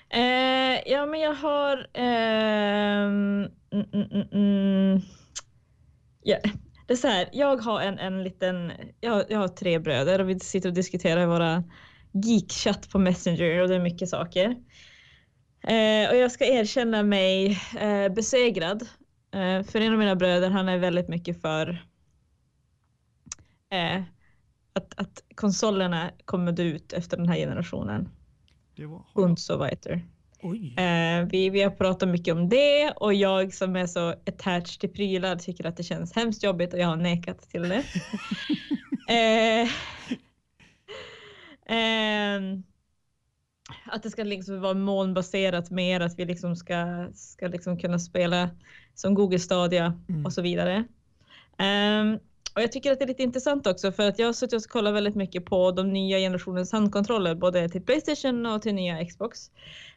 Eh, 0.10 0.92
ja, 0.92 1.06
men 1.06 1.20
jag 1.20 1.34
har... 1.34 1.88
mm, 1.94 3.52
mm, 3.72 3.86
mm, 3.94 4.28
mm. 4.32 5.02
Ja, 6.24 6.38
det 6.92 6.96
är 6.96 6.98
så 6.98 7.08
här, 7.08 7.30
jag 7.32 7.58
har 7.58 7.82
en, 7.82 8.00
en 8.00 8.24
liten, 8.24 8.72
jag, 9.00 9.26
jag 9.30 9.40
har 9.40 9.48
tre 9.48 9.80
bröder 9.80 10.22
och 10.22 10.30
vi 10.30 10.40
sitter 10.40 10.70
och 10.70 10.76
diskuterar 10.76 11.26
våra 11.26 11.64
geekchatt 12.12 12.90
på 12.90 13.00
Messenger 13.00 13.62
och 13.62 13.68
det 13.68 13.76
är 13.76 13.80
mycket 13.80 14.10
saker. 14.10 14.46
Eh, 15.64 16.10
och 16.10 16.16
jag 16.16 16.32
ska 16.32 16.46
erkänna 16.46 17.04
mig 17.04 17.60
eh, 17.80 18.14
besegrad. 18.14 18.82
Eh, 19.34 19.64
för 19.64 19.82
en 19.82 19.94
av 19.94 20.00
mina 20.00 20.16
bröder, 20.16 20.50
han 20.50 20.70
är 20.70 20.78
väldigt 20.78 21.08
mycket 21.08 21.42
för 21.42 21.70
eh, 23.72 24.04
att, 24.74 25.00
att 25.00 25.24
konsolerna 25.36 26.12
kommer 26.26 26.52
dö 26.52 26.64
ut 26.64 26.94
efter 26.94 27.18
den 27.18 27.30
här 27.30 27.38
generationen. 27.38 28.10
Det 28.76 28.86
var, 28.86 29.36
so 29.36 29.58
weiter. 29.58 30.06
Eh, 30.78 31.26
vi, 31.32 31.50
vi 31.50 31.62
har 31.62 31.72
pratat 31.72 32.10
mycket 32.10 32.34
om 32.34 32.50
det 32.50 32.92
och 32.96 33.14
jag 33.14 33.54
som 33.54 33.76
är 33.76 33.88
så 33.88 34.10
attached 34.10 34.80
till 34.80 34.90
prylar 34.90 35.36
tycker 35.36 35.66
att 35.66 35.78
det 35.78 35.84
känns 35.84 36.16
hemskt 36.16 36.44
jobbigt 36.44 36.74
och 36.74 36.80
jag 36.80 36.88
har 36.88 36.96
nekat 36.96 37.50
till 37.50 37.62
det. 37.62 37.84
eh, 39.10 39.70
ehm, 41.66 42.64
att 43.86 44.04
det 44.04 44.10
ska 44.10 44.24
liksom 44.24 44.62
vara 44.62 44.74
molnbaserat 44.74 45.72
mer, 45.72 46.00
att 46.00 46.20
vi 46.20 46.26
liksom 46.26 46.56
ska, 46.56 47.10
ska 47.14 47.48
liksom 47.48 47.80
kunna 47.80 48.00
spela 48.00 48.50
som 48.96 49.14
Google 49.14 49.40
Stadia 49.40 50.02
Mm. 50.10 50.26
och 50.26 50.34
så 50.34 50.42
vidare. 50.42 50.84
Ehm, 51.58 52.20
och 52.56 52.62
jag 52.62 52.72
tycker 52.72 52.92
att 52.92 53.00
det 53.00 53.06
är 53.06 53.08
lite 53.08 53.24
intressant 53.24 53.68
också 53.68 53.92
för 53.92 54.08
att 54.08 54.20
jag 54.20 54.26
har 54.26 54.34
suttit 54.34 54.66
och 54.66 54.72
kollat 54.72 54.94
väldigt 54.94 55.16
mycket 55.16 55.46
på 55.46 55.72
de 55.72 55.94
nya 55.94 56.18
generationens 56.18 56.72
handkontroller 56.72 57.36
både 57.36 57.70
till 57.70 57.82
Playstation 57.82 58.46
och 58.46 58.62
till 58.62 58.76
nya 58.76 59.06
Xbox. 59.06 59.52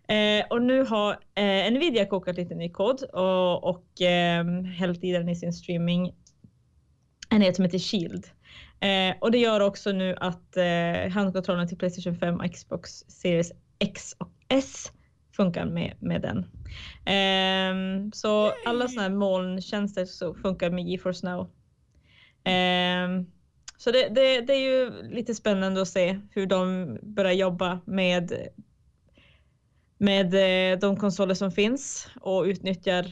Eh, 0.09 0.47
och 0.51 0.63
nu 0.63 0.85
har 0.85 1.19
eh, 1.35 1.73
Nvidia 1.73 2.07
kokat 2.07 2.37
lite 2.37 2.55
ny 2.55 2.71
kod 2.71 3.03
och, 3.03 3.65
och 3.65 4.03
eh, 4.03 4.45
hällt 4.79 5.05
i 5.05 5.13
den 5.13 5.29
i 5.29 5.37
sin 5.37 5.53
streaming. 5.53 6.15
En 7.31 7.55
som 7.55 7.65
heter 7.65 7.79
Shield. 7.79 8.27
Eh, 8.81 9.17
och 9.21 9.31
det 9.31 9.39
gör 9.39 9.61
också 9.61 9.93
nu 9.93 10.17
att 10.21 10.57
eh, 10.57 11.13
handkontrollen 11.13 11.69
till 11.69 11.79
Playstation 11.79 12.17
5 12.17 12.41
och 12.41 12.53
Xbox 12.53 12.91
Series 12.91 13.53
X 13.79 14.15
och 14.19 14.31
S 14.49 14.93
funkar 15.37 15.67
med, 15.67 15.95
med 16.01 16.23
den. 16.23 16.47
Ehm, 17.07 18.13
så 18.13 18.53
alla 18.65 18.89
sådana 18.89 19.03
här 19.03 19.17
molntjänster 19.17 20.05
så 20.05 20.35
funkar 20.35 20.71
med 20.71 20.85
GeForce 20.85 21.27
Now. 21.27 21.51
Eh, 22.45 23.25
så 23.77 23.91
det, 23.91 24.09
det, 24.09 24.41
det 24.41 24.53
är 24.53 24.61
ju 24.61 25.03
lite 25.03 25.35
spännande 25.35 25.83
att 25.83 25.89
se 25.89 26.21
hur 26.31 26.47
de 26.47 26.99
börjar 27.03 27.33
jobba 27.33 27.81
med 27.87 28.33
med 29.99 30.35
eh, 30.75 30.79
de 30.79 30.97
konsoler 30.97 31.35
som 31.35 31.51
finns 31.53 32.09
och 32.21 32.43
utnyttjar 32.45 33.07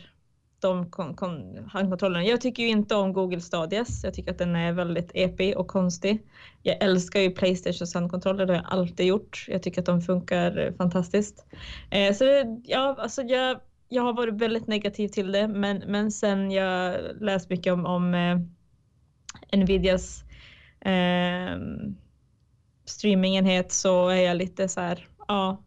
de 0.59 0.91
kon- 0.91 1.15
kon- 1.15 1.69
handkontrollerna. 1.73 2.25
Jag 2.25 2.41
tycker 2.41 2.63
ju 2.63 2.69
inte 2.69 2.95
om 2.95 3.13
Google 3.13 3.41
Stadias. 3.41 4.05
Jag 4.05 4.15
tycker 4.15 4.31
att 4.33 4.39
den 4.39 4.57
är 4.57 4.73
väldigt 4.73 5.11
epig 5.15 5.57
och 5.57 5.69
konstig. 5.69 6.27
Jag 6.63 6.83
älskar 6.83 7.21
ju 7.21 7.31
Playstations 7.31 7.95
handkontroller, 7.95 8.47
det 8.47 8.53
har 8.53 8.63
jag 8.63 8.73
alltid 8.73 9.07
gjort. 9.07 9.45
Jag 9.49 9.63
tycker 9.63 9.81
att 9.81 9.87
de 9.87 10.01
funkar 10.01 10.75
fantastiskt. 10.79 11.47
Eh, 11.91 12.15
så 12.15 12.25
det, 12.25 12.61
ja, 12.65 12.97
alltså 12.99 13.23
jag, 13.23 13.61
jag 13.89 14.03
har 14.03 14.13
varit 14.13 14.35
väldigt 14.35 14.67
negativ 14.67 15.09
till 15.09 15.33
det, 15.33 15.49
men, 15.49 15.79
men 15.87 16.11
sen 16.13 16.51
jag 16.51 17.01
läst 17.21 17.51
mycket 17.51 17.73
om, 17.73 17.87
om 17.87 18.15
eh, 18.15 18.39
Nvidias 19.57 20.25
eh, 20.81 21.57
streamingenhet 22.85 23.73
så 23.73 24.09
är 24.09 24.23
jag 24.23 24.37
lite 24.37 24.69
så 24.69 24.81
här, 24.81 25.09
ja, 25.29 25.65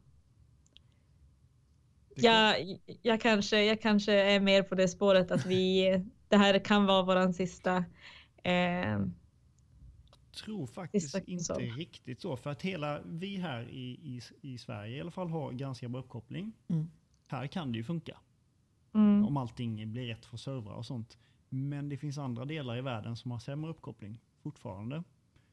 jag, 2.15 2.55
jag, 3.01 3.21
kanske, 3.21 3.63
jag 3.63 3.81
kanske 3.81 4.13
är 4.13 4.39
mer 4.39 4.63
på 4.63 4.75
det 4.75 4.87
spåret 4.87 5.31
att 5.31 5.45
vi, 5.45 5.89
det 6.29 6.37
här 6.37 6.59
kan 6.59 6.85
vara 6.85 7.03
våran 7.03 7.33
sista 7.33 7.85
eh, 8.43 8.99
tror 10.35 10.67
faktiskt 10.67 11.27
inte 11.27 11.53
riktigt 11.53 12.21
så. 12.21 12.37
För 12.37 12.49
att 12.49 12.61
hela 12.61 13.01
vi 13.05 13.37
här 13.37 13.69
i, 13.69 13.99
i, 14.03 14.21
i 14.41 14.57
Sverige 14.57 14.97
i 14.97 15.01
alla 15.01 15.11
fall 15.11 15.29
har 15.29 15.51
ganska 15.51 15.89
bra 15.89 16.01
uppkoppling. 16.01 16.53
Mm. 16.67 16.91
Här 17.27 17.47
kan 17.47 17.71
det 17.71 17.77
ju 17.77 17.83
funka. 17.83 18.17
mm, 18.93 19.25
Om 19.25 19.37
allting 19.37 19.91
blir 19.91 20.07
rätt 20.07 20.25
för 20.25 20.37
servrar 20.37 20.75
och 20.75 20.85
sånt. 20.85 21.17
Men 21.55 21.89
det 21.89 21.97
finns 21.97 22.17
andra 22.17 22.45
delar 22.45 22.77
i 22.77 22.81
världen 22.81 23.15
som 23.15 23.31
har 23.31 23.39
sämre 23.39 23.69
uppkoppling 23.71 24.19
fortfarande. 24.43 25.03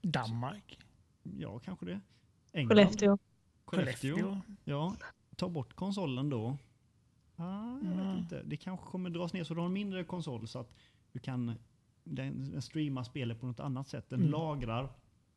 Danmark. 0.03 0.79
Ja, 1.23 1.59
kanske 1.59 1.87
det. 1.87 2.01
England. 2.53 2.69
Skellefteå. 2.79 3.19
Skellefteå. 3.65 4.41
Ja, 4.65 4.97
ta 5.37 5.49
bort 5.49 5.75
konsolen 5.75 6.31
då. 6.31 6.57
Ah, 7.37 7.79
jag 7.83 7.91
vet 7.91 8.01
Mm. 8.01 8.19
inte. 8.19 8.43
Det 8.43 8.57
kanske 8.57 8.87
kommer 8.87 9.11
dras 9.11 9.33
ner 9.33 9.45
så 9.45 9.55
du 9.55 9.61
har 9.61 9.67
en 9.67 9.73
mindre 9.73 10.05
konsol 10.05 10.49
så 10.49 10.59
att 10.59 10.75
du 11.13 11.19
kan 11.19 11.53
den, 12.05 12.51
den 12.51 12.63
streama 12.63 13.05
spelet 13.05 13.41
på 13.41 13.47
något 13.47 13.61
annat 13.61 13.89
sätt. 13.89 14.09
Den 14.09 14.19
Mm. 14.21 14.31
lagrar 14.33 14.89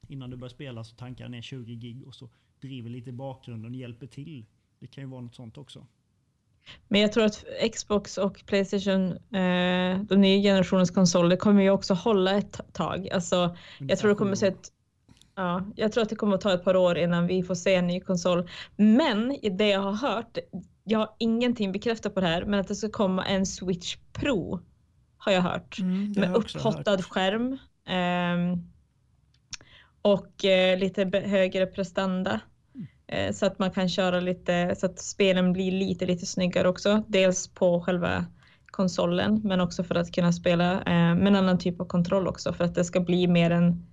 innan 0.08 0.30
du 0.30 0.38
börjar 0.38 0.50
spela 0.50 0.84
så 0.84 0.96
tankar 0.96 1.26
den 1.26 1.32
ner 1.32 1.42
20 1.42 1.76
gig 1.76 2.08
och 2.08 2.16
så 2.16 2.30
driver 2.60 2.90
lite 2.90 3.10
i 3.10 3.14
bakgrunden 3.14 3.72
och 3.72 3.78
hjälper 3.78 4.08
till. 4.08 4.46
Det 4.80 4.88
kan 4.88 5.04
ju 5.04 5.10
vara 5.10 5.22
något 5.22 5.36
sånt 5.36 5.58
också. 5.58 5.88
Men 6.88 7.02
jag 7.02 7.12
tror 7.12 7.26
att 7.26 7.46
Xbox 7.74 8.18
och 8.18 8.44
Playstation, 8.46 9.12
eh, 9.12 10.00
de 10.02 10.16
nya 10.16 10.42
generationens 10.42 10.92
konsoler, 10.92 11.36
kommer 11.36 11.64
ju 11.64 11.70
också 11.70 11.94
hålla 11.94 12.38
ett 12.38 12.62
tag. 12.74 13.10
Alltså, 13.10 13.56
jag 13.80 14.00
tror 14.00 14.10
det 14.10 14.16
kommer 14.16 14.32
att 14.32 14.38
se 14.40 14.48
ett, 14.48 14.72
ja, 15.36 15.66
jag 15.76 15.92
tror 15.92 16.04
att 16.04 16.10
det 16.10 16.16
kommer 16.16 16.36
att 16.36 16.42
ta 16.42 16.54
ett 16.54 16.64
par 16.64 16.76
år 16.76 16.98
innan 16.98 17.28
vi 17.28 17.44
får 17.44 17.56
se 17.56 17.76
en 17.76 17.88
ny 17.88 18.00
konsol. 18.00 18.50
Men 18.76 19.32
i 19.32 19.50
det 19.50 19.68
jag 19.68 19.80
har 19.80 19.94
hört, 19.94 20.38
jag 20.84 21.00
har 21.00 21.10
ingenting 21.20 21.72
bekräftat 21.72 22.14
på 22.14 22.22
det 22.22 22.28
här, 22.28 22.46
men 22.46 22.60
att 22.60 22.68
det 22.68 22.76
ska 22.76 22.90
komma 22.90 23.26
en 23.26 23.46
Switch 23.46 23.98
Pro 24.14 24.60
har 25.18 25.32
jag 25.32 25.42
hört. 25.42 25.80
Mm, 25.80 26.12
med 26.12 26.30
jag 26.30 26.36
upphottad 26.36 26.92
hört. 26.92 27.06
skärm 27.06 27.58
ehm, 27.88 28.72
och 30.02 30.46
eh, 30.46 30.80
lite 30.80 31.22
högre 31.26 31.66
prestanda. 31.66 32.40
Eh, 33.08 33.32
så 33.32 33.46
att 33.46 33.60
man 33.60 33.72
kan 33.72 33.90
köra 33.90 34.20
lite, 34.20 34.76
så 34.78 34.86
att 34.86 35.00
spelen 35.00 35.54
blir 35.54 35.72
lite, 35.72 36.06
lite 36.06 36.26
snyggare 36.26 36.70
också. 36.70 37.04
Dels 37.08 37.48
på 37.48 37.82
själva 37.82 38.26
konsolen, 38.66 39.42
men 39.44 39.62
också 39.62 39.84
för 39.84 39.96
att 39.96 40.12
kunna 40.12 40.34
spela 40.34 40.74
eh, 40.74 41.16
med 41.16 41.28
en 41.28 41.36
annan 41.36 41.60
typ 41.60 41.82
av 41.82 41.86
kontroll 41.86 42.28
också, 42.28 42.54
för 42.54 42.64
att 42.64 42.76
det 42.76 42.86
ska 42.86 43.00
bli 43.00 43.28
mer 43.28 43.52
en 43.52 43.86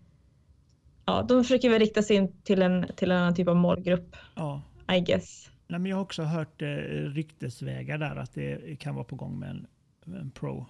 Ja, 1.05 1.23
de 1.29 1.45
försöker 1.45 1.71
väl 1.71 1.79
rikta 1.79 2.03
sig 2.03 2.17
in 2.17 2.43
till 2.43 2.63
en, 2.63 2.87
till 2.97 3.11
en 3.11 3.17
annan 3.17 3.35
typ 3.35 3.49
av 3.49 3.57
målgrupp, 3.57 4.17
Ja. 4.35 4.63
I 4.97 5.01
guess. 5.01 5.51
Nej, 5.67 5.81
men 5.81 5.91
jag 5.91 5.97
har 5.97 6.03
också 6.03 6.23
hört 6.23 6.63
eh, 6.63 6.67
ryktesvägar 6.67 7.99
där 7.99 8.17
att 8.17 8.35
det 8.35 8.81
kan 8.81 8.95
vara 8.95 9.05
på 9.05 9.17
gång 9.17 9.39
med 9.39 9.51
en, 9.51 9.67
en 10.15 10.31
Pro. 10.31 10.67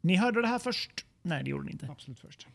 Ni 0.00 0.16
hörde 0.16 0.40
det 0.40 0.46
här 0.46 0.58
först? 0.58 1.06
Nej, 1.22 1.44
det 1.44 1.50
gjorde 1.50 1.64
ni 1.64 1.72
inte. 1.72 1.88
Absolut 1.90 2.20
först. 2.20 2.48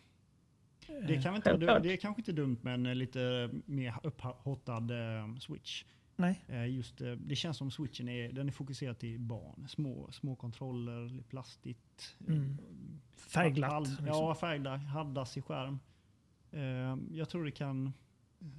Det, 1.08 1.22
kan 1.24 1.36
inte, 1.36 1.58
det 1.58 1.94
är 1.94 1.98
kanske 1.98 2.22
inte 2.22 2.32
dumt 2.32 2.58
med 2.62 2.74
en 2.74 2.86
eh, 2.86 2.96
lite 2.96 3.50
mer 3.66 3.96
upphottad 4.04 4.78
eh, 5.22 5.36
switch. 5.40 5.84
Nej. 6.16 6.42
Eh, 6.48 6.66
just, 6.70 7.02
eh, 7.02 7.12
det 7.12 7.36
känns 7.36 7.58
som 7.58 7.72
switchen 7.72 8.10
är, 8.10 8.32
den 8.32 8.48
är 8.48 8.52
fokuserad 8.52 8.98
till 9.00 9.20
barn. 9.20 9.68
Små, 9.70 10.12
små 10.12 10.36
kontroller, 10.36 11.10
lite 11.10 11.24
plastigt. 11.30 12.16
eh, 12.28 12.34
Mm. 12.36 12.58
Färgglatt. 13.16 13.72
Hall- 13.72 13.84
liksom. 13.88 14.06
Ja, 14.08 14.36
färgglatt. 14.36 14.82
Haddas 14.88 15.38
i 15.38 15.42
skärm. 15.42 15.80
Eh, 16.52 16.98
jag 17.18 17.30
tror 17.30 17.46
det 17.46 17.52
kan, 17.52 17.94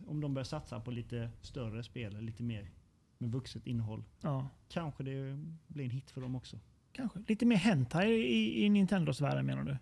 om 0.06 0.20
de 0.20 0.34
börjar 0.34 0.44
satsa 0.44 0.80
på 0.80 0.90
lite 0.90 1.30
större 1.40 1.82
spel, 1.82 2.20
lite 2.20 2.42
mer 2.42 2.70
med 3.18 3.32
vuxet 3.32 3.66
innehåll. 3.66 4.04
ja. 4.20 4.48
Kanske 4.68 5.02
det 5.02 5.38
blir 5.66 5.84
en 5.84 5.90
hit 5.90 6.10
för 6.10 6.20
dem 6.20 6.34
också. 6.34 6.58
Kanske. 6.92 7.18
Lite 7.28 7.46
mer 7.46 7.56
hentai 7.56 8.10
i, 8.12 8.64
i 8.64 8.68
Nintendos 8.68 9.20
värld 9.20 9.44
menar 9.44 9.62
du? 9.64 9.76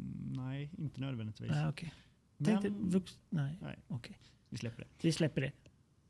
Mm, 0.00 0.32
nej, 0.36 0.70
inte 0.78 1.00
nödvändigtvis. 1.00 1.50
Nej, 1.50 1.68
okej. 1.68 1.92
Men 2.36 2.46
Tänkte 2.46 2.68
vux... 2.68 3.18
Nej, 3.30 3.58
Nej. 3.62 3.78
okej. 3.88 4.18
vi 4.48 4.58
släpper 4.58 4.82
det. 4.82 4.88
Vi 5.06 5.12
släpper 5.12 5.40
det. 5.40 5.52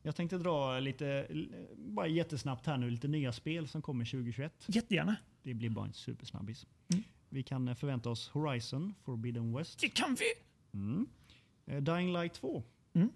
Jag 0.02 0.16
tänkte 0.16 0.38
dra 0.38 0.80
lite, 0.80 1.26
bara 1.76 2.06
jättesnabbt 2.06 2.66
här 2.66 2.76
nu, 2.76 2.90
lite 2.90 3.08
nya 3.08 3.32
spel 3.32 3.68
som 3.68 3.82
kommer 3.82 4.04
2021. 4.04 4.64
Jättegärna. 4.66 5.16
Det 5.42 5.54
blir 5.54 5.70
bara 5.70 5.86
en 5.86 5.92
supersnabbis. 5.92 6.66
Mm. 6.92 7.04
Vi 7.28 7.42
kan 7.42 7.68
eh, 7.68 7.74
förvänta 7.74 8.10
oss 8.10 8.28
Horizon 8.28 8.94
Forbidden 9.02 9.56
West. 9.56 9.80
Det 9.80 9.88
kan 9.88 10.14
vi! 10.20 10.24
Mm. 10.78 11.06
Eh, 11.66 11.82
Dying 11.82 12.12
Light 12.12 12.34
2 12.34 12.62
Mm. 12.94 13.08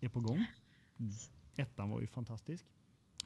är 0.00 0.08
på 0.08 0.20
gång. 0.20 0.44
Ettan 1.56 1.90
var 1.90 2.00
ju 2.00 2.06
fantastisk. 2.06 2.64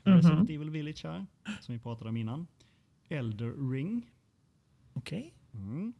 Mhm. 0.05 0.14
Resident 0.14 0.51
Evil 0.51 0.70
Village 0.70 1.05
här, 1.05 1.26
som 1.61 1.72
vi 1.74 1.78
pratade 1.78 2.11
om 2.11 2.16
innan. 2.16 2.47
Elder 3.09 3.70
Ring. 3.72 4.11
Okej. 4.93 5.34
Mm. 5.55 5.93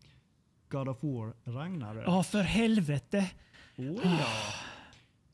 God 0.69 0.89
of 0.89 1.03
War 1.05 1.35
Ragnarök. 1.45 2.05
Ja, 2.07 2.23
för 2.23 2.43
helvete. 2.43 3.31
Oh, 3.77 3.85
ja. 4.05 4.27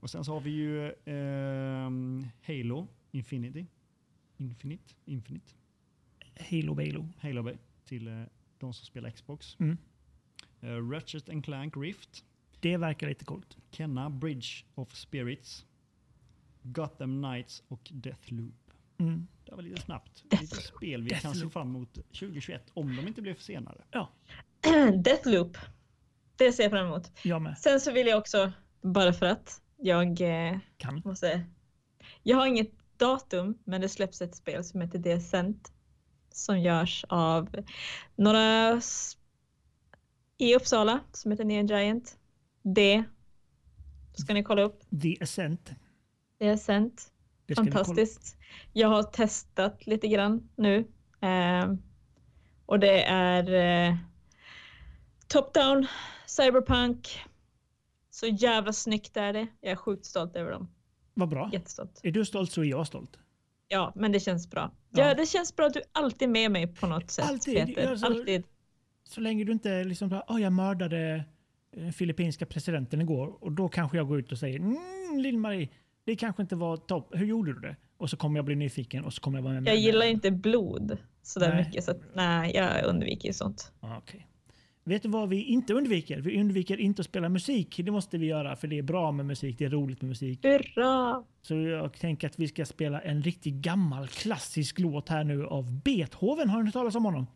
Och 0.00 0.10
sen 0.10 0.24
så 0.24 0.32
har 0.32 0.40
vi 0.40 0.50
ju 0.50 0.92
ehm, 1.04 2.26
Halo 2.46 2.86
Infinity. 3.10 3.66
Infinite? 4.36 4.94
Infinite. 5.04 5.52
Halo 6.50 6.74
Balo. 6.74 7.08
Halo 7.20 7.42
Bay 7.42 7.56
till 7.84 8.08
eh, 8.08 8.22
de 8.58 8.74
som 8.74 8.86
spelar 8.86 9.10
Xbox. 9.10 9.56
Mm. 9.60 9.76
Uh, 10.62 10.90
Ratchet 10.90 11.28
and 11.28 11.44
Clank 11.44 11.76
Rift. 11.76 12.24
Det 12.60 12.76
verkar 12.76 13.08
lite 13.08 13.24
coolt. 13.24 13.56
Kenna 13.70 14.10
Bridge 14.10 14.48
of 14.74 14.94
Spirits. 14.94 15.66
Gotham 16.62 17.22
Knights 17.22 17.62
och 17.68 17.90
Deathloop. 17.94 18.54
Mm. 18.98 19.26
Det 19.44 19.54
var 19.54 19.62
lite 19.62 19.80
snabbt. 19.82 20.24
Death- 20.30 20.40
Lite 20.40 20.56
spel 20.56 21.02
vi 21.02 21.10
kan 21.10 21.20
se 21.20 21.28
Deathloop. 21.28 21.52
fram 21.52 21.68
emot 21.68 21.94
2021 21.94 22.70
om 22.74 22.96
de 22.96 23.08
inte 23.08 23.22
blir 23.22 23.34
försenade. 23.34 23.84
Ja. 23.90 24.10
Deathloop. 25.02 25.56
det 26.36 26.52
ser 26.52 26.62
jag 26.62 26.72
fram 26.72 26.86
emot. 26.86 27.10
Jag 27.22 27.42
med. 27.42 27.58
Sen 27.58 27.80
så 27.80 27.92
vill 27.92 28.06
jag 28.06 28.18
också, 28.18 28.52
bara 28.82 29.12
för 29.12 29.26
att 29.26 29.60
jag 29.76 30.20
eh, 30.20 30.58
Kan. 30.76 31.02
måste... 31.04 31.44
Jag 32.22 32.36
har 32.36 32.46
inget 32.46 32.70
datum, 32.96 33.58
men 33.64 33.80
det 33.80 33.88
släpps 33.88 34.22
ett 34.22 34.34
spel 34.34 34.64
som 34.64 34.80
heter 34.80 34.98
Descent 34.98 35.72
som 36.30 36.60
görs 36.60 37.04
av 37.08 37.56
några 38.16 38.80
i 40.38 40.54
Uppsala 40.54 41.00
som 41.12 41.30
heter 41.30 41.44
Neon 41.44 41.66
Giant. 41.66 42.18
Det 42.62 43.04
ska 44.14 44.34
ni 44.34 44.42
kolla 44.42 44.62
upp. 44.62 44.80
The 46.38 46.50
Ascent. 46.50 47.12
Det 47.46 47.54
ska 47.54 47.62
vi 47.62 47.70
kolla. 47.70 47.84
Fantastiskt. 47.84 48.36
Jag 48.72 48.88
har 48.88 49.02
testat 49.02 49.86
lite 49.86 50.08
grann 50.08 50.48
nu. 50.56 50.78
Eh, 51.20 51.74
och 52.66 52.80
det 52.80 53.04
är 53.04 53.52
eh, 53.54 53.96
top-down, 55.34 55.86
cyberpunk. 56.26 57.18
Så 58.10 58.26
jävla 58.26 58.72
snyggt 58.72 59.16
är 59.16 59.32
det. 59.32 59.46
Jag 59.60 59.72
är 59.72 59.76
sjukt 59.76 60.04
stolt 60.04 60.36
över 60.36 60.50
dem. 60.50 60.68
Vad 61.14 61.28
bra. 61.28 61.50
Jättestolt. 61.52 62.00
Är 62.02 62.10
du 62.10 62.24
stolt 62.24 62.52
så 62.52 62.60
är 62.60 62.64
jag 62.64 62.86
stolt. 62.86 63.18
Ja, 63.68 63.92
men 63.94 64.12
det 64.12 64.20
känns 64.20 64.50
bra. 64.50 64.70
Ja. 64.90 65.08
Ja, 65.08 65.14
det 65.14 65.26
känns 65.26 65.56
bra 65.56 65.66
att 65.66 65.74
du 65.74 65.82
alltid 65.92 66.28
är 66.28 66.32
med 66.32 66.50
mig 66.50 66.66
på 66.66 66.86
något 66.86 67.10
sätt. 67.10 67.24
Alltid. 67.28 67.66
Peter. 67.66 67.90
Alltså- 67.90 68.06
alltid. 68.06 68.44
Så 69.04 69.20
länge 69.20 69.44
du 69.44 69.52
inte 69.52 69.84
liksom 69.84 70.08
bara, 70.08 70.24
oh, 70.28 70.42
jag 70.42 70.52
mördade 70.52 71.24
den 71.70 71.92
filippinska 71.92 72.46
presidenten 72.46 73.00
igår 73.00 73.44
och 73.44 73.52
då 73.52 73.68
kanske 73.68 73.96
jag 73.96 74.08
går 74.08 74.18
ut 74.18 74.32
och 74.32 74.38
säger 74.38 74.58
mm, 74.58 75.18
Lill-Marie, 75.18 75.68
det 76.04 76.16
kanske 76.16 76.42
inte 76.42 76.56
var 76.56 76.76
topp. 76.76 77.08
Hur 77.12 77.26
gjorde 77.26 77.54
du 77.54 77.60
det? 77.60 77.76
Och 77.96 78.10
så 78.10 78.16
kommer 78.16 78.38
jag 78.38 78.44
bli 78.44 78.54
nyfiken 78.54 79.04
och 79.04 79.12
så 79.12 79.20
kommer 79.20 79.38
jag 79.38 79.42
vara 79.42 79.60
med. 79.60 79.68
Jag 79.68 79.76
gillar 79.76 80.06
inte 80.06 80.30
blod 80.30 80.98
sådär 81.22 81.54
Nej. 81.54 81.64
mycket 81.64 81.84
så 81.84 81.90
att, 81.90 82.00
nej, 82.14 82.52
jag 82.54 82.84
undviker 82.84 83.32
sånt. 83.32 83.72
Ah, 83.80 83.96
okej. 83.98 84.28
Vet 84.86 85.02
du 85.02 85.08
vad 85.08 85.28
vi 85.28 85.42
inte 85.42 85.74
undviker? 85.74 86.20
Vi 86.20 86.40
undviker 86.40 86.80
inte 86.80 87.00
att 87.00 87.06
spela 87.06 87.28
musik. 87.28 87.80
Det 87.84 87.90
måste 87.90 88.18
vi 88.18 88.26
göra 88.26 88.56
för 88.56 88.68
det 88.68 88.78
är 88.78 88.82
bra 88.82 89.12
med 89.12 89.26
musik. 89.26 89.58
Det 89.58 89.64
är 89.64 89.70
roligt 89.70 90.02
med 90.02 90.08
musik. 90.08 90.44
Hurra! 90.44 91.22
Så 91.42 91.54
jag 91.54 91.92
tänker 91.92 92.26
att 92.26 92.38
vi 92.38 92.48
ska 92.48 92.64
spela 92.64 93.00
en 93.00 93.22
riktigt 93.22 93.54
gammal 93.54 94.08
klassisk 94.08 94.78
låt 94.78 95.08
här 95.08 95.24
nu 95.24 95.46
av 95.46 95.80
Beethoven. 95.82 96.48
Har 96.50 96.58
ni 96.58 96.64
hört 96.64 96.72
talas 96.72 96.94
om 96.94 97.04
honom? 97.04 97.26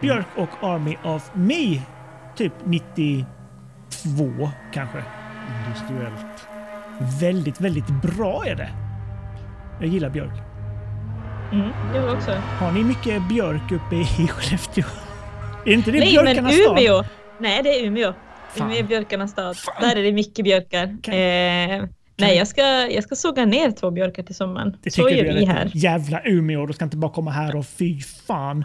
Björk 0.00 0.26
och 0.36 0.64
Army 0.64 0.96
of 1.04 1.30
Me. 1.34 1.82
Typ 2.36 2.52
92 2.64 3.26
kanske. 4.72 5.04
Industriellt. 5.66 6.48
Väldigt, 7.20 7.60
väldigt 7.60 8.02
bra 8.02 8.46
är 8.46 8.54
det. 8.54 8.70
Jag 9.80 9.88
gillar 9.88 10.10
Björk. 10.10 10.40
Mm, 11.52 11.70
jag 11.94 12.16
också. 12.16 12.30
Har 12.30 12.72
ni 12.72 12.84
mycket 12.84 13.28
Björk 13.28 13.72
uppe 13.72 13.96
i 13.96 14.04
Skellefteå? 14.28 15.11
Är 15.64 15.72
inte 15.72 15.90
det 15.90 15.98
Nej, 15.98 16.14
men 16.14 16.24
björkarnas 16.24 16.54
stad? 16.54 16.78
Umeå! 16.78 17.04
Nej, 17.40 17.62
det 17.62 17.68
är 17.80 17.84
Umeå. 17.86 18.14
Fan. 18.50 18.66
Umeå 18.66 18.78
är 18.78 18.82
björkarnas 18.88 19.30
stad. 19.30 19.56
Fan. 19.56 19.74
Där 19.80 19.96
är 19.96 20.02
det 20.02 20.12
mycket 20.12 20.44
björkar. 20.44 20.96
Kan- 21.02 21.14
Eh, 21.14 21.84
nej, 22.16 22.36
jag 22.36 22.48
ska, 22.48 22.62
jag 22.90 23.04
ska 23.04 23.14
såga 23.14 23.44
ner 23.44 23.70
två 23.70 23.90
björkar 23.90 24.22
till 24.22 24.34
sommaren. 24.34 24.76
Det 24.82 24.90
Så 24.90 25.10
gör 25.10 25.34
vi 25.34 25.44
här. 25.44 25.70
Jävla 25.74 26.20
Umeå, 26.24 26.66
du 26.66 26.72
ska 26.72 26.84
inte 26.84 26.96
bara 26.96 27.12
komma 27.12 27.30
här 27.30 27.56
och 27.56 27.66
fy 27.66 28.00
fan. 28.00 28.64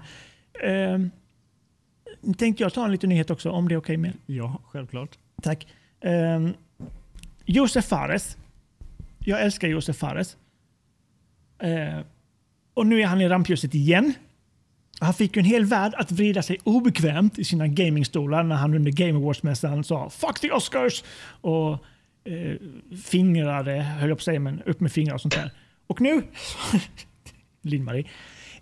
Uh, 0.68 2.34
tänkte 2.38 2.64
jag 2.64 2.74
ta 2.74 2.86
en 2.86 2.92
liten 2.92 3.10
nyhet 3.10 3.30
också, 3.32 3.50
om 3.50 3.68
det 3.68 3.76
är 3.76 3.80
okej 3.80 3.98
med 3.98 4.14
Ja, 4.26 4.62
självklart. 4.72 5.10
Tack. 5.42 5.68
Um, 6.04 6.54
Josef 7.46 7.86
Fares. 7.86 8.38
Jag 9.20 9.42
älskar 9.42 9.68
Josef 9.68 9.98
Fares. 9.98 10.38
Eh, 11.64 12.00
och 12.74 12.86
nu 12.88 13.02
är 13.02 13.06
han 13.06 13.22
i 13.22 13.30
rampljuset 13.30 13.76
igen. 13.76 14.14
Han 15.00 15.14
fick 15.14 15.36
ju 15.36 15.40
en 15.40 15.46
hel 15.46 15.66
värld 15.66 15.94
att 15.98 16.12
vrida 16.12 16.42
sig 16.42 16.58
obekvämt 16.64 17.40
i 17.40 17.44
sina 17.44 17.68
gamingstolar 17.68 18.44
när 18.44 18.56
han 18.56 18.74
under 18.74 18.92
Game 18.92 19.20
Awards-mässan 19.20 19.84
sa 19.84 20.10
“Fuck 20.10 20.40
the 20.40 20.52
Oscars!” 20.52 21.04
och 21.42 21.72
eh, 22.24 22.56
fingrade, 23.06 23.72
höll 23.72 24.10
jag 24.10 24.18
på 24.18 24.22
att 24.22 24.26
säga, 24.26 24.40
men 24.40 24.62
upp 24.62 24.80
med 24.80 24.92
fingrar 24.92 25.14
och 25.14 25.22
sånt 25.22 25.36
där. 25.36 25.52
Och 25.88 26.02
nu, 26.02 26.24
Linn-Marie, 27.62 28.06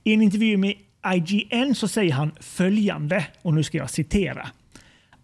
i 0.03 0.13
en 0.13 0.21
intervju 0.21 0.57
med 0.57 0.73
IGN 1.13 1.75
så 1.75 1.87
säger 1.87 2.13
han 2.13 2.31
följande, 2.39 3.25
och 3.41 3.53
nu 3.53 3.63
ska 3.63 3.77
jag 3.77 3.89
citera. 3.89 4.47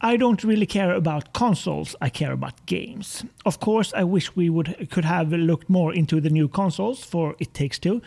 I 0.03 0.18
don't 0.18 0.45
really 0.45 0.66
care 0.66 0.95
about 0.95 1.34
consoles, 1.34 1.95
I 2.01 2.09
care 2.09 2.34
about 2.34 2.66
games. 2.66 3.24
Of 3.45 3.59
course, 3.59 3.93
I 4.01 4.03
wish 4.03 4.36
we 4.36 4.49
would 4.49 4.89
could 4.89 5.05
have 5.05 5.38
looked 5.38 5.70
more 5.70 5.93
into 5.95 6.22
the 6.22 6.30
new 6.30 6.47
consoles 6.47 7.05
for 7.05 7.36
It 7.39 7.53
Takes 7.53 7.80
Two. 7.80 8.01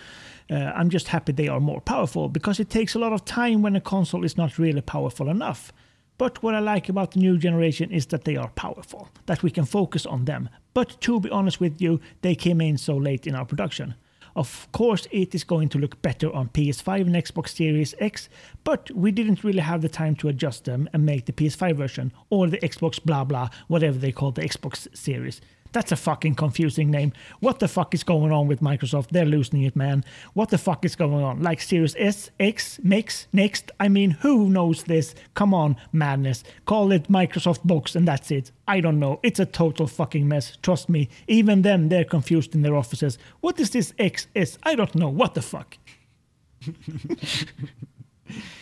Uh, 0.54 0.72
I'm 0.76 0.88
just 0.88 1.08
happy 1.08 1.32
they 1.32 1.48
are 1.48 1.58
more 1.58 1.80
powerful 1.80 2.28
because 2.28 2.60
it 2.60 2.70
takes 2.70 2.94
a 2.94 3.00
lot 3.00 3.12
of 3.12 3.24
time 3.24 3.60
when 3.60 3.74
a 3.74 3.80
console 3.80 4.24
is 4.24 4.36
not 4.36 4.56
really 4.56 4.82
powerful 4.82 5.28
enough. 5.28 5.72
But 6.16 6.44
what 6.44 6.54
I 6.54 6.60
like 6.60 6.88
about 6.88 7.10
the 7.10 7.18
new 7.18 7.36
generation 7.38 7.90
is 7.90 8.06
that 8.06 8.24
they 8.24 8.36
are 8.36 8.50
powerful, 8.50 9.08
that 9.26 9.42
we 9.42 9.50
can 9.50 9.64
focus 9.64 10.06
on 10.06 10.26
them. 10.26 10.48
But 10.72 11.00
to 11.00 11.18
be 11.18 11.30
honest 11.30 11.58
with 11.58 11.82
you, 11.82 12.00
they 12.22 12.36
came 12.36 12.60
in 12.60 12.78
so 12.78 12.96
late 12.96 13.26
in 13.26 13.34
our 13.34 13.44
production. 13.44 13.96
Of 14.36 14.68
course, 14.70 15.08
it 15.10 15.34
is 15.34 15.42
going 15.42 15.70
to 15.70 15.78
look 15.78 16.00
better 16.02 16.32
on 16.32 16.50
PS5 16.50 17.00
and 17.00 17.16
Xbox 17.16 17.48
Series 17.48 17.94
X, 17.98 18.28
but 18.62 18.92
we 18.92 19.10
didn't 19.10 19.42
really 19.42 19.60
have 19.60 19.82
the 19.82 19.88
time 19.88 20.14
to 20.16 20.28
adjust 20.28 20.66
them 20.66 20.88
and 20.92 21.04
make 21.04 21.26
the 21.26 21.32
PS5 21.32 21.76
version 21.76 22.12
or 22.30 22.46
the 22.46 22.58
Xbox 22.58 23.02
blah 23.02 23.24
blah, 23.24 23.48
whatever 23.66 23.98
they 23.98 24.12
call 24.12 24.30
the 24.30 24.42
Xbox 24.42 24.86
Series. 24.96 25.40
That's 25.74 25.92
a 25.92 25.96
fucking 25.96 26.36
confusing 26.36 26.88
name. 26.90 27.12
What 27.40 27.58
the 27.58 27.66
fuck 27.66 27.94
is 27.94 28.04
going 28.04 28.30
on 28.30 28.46
with 28.46 28.60
Microsoft? 28.60 29.08
They're 29.08 29.26
losing 29.26 29.62
it, 29.62 29.74
man. 29.74 30.04
What 30.32 30.50
the 30.50 30.56
fuck 30.56 30.84
is 30.84 30.94
going 30.94 31.24
on? 31.24 31.42
Like 31.42 31.60
Series 31.60 31.96
S, 31.98 32.30
X, 32.38 32.78
Max, 32.82 33.26
Next? 33.32 33.72
I 33.80 33.88
mean, 33.88 34.12
who 34.22 34.48
knows 34.48 34.84
this? 34.84 35.16
Come 35.34 35.52
on, 35.52 35.76
madness. 35.92 36.44
Call 36.64 36.92
it 36.92 37.10
Microsoft 37.10 37.64
Box 37.64 37.96
and 37.96 38.06
that's 38.06 38.30
it. 38.30 38.52
I 38.68 38.80
don't 38.80 39.00
know. 39.00 39.18
It's 39.24 39.40
a 39.40 39.46
total 39.46 39.88
fucking 39.88 40.28
mess. 40.28 40.56
Trust 40.62 40.88
me. 40.88 41.08
Even 41.26 41.62
them, 41.62 41.88
they're 41.88 42.04
confused 42.04 42.54
in 42.54 42.62
their 42.62 42.76
offices. 42.76 43.18
What 43.40 43.58
is 43.58 43.70
this 43.70 43.92
XS? 43.98 44.58
I 44.62 44.76
don't 44.76 44.94
know. 44.94 45.08
What 45.08 45.34
the 45.34 45.42
fuck? 45.42 45.76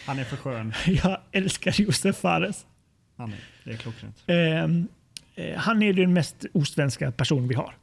Han 0.07 0.19
är 0.19 0.25
för 0.25 0.37
skön. 0.37 0.73
Jag 0.87 1.19
älskar 1.33 1.81
Josef 1.81 2.17
Fares. 2.17 2.67
Han 3.17 3.33
är, 3.33 3.39
det 3.65 3.73
är 3.73 3.77
klockrent. 3.77 4.23
Ehm, 4.27 4.89
eh, 5.35 5.57
han 5.57 5.83
är 5.83 5.93
den 5.93 6.13
mest 6.13 6.47
osvenska 6.53 7.13
person 7.13 7.49
vi 7.49 7.55
har. 7.55 7.77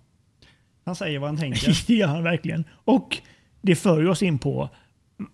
Han 0.85 0.95
säger 0.95 1.19
vad 1.19 1.29
han 1.29 1.37
tänker. 1.37 1.87
det 1.87 1.93
gör 1.93 2.07
han 2.07 2.23
verkligen. 2.23 2.63
Och 2.71 3.17
det 3.61 3.75
för 3.75 4.07
oss 4.07 4.23
in 4.23 4.39
på 4.39 4.69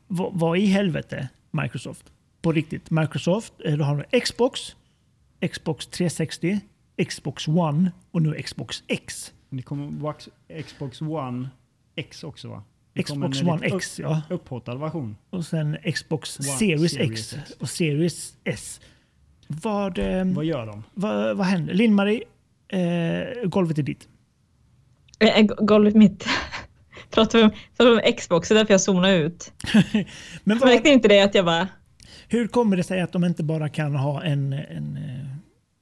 vad, 0.07 0.33
vad 0.33 0.57
i 0.57 0.65
helvete 0.65 1.29
Microsoft? 1.51 2.11
På 2.41 2.51
riktigt. 2.51 2.91
Microsoft, 2.91 3.53
eh, 3.65 3.77
då 3.77 3.83
har 3.83 4.05
du 4.11 4.19
Xbox, 4.19 4.75
Xbox 5.51 5.87
360, 5.87 6.59
Xbox 7.07 7.47
One 7.47 7.91
och 8.11 8.21
nu 8.21 8.41
Xbox 8.41 8.83
X. 8.87 9.33
Det 9.49 9.61
kommer 9.61 10.13
Xbox 10.63 11.01
One 11.01 11.49
X 11.95 12.23
också 12.23 12.47
va? 12.47 12.63
Det 12.93 13.03
Xbox 13.03 13.41
One 13.41 13.65
X, 13.65 13.99
ja. 13.99 14.21
Upp, 14.29 14.41
upphottad 14.41 14.75
version. 14.75 15.15
Och 15.29 15.45
sen 15.45 15.77
Xbox 15.93 16.39
One 16.39 16.47
Series, 16.47 16.91
Series 16.91 17.11
X 17.11 17.33
X. 17.33 17.51
och 17.59 17.69
Series 17.69 18.37
S. 18.43 18.81
Vad, 19.47 19.97
eh, 19.97 20.25
Vad 20.25 20.45
gör 20.45 20.65
de? 20.65 20.83
vad, 20.93 21.37
vad 21.37 21.47
händer? 21.47 21.73
Linn-Marie, 21.73 22.23
eh, 22.67 23.47
golvet 23.49 23.77
är 23.77 23.83
ditt. 23.83 24.07
Eh, 25.19 25.45
Golvet 25.45 25.95
mitt. 25.95 26.25
Pratar 27.11 27.39
vi 27.39 27.43
om, 27.43 27.51
pratar 27.77 27.91
vi 27.91 28.09
om 28.09 28.13
Xbox, 28.17 28.47
så 28.47 28.53
därför 28.53 28.73
jag 28.73 28.81
zonade 28.81 29.15
ut. 29.15 29.51
Men 30.43 30.59
vad, 30.59 30.69
Märkte 30.69 30.89
inte 30.89 31.07
det 31.07 31.19
att 31.21 31.35
jag 31.35 31.45
bara... 31.45 31.67
Hur 32.27 32.47
kommer 32.47 32.77
det 32.77 32.83
sig 32.83 33.01
att 33.01 33.11
de 33.11 33.23
inte 33.23 33.43
bara 33.43 33.69
kan 33.69 33.95
ha 33.95 34.23
en, 34.23 34.53
en 34.53 34.99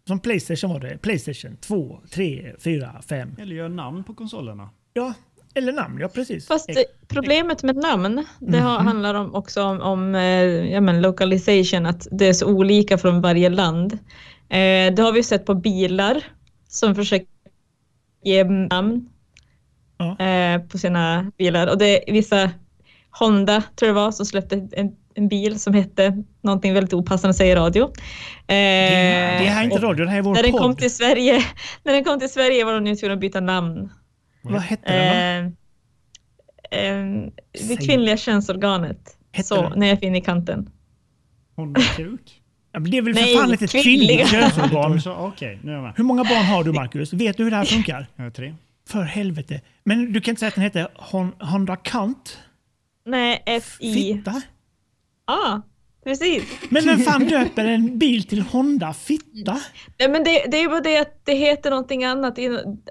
som 0.07 0.19
Playstation 0.19 0.69
var 0.69 0.79
det, 0.79 0.97
Playstation 0.97 1.57
2, 1.57 1.99
3, 2.11 2.53
4, 2.59 3.01
5. 3.09 3.35
Eller 3.39 3.55
gör 3.55 3.69
namn 3.69 4.03
på 4.03 4.13
konsolerna. 4.13 4.69
Ja, 4.93 5.13
eller 5.55 5.71
namn, 5.73 5.99
ja 5.99 6.07
precis. 6.07 6.47
Fast 6.47 6.69
problemet 7.07 7.63
med 7.63 7.75
namn, 7.75 8.25
det 8.39 8.57
har, 8.59 8.77
Mhm. 8.77 8.87
handlar 8.87 9.13
om 9.15 9.35
också 9.35 9.63
om, 9.63 9.81
om 9.81 10.15
eh, 10.15 10.21
ja, 10.71 10.81
men 10.81 11.01
localization, 11.01 11.85
att 11.85 12.07
det 12.11 12.27
är 12.27 12.33
så 12.33 12.45
olika 12.47 12.97
från 12.97 13.21
varje 13.21 13.49
land. 13.49 13.93
Eh, 14.49 14.93
det 14.95 14.99
har 14.99 15.11
vi 15.11 15.23
sett 15.23 15.45
på 15.45 15.53
bilar 15.55 16.23
som 16.67 16.95
försöker 16.95 17.27
ge 18.23 18.43
namn 18.43 19.09
Ja. 19.97 20.25
eh, 20.25 20.61
på 20.61 20.77
sina 20.77 21.31
bilar. 21.37 21.67
Och 21.67 21.77
det 21.77 22.09
är 22.09 22.13
vissa 22.13 22.51
Honda, 23.19 23.63
tror 23.75 23.87
jag 23.87 23.95
det 23.95 24.01
var, 24.01 24.11
som 24.11 24.25
släppte 24.25 24.67
en, 24.71 24.91
en 25.15 25.27
bil 25.27 25.59
som 25.59 25.73
hette 25.73 26.23
någonting 26.41 26.73
väldigt 26.73 26.93
opassande 26.93 27.29
att 27.29 27.35
säga 27.37 27.51
i 27.51 27.55
radio. 27.55 27.83
Eh, 27.83 27.91
det, 28.47 28.55
det 29.39 29.49
här 29.49 29.59
är 29.61 29.65
inte 29.65 29.77
radio, 29.77 30.05
det 30.05 30.11
här 30.11 30.17
är 30.17 30.21
vår 30.21 30.33
när 30.33 30.43
den 30.43 30.51
kom 30.51 30.61
podd. 30.61 30.77
till 30.77 30.91
Sverige, 30.95 31.43
när 31.83 31.93
den 31.93 32.03
kom 32.03 32.19
till 32.19 32.29
Sverige 32.29 32.65
var 32.65 32.73
de 32.73 32.83
nu 32.83 32.95
tvungna 32.95 33.13
att 33.13 33.19
byta 33.19 33.39
namn. 33.39 33.89
Vad 34.51 34.61
hette 34.61 34.91
den 34.93 35.43
då? 36.71 36.77
Eh, 36.77 36.87
eh, 36.87 37.05
det 37.69 37.77
kvinnliga 37.85 38.17
könsorganet. 38.17 39.17
Hette 39.31 39.47
Så, 39.47 39.61
den? 39.69 39.79
när 39.79 39.87
jag 39.87 39.95
är 39.97 39.99
fin 39.99 40.15
i 40.15 40.21
kanten. 40.21 40.69
Honda 41.55 41.81
Kuk? 41.81 42.41
Ja, 42.71 42.79
men 42.79 42.91
det 42.91 42.97
är 42.97 43.01
väl 43.01 43.13
för 43.13 43.21
Nej, 43.21 43.35
fan 43.37 43.51
inte 43.51 43.65
ett 43.65 43.71
kvinnliga. 43.71 44.25
kvinnligt 44.25 44.29
könsorgan? 44.55 45.01
Så, 45.01 45.13
Okej, 45.13 45.59
nu 45.63 45.71
är 45.71 45.75
jag 45.75 45.83
med. 45.83 45.93
Hur 45.95 46.03
många 46.03 46.23
barn 46.23 46.45
har 46.45 46.63
du 46.63 46.71
Marcus? 46.71 47.13
Vet 47.13 47.37
du 47.37 47.43
hur 47.43 47.51
det 47.51 47.57
här 47.57 47.65
funkar? 47.65 48.07
Jag 48.15 48.23
har 48.23 48.31
tre. 48.31 48.55
För 48.89 49.01
helvete. 49.03 49.61
Men 49.83 50.13
du 50.13 50.21
kan 50.21 50.31
inte 50.31 50.39
säga 50.39 50.47
att 50.47 50.55
den 50.55 50.63
heter 50.63 50.87
Hon, 50.95 51.31
Honda 51.39 51.75
Kant? 51.75 52.37
Nej, 53.05 53.43
F-I... 53.45 53.93
Fitta? 53.93 54.41
Ah, 55.25 55.61
Precis. 56.03 56.43
Men 56.69 56.85
vem 56.85 56.99
fan 56.99 57.27
döper 57.27 57.65
en 57.65 57.99
bil 57.99 58.23
till 58.23 58.41
Honda 58.41 58.93
Fitta? 58.93 59.59
Nej, 59.99 60.09
men 60.09 60.23
det, 60.23 60.45
det 60.47 60.57
är 60.57 60.61
ju 60.61 60.69
bara 60.69 60.81
det 60.81 60.97
att 60.97 61.21
det 61.23 61.33
heter 61.33 61.69
någonting 61.69 62.03
annat. 62.03 62.37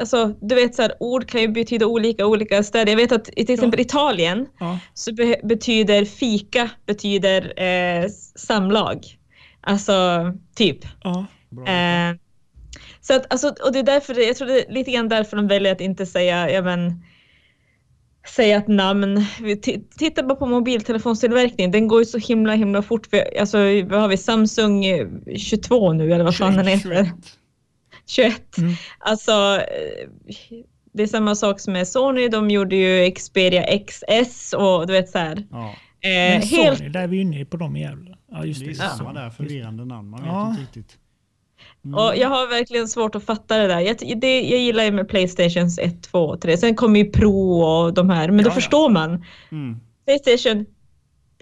Alltså, 0.01 0.35
du 0.41 0.55
vet, 0.55 0.75
så 0.75 0.83
här, 0.83 0.93
ord 1.01 1.27
kan 1.27 1.41
ju 1.41 1.49
betyda 1.49 1.87
olika 1.87 2.27
olika 2.27 2.63
städer. 2.63 2.93
Jag 2.93 2.97
vet 2.97 3.13
att 3.13 3.29
i 3.37 3.47
till 3.47 3.55
exempel 3.55 3.81
Italien 3.81 4.47
Ja. 4.61 4.79
så 4.95 5.15
be 5.15 5.41
betyder 5.45 6.05
fika 6.05 6.71
betyder 6.87 7.63
eh, 7.63 8.09
samlag. 8.35 9.07
Alltså, 9.61 9.93
typ. 10.55 10.79
Ja. 11.03 11.27
Eh, 11.73 12.17
så 13.01 13.15
att, 13.15 13.33
alltså, 13.33 13.49
och 13.49 13.73
det 13.73 13.79
är 13.79 13.83
därför, 13.83 14.27
jag 14.27 14.37
tror 14.37 14.49
det 14.49 14.69
är 14.69 14.73
lite 14.73 14.91
grann 14.91 15.09
därför 15.09 15.37
de 15.37 15.49
väljer 15.49 15.73
att 15.73 15.81
inte 15.81 16.07
säga, 16.07 16.51
ja 16.51 16.63
men, 16.63 17.05
säga 18.29 18.57
ett 18.59 18.69
namn. 18.69 19.25
Titta 19.99 20.23
bara 20.23 20.35
på 20.35 20.47
mobiltelefonstillverkning, 20.47 21.71
den 21.71 21.89
går 21.89 22.01
ju 22.01 22.05
så 22.07 22.19
himla 22.19 22.53
himla 22.55 22.83
fort. 22.83 23.09
Vi, 23.11 23.39
alltså, 23.39 23.59
vad 23.85 24.01
har 24.01 24.09
vi? 24.09 24.17
Samsung 24.17 24.85
eh, 24.85 25.07
22 25.37 25.93
nu 25.93 26.13
eller 26.13 26.25
vad 26.25 26.37
fan 26.37 26.55
den 26.55 26.67
heter? 26.67 26.91
21. 26.91 27.15
21. 28.07 28.59
Mm. 28.59 28.75
Alltså, 28.99 29.33
eh, 29.33 30.09
det 30.95 31.03
är 31.03 31.07
samma 31.07 31.35
sak 31.35 31.61
som 31.61 31.73
med 31.73 31.89
Sony. 31.89 32.29
De 32.29 32.51
gjorde 32.51 32.77
ju 32.77 33.11
Xperia 33.11 33.79
XS 33.87 34.53
och 34.53 34.87
du 34.87 34.93
vet 34.93 35.09
så 35.11 35.19
här. 35.19 35.47
Ja, 35.51 35.75
Eh, 36.05 36.09
Men 36.11 36.43
helt 36.43 36.79
Sony, 36.79 36.91
där 36.91 37.01
är 37.03 37.07
vi 37.09 37.21
inne 37.21 37.45
på 37.45 37.57
dem 37.57 37.77
jävlar. 37.77 38.19
Ja, 38.33 38.45
just 38.45 38.61
det 38.61 38.67
det. 38.67 38.71
är 38.85 38.89
samma 38.89 39.13
där, 39.13 39.31
förvirrande 39.31 39.85
namn. 39.85 40.11
Man 40.11 40.21
vet 40.21 40.29
Ja. 40.29 40.51
inte 40.51 40.63
riktigt. 40.63 40.99
Mm. 41.85 41.95
Och 41.99 42.17
jag 42.17 42.29
har 42.29 42.49
verkligen 42.49 42.89
svårt 42.89 43.15
att 43.15 43.25
fatta 43.25 43.57
det 43.59 43.67
där. 43.67 43.81
Jag, 43.81 44.21
det, 44.21 44.41
jag 44.41 44.61
gillar 44.61 44.85
ju 44.85 44.91
med 44.91 45.09
Playstations 45.09 45.79
1, 45.79 46.03
2 46.03 46.19
och 46.19 46.41
3. 46.41 46.57
Sen 46.57 46.75
kommer 46.75 47.01
ju 47.01 47.11
Pro 47.11 47.61
och 47.63 47.95
de 47.95 48.11
här, 48.11 48.29
men 48.29 48.37
då 48.37 48.43
Ja, 48.43 48.51
ja. 48.51 48.55
förstår 48.55 48.91
man. 48.91 49.25
Mm. 49.53 49.81
Playstation 50.05 50.67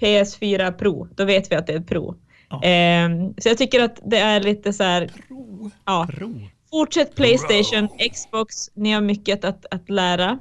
PS4 0.00 0.72
Pro, 0.72 1.08
då 1.14 1.24
vet 1.24 1.52
vi 1.52 1.56
att 1.56 1.66
det 1.66 1.72
är 1.72 1.80
Pro. 1.80 2.14
Ja. 2.50 2.60
Ehm, 2.62 3.34
så 3.38 3.48
jag 3.48 3.58
tycker 3.58 3.80
att 3.84 4.00
det 4.04 4.18
är 4.18 4.40
lite 4.40 4.72
så 4.72 4.82
här, 4.84 5.10
Pro. 5.28 5.70
ja, 5.84 6.08
Pro. 6.14 6.40
fortsätt 6.70 7.14
Playstation, 7.14 7.88
Xbox, 8.12 8.70
ni 8.74 8.92
har 8.92 9.00
mycket 9.00 9.44
att, 9.44 9.66
att 9.70 9.90
lära. 9.90 10.38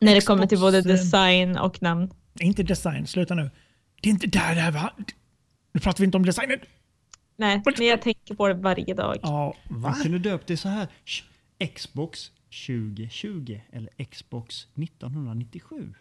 När 0.00 0.14
det 0.14 0.20
kommer 0.20 0.46
till 0.46 0.58
både 0.60 0.80
Xbox, 0.82 1.00
eh, 1.00 1.04
design 1.04 1.58
och 1.58 1.82
namn. 1.82 2.10
Inte 2.40 2.62
design, 2.62 3.06
sluta 3.06 3.34
nu. 3.34 3.50
Det 4.02 4.08
är 4.08 4.10
inte 4.10 4.26
där 4.26 4.54
det 4.54 4.60
här 4.60 4.72
va? 4.72 4.92
Nu 5.72 5.80
pratar 5.80 5.98
vi 5.98 6.04
inte 6.04 6.16
om 6.16 6.26
designen. 6.26 6.58
Nej, 7.40 7.62
men 7.78 7.86
jag 7.86 8.02
tänker 8.02 8.34
på 8.34 8.48
det 8.48 8.54
varje 8.54 8.94
dag. 8.94 9.16
Ja? 9.22 9.54
Man 9.68 9.94
kunde 9.94 10.18
döpt 10.18 10.46
det 10.46 10.56
så 10.56 10.68
här. 10.68 10.88
Xbox 11.74 12.30
2020 12.66 13.60
eller 13.72 14.04
Xbox 14.04 14.66
1997. 14.74 15.94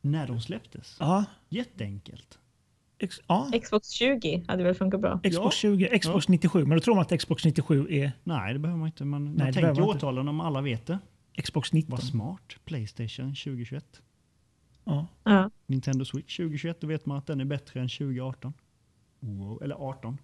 När 0.00 0.26
de 0.26 0.40
släpptes. 0.40 0.96
Ja. 1.00 1.24
Jätteenkelt. 1.48 2.38
Ex- 2.98 3.20
ja. 3.26 3.50
Xbox 3.62 3.88
20 3.88 4.44
hade 4.48 4.62
väl 4.64 4.74
funkat 4.74 5.00
bra. 5.00 5.18
Xbox 5.18 5.34
Ja. 5.34 5.50
20, 5.50 5.98
Xbox 5.98 6.28
97. 6.28 6.64
Men 6.64 6.78
då 6.78 6.80
tror 6.80 6.94
man 6.94 7.02
att 7.02 7.18
Xbox 7.20 7.44
97 7.44 7.86
är 7.90 8.12
Nej, 8.24 8.52
det 8.52 8.58
behöver 8.58 8.78
man 8.78 8.88
inte. 8.88 9.04
Man, 9.04 9.36
det 9.36 9.44
man 9.44 9.52
tänker 9.52 9.82
årtalen 9.82 10.28
om 10.28 10.40
alla 10.40 10.60
vet 10.60 10.86
det. 10.86 10.98
Xbox 11.42 11.72
19. 11.72 11.90
Vad 11.90 12.02
smart. 12.02 12.56
Playstation 12.64 13.34
2021. 13.34 14.02
Ja. 14.84 15.06
Ja. 15.24 15.50
Nintendo 15.66 16.04
Switch 16.04 16.36
2021, 16.36 16.80
då 16.80 16.86
vet 16.86 17.06
man 17.06 17.18
att 17.18 17.26
den 17.26 17.40
är 17.40 17.44
bättre 17.44 17.80
än 17.80 17.88
2018. 17.88 18.52
Wow. 19.20 19.62
Eller 19.62 19.74
18. 19.74 20.18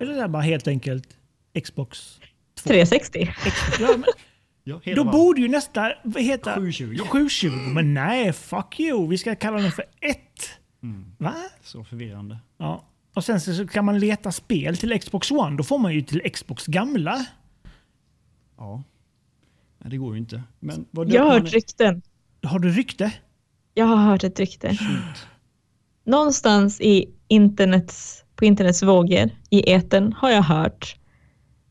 Eller 0.00 0.14
det 0.14 0.20
är 0.20 0.28
bara 0.28 0.42
helt 0.42 0.68
enkelt 0.68 1.16
Xbox 1.64 2.20
2. 2.54 2.68
360. 2.68 3.18
X- 3.46 3.54
ja, 3.80 3.88
men, 3.90 4.04
Ja, 4.64 4.80
hela 4.82 4.96
då 4.96 5.04
varv. 5.04 5.12
borde 5.12 5.40
ju 5.40 5.48
nästa 5.48 5.92
heter 6.16 6.54
720. 6.54 6.98
720. 7.08 7.48
Men 7.74 7.94
nej, 7.94 8.32
fuck 8.32 8.80
you. 8.80 9.08
Vi 9.08 9.18
ska 9.18 9.34
kalla 9.36 9.58
den 9.58 9.72
för 9.72 9.84
1. 10.00 10.18
Mm. 10.82 11.04
Va? 11.18 11.34
Så 11.62 11.84
förvirrande. 11.84 12.38
Ja. 12.58 12.84
Och 13.14 13.24
sen 13.24 13.40
så 13.40 13.66
kan 13.66 13.84
man 13.84 13.98
leta 13.98 14.32
spel 14.32 14.76
till 14.76 15.00
Xbox 15.00 15.30
One. 15.30 15.56
Då 15.56 15.62
får 15.64 15.78
man 15.78 15.94
ju 15.94 16.02
till 16.02 16.20
Xbox 16.32 16.66
gamla. 16.66 17.26
Ja. 18.56 18.82
Nej, 19.78 19.90
det 19.90 19.96
går 19.96 20.14
ju 20.14 20.20
inte. 20.20 20.42
Men 20.60 20.86
vad 20.90 21.08
Jag 21.12 21.22
har 21.24 21.40
hört 21.40 21.52
rykten. 21.52 22.02
Har 22.42 22.58
du 22.58 22.70
rykte? 22.70 23.12
Jag 23.74 23.86
har 23.86 23.96
hört 23.96 24.24
ett 24.24 24.40
rykte. 24.40 24.68
Shoot. 24.68 25.26
Någonstans 26.04 26.80
i 26.80 27.08
internets, 27.34 28.24
på 28.36 28.44
internets 28.44 28.82
vågor, 28.82 29.30
i 29.50 29.72
etern 29.72 30.12
har 30.16 30.30
jag 30.30 30.42
hört 30.42 30.96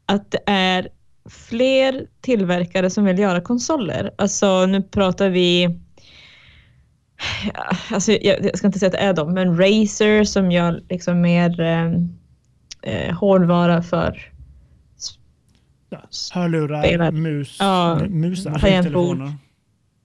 att 0.06 0.32
det 0.32 0.40
är 0.46 0.88
fler 1.30 2.06
tillverkare 2.22 2.90
som 2.90 3.06
vill 3.06 3.20
göra 3.20 3.42
konsoler. 3.42 4.12
Alltså 4.18 4.66
nu 4.66 4.82
pratar 4.82 5.30
vi 5.30 5.80
Alltså, 7.92 8.12
jag, 8.12 8.58
ska 8.58 8.68
inte 8.68 8.80
säga 8.80 8.88
att 8.88 8.94
det 8.94 8.98
är 9.00 9.14
dem, 9.14 9.34
men 9.34 9.58
Razer 9.58 10.24
som 10.24 10.52
gör 10.52 10.84
liksom 10.90 11.22
mer 11.22 11.60
eh, 11.62 11.92
eh, 12.82 13.14
hårdvara 13.16 13.82
för. 13.82 14.30
Hörlurar, 16.34 17.12
mus, 17.12 17.58
Ja. 17.60 17.98
mu- 18.02 18.10
musar. 18.10 18.60
Tangentbord. 18.60 19.18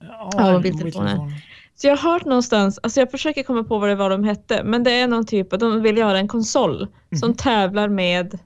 Ja, 0.01 0.29
Ja, 0.37 0.51
mobiltelefoner. 0.53 1.43
Så 1.81 1.87
jag 1.87 1.97
har 1.97 2.11
hört 2.11 2.25
någonstans, 2.25 2.79
alltså 2.83 2.99
jag 2.99 3.11
försöker 3.11 3.43
komma 3.43 3.63
på 3.63 3.79
vad 3.79 3.89
det 3.89 3.95
var 3.95 4.09
de 4.09 4.23
hette, 4.23 4.63
men 4.63 4.83
det 4.83 4.91
är 4.91 5.07
någon 5.07 5.25
typ 5.25 5.53
av, 5.53 5.59
de 5.59 5.81
vill 5.81 5.97
göra 5.97 6.19
en 6.19 6.27
konsol 6.27 6.87
som 7.19 7.29
Mhm. 7.29 7.37
tävlar 7.37 7.89
med 7.89 8.39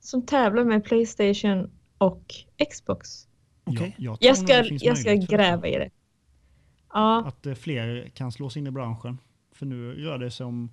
som 0.00 0.26
tävlar 0.26 0.64
med 0.64 0.84
Playstation 0.84 1.70
och 1.98 2.34
Xbox. 2.72 3.28
Okej. 3.64 3.94
Jag, 3.98 4.18
jag, 4.20 4.36
ska, 4.38 4.64
jag 4.64 4.98
ska 4.98 5.14
gräva 5.14 5.66
i 5.68 5.72
det. 5.78 5.90
Ja, 6.92 7.24
Att 7.26 7.46
eh, 7.46 7.54
fler 7.54 8.08
kan 8.14 8.32
slås 8.32 8.56
in 8.56 8.66
i 8.66 8.70
branschen. 8.70 9.18
För 9.52 9.66
nu 9.66 9.92
rör 9.94 10.18
det 10.18 10.30
sig 10.30 10.46
om 10.46 10.70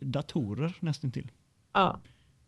datorer 0.00 0.76
nästan 0.80 1.12
till. 1.12 1.30
ja. 1.72 2.00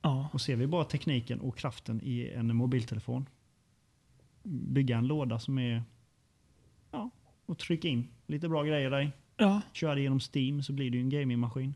Ja. 0.04 0.28
Och 0.32 0.40
ser 0.40 0.56
vi 0.56 0.66
bara 0.66 0.84
tekniken 0.84 1.40
och 1.40 1.56
kraften 1.56 2.00
i 2.02 2.28
en 2.36 2.56
mobiltelefon. 2.56 3.28
Bygga 4.42 4.96
en 4.96 5.06
låda 5.06 5.38
som 5.38 5.58
är, 5.58 5.82
och 7.46 7.58
trycka 7.58 7.88
in 7.88 8.08
lite 8.26 8.48
bra 8.48 8.62
grejer 8.62 8.90
där 8.90 9.12
ja, 9.36 9.60
Köra 9.72 9.94
det 9.94 10.00
genom 10.00 10.20
Steam 10.34 10.62
så 10.62 10.72
blir 10.72 10.90
det 10.90 10.96
ju 10.96 11.02
en 11.02 11.10
gamingmaskin. 11.10 11.74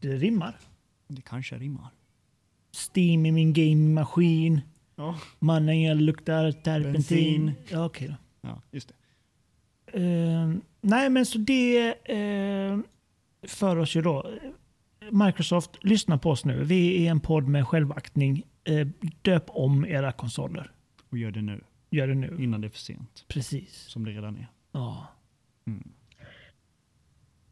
det 0.00 0.16
rimmar. 0.16 0.56
Det 1.08 1.22
kanske 1.22 1.58
rimmar. 1.58 1.90
Steam 2.72 3.26
i 3.26 3.32
min 3.32 3.52
gaming-maskin. 3.52 4.60
Ja, 4.96 5.18
Mannen 5.38 5.82
jag 5.82 5.96
luktar 5.96 6.52
terpentin. 6.52 6.92
Bensin. 6.92 7.52
Ja, 7.68 7.84
okej 7.84 8.08
då. 8.08 8.14
ja 8.48 8.62
just 8.70 8.88
det. 8.88 8.94
Eh, 10.00 10.54
nej, 10.80 11.10
men 11.10 11.26
så 11.26 11.38
det 11.38 11.94
uh, 12.12 12.80
för 13.42 13.76
oss 13.76 13.96
ju 13.96 14.02
då. 14.02 14.30
Microsoft, 15.10 15.70
lyssna 15.80 16.18
på 16.18 16.30
oss 16.30 16.44
nu. 16.44 16.64
Vi 16.64 17.06
är 17.06 17.10
en 17.10 17.20
podd 17.20 17.48
med 17.48 17.68
självaktning. 17.68 18.42
Eh, 18.64 18.86
döp 19.22 19.44
om 19.48 19.86
era 19.86 20.12
konsoler. 20.12 20.70
Och 21.10 21.18
gör 21.18 21.30
det 21.30 21.42
nu, 21.42 21.60
Gör 21.94 22.06
det 22.08 22.14
nu. 22.14 22.36
innan 22.40 22.60
det 22.60 22.66
är 22.66 22.70
för 22.70 22.78
sent. 22.78 23.24
Precis. 23.28 23.84
Som 23.88 24.04
det 24.04 24.10
redan 24.10 24.36
är. 24.36 24.46
Ja. 24.72 25.06
Mm. 25.66 25.92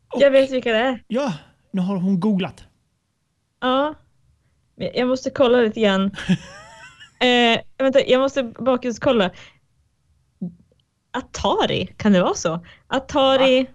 Och- 0.08 0.20
Jag 0.22 0.30
vet 0.30 0.50
vilka 0.50 0.72
det 0.72 0.78
är. 0.78 1.04
Ja, 1.08 1.34
nu 1.70 1.80
har 1.80 1.96
hon 1.96 2.20
googlat. 2.20 2.64
Ja. 3.60 3.94
Jag 4.74 5.08
måste 5.08 5.30
kolla 5.30 5.58
lite 5.58 5.80
grann. 5.80 6.04
eh, 7.20 7.60
vänta, 7.78 8.00
jag 8.06 8.20
måste 8.20 8.42
bakgrundskolla. 8.42 9.30
Atari, 11.10 11.86
kan 11.96 12.12
det 12.12 12.22
vara 12.22 12.34
så? 12.34 12.66
Atari, 12.86 13.66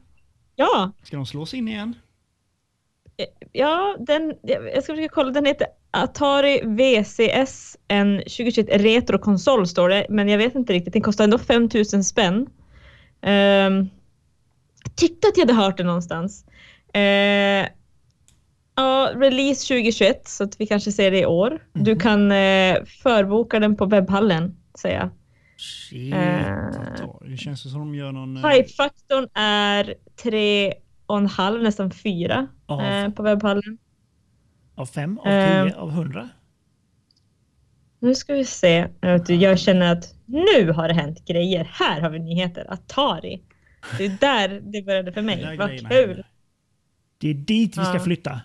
ja. 0.56 0.92
Ska 1.04 1.16
de 1.18 1.26
slås 1.26 1.54
in 1.54 1.68
igen? 1.68 1.96
Ja, 3.52 3.98
den, 4.00 4.34
jag 4.44 4.84
ska 4.84 4.94
försöka 4.94 5.14
kolla. 5.14 5.32
Den 5.32 5.46
heter 5.46 5.68
Atari 6.04 6.62
VCS 6.66 7.78
en 7.88 8.18
2021 8.18 8.68
retrokonsol 8.82 9.68
står 9.68 9.90
det, 9.90 10.06
men 10.10 10.30
jag 10.30 10.38
vet 10.38 10.56
inte 10.56 10.74
riktigt. 10.74 10.94
Den 10.94 11.02
kostar 11.02 11.24
ändå 11.24 11.38
5000 11.38 12.04
spänn. 12.04 12.48
Um, 13.22 13.90
tyckte 14.96 15.28
att 15.28 15.38
jag 15.38 15.46
hade 15.48 15.54
hört 15.62 15.78
det 15.78 15.84
någonstans. 15.84 16.46
Eh, 16.94 17.68
ja, 18.76 19.12
release 19.16 19.68
2021 19.68 20.28
så 20.28 20.44
att 20.44 20.62
vi 20.62 20.68
kanske 20.68 20.92
ser 20.92 21.12
det 21.12 21.20
i 21.20 21.26
år. 21.26 21.60
Du 21.74 21.92
Mhm. 21.92 22.00
kan 22.00 22.32
uh, 22.32 22.84
förboka 23.04 23.60
den 23.60 23.76
på 23.76 23.86
webbhallen 23.86 24.56
säger 24.80 25.00
jag. 25.00 25.10
Shit. 25.58 26.14
Eh. 26.14 27.30
Det 27.30 27.38
känns 27.38 27.62
som 27.72 27.80
de 27.80 27.96
gör 27.96 28.12
någon... 28.12 28.38
eh, 28.38 28.50
Hype-faktorn 28.50 29.28
är 29.34 29.94
3,5 30.24 31.62
nästan 31.64 31.92
4 31.92 32.48
Av, 32.66 32.82
eh, 32.82 33.10
på 33.10 33.24
webbhallen. 33.24 33.78
Av 34.78 34.86
fem, 34.86 35.18
av 35.20 35.28
eh, 35.28 35.64
tio, 35.66 35.76
av 35.76 35.92
hundra. 35.92 36.30
Nu 38.00 38.16
ska 38.16 38.34
vi 38.34 38.46
se. 38.46 38.88
Jag 39.28 39.60
känner 39.60 39.92
att 39.92 40.16
nu 40.26 40.72
har 40.72 40.88
det 40.88 40.94
hänt 40.94 41.26
grejer. 41.26 41.64
Här 41.72 42.02
har 42.02 42.10
vi 42.10 42.20
nyheter. 42.20 42.74
Atari. 42.74 43.42
Det 43.98 44.06
är 44.06 44.18
där 44.20 44.62
det 44.62 44.82
började 44.82 45.12
för 45.12 45.22
mig. 45.22 45.58
Vad 45.58 45.70
kul. 45.90 46.24
Det 47.18 47.30
är 47.30 47.34
dit 47.34 47.78
vi 47.78 47.84
ska 47.86 47.94
Ja. 47.94 48.00
flytta. 48.00 48.42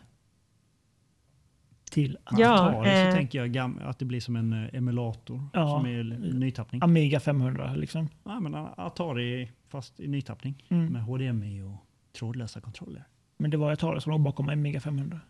Till 1.91 2.18
Ja, 2.30 2.68
Atari 2.68 3.03
eh. 3.03 3.11
så 3.11 3.16
tänker 3.16 3.45
jag 3.47 3.83
att 3.83 3.99
det 3.99 4.05
blir 4.05 4.20
som 4.20 4.37
en 4.37 4.53
eh, 4.53 4.74
emulator 4.74 5.43
Ja. 5.53 5.68
som 5.68 5.87
är 5.87 6.03
nytappning. 6.35 6.80
Amiga 6.85 7.20
500 7.20 7.74
liksom. 7.74 8.09
Ja, 8.24 8.41
men 8.41 8.55
Atari 8.55 9.51
fast 9.68 10.01
i 10.01 10.09
nytappning 10.09 10.64
Mm. 10.68 10.87
med 10.93 11.03
HDMI 11.03 11.62
och 11.62 11.76
trådlösa 12.18 12.61
kontroller. 12.61 13.05
Men 13.39 13.51
det 13.51 13.57
var 13.57 13.72
Atari 13.72 14.01
som 14.01 14.12
låg 14.12 14.20
bakom 14.20 14.49
Amiga 14.49 14.80
500. 14.80 15.20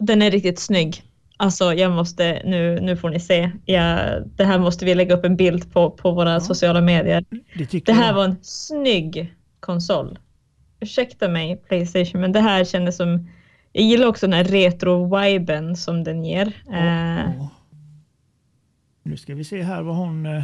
Den 0.00 0.22
är 0.22 0.30
riktigt 0.30 0.58
snygg. 0.58 1.02
Alltså 1.36 1.74
jag 1.74 1.92
måste, 1.92 2.42
nu, 2.44 2.80
nu 2.80 2.96
får 2.96 3.10
ni 3.10 3.20
se. 3.20 3.50
Ja, 3.64 3.98
det 4.36 4.44
här 4.44 4.58
måste 4.58 4.84
vi 4.84 4.94
lägga 4.94 5.14
upp 5.14 5.24
en 5.24 5.36
bild 5.36 5.72
på 5.72 5.90
på 5.90 6.10
våra 6.12 6.32
Ja. 6.32 6.40
sociala 6.40 6.80
medier. 6.80 7.24
Det 7.54 7.86
Det 7.86 7.92
här 7.92 8.06
jag. 8.06 8.14
var 8.14 8.24
en 8.24 8.36
snygg 8.42 9.34
konsol. 9.60 10.18
Ursäkta 10.80 11.28
mig 11.28 11.56
Playstation, 11.56 12.20
men 12.20 12.32
det 12.32 12.40
här 12.40 12.64
kändes 12.64 12.96
som... 12.96 13.28
Jag 13.72 13.84
gillar 13.84 14.06
också 14.06 14.26
den 14.26 14.32
här 14.32 14.44
retro-viben 14.44 15.76
som 15.76 16.04
den 16.04 16.24
ger. 16.24 16.46
Eh, 16.72 17.18
Ja. 17.38 17.48
Nu 19.02 19.16
ska 19.16 19.34
vi 19.34 19.44
se 19.44 19.62
här 19.62 19.82
vad 19.82 19.96
hon... 19.96 20.26
eh, 20.26 20.42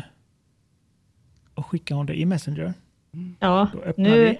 Och 1.54 1.66
skickar 1.66 1.94
hon 1.94 2.06
det 2.06 2.14
i 2.20 2.24
Messenger? 2.26 2.74
ja, 3.40 3.68
nu, 3.96 4.20
vi. 4.24 4.38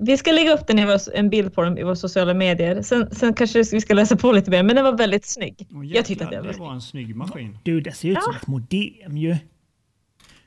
Vi 0.00 0.16
ska 0.16 0.32
lägga 0.32 0.54
upp 0.54 0.66
den 0.66 0.78
i 0.78 0.84
vår, 0.86 1.14
en 1.14 1.30
bild 1.30 1.54
på 1.54 1.62
dem 1.62 1.78
i 1.78 1.82
våra 1.82 1.96
sociala 1.96 2.34
medier. 2.34 2.82
Sen, 2.82 3.10
sen 3.14 3.34
kanske 3.34 3.62
vi 3.72 3.80
ska 3.80 3.94
läsa 3.94 4.16
på 4.16 4.32
lite 4.32 4.50
mer, 4.50 4.62
men 4.62 4.76
den 4.76 4.84
var 4.84 4.92
väldigt 4.92 5.24
snygg. 5.26 5.68
Och 5.74 5.84
Jag 5.84 6.04
tyckte 6.04 6.24
att 6.24 6.32
jäklar, 6.32 6.42
det 6.42 6.46
var 6.48 6.52
det 6.54 6.60
var 6.60 6.72
en 6.72 6.80
snygg 6.80 7.16
maskin. 7.16 7.58
Du, 7.62 7.80
det 7.80 7.92
ser 7.92 8.08
ut 8.08 8.22
som 8.22 8.32
Ja. 8.32 8.38
ett 8.40 8.46
modem 8.46 9.16
ju. 9.16 9.36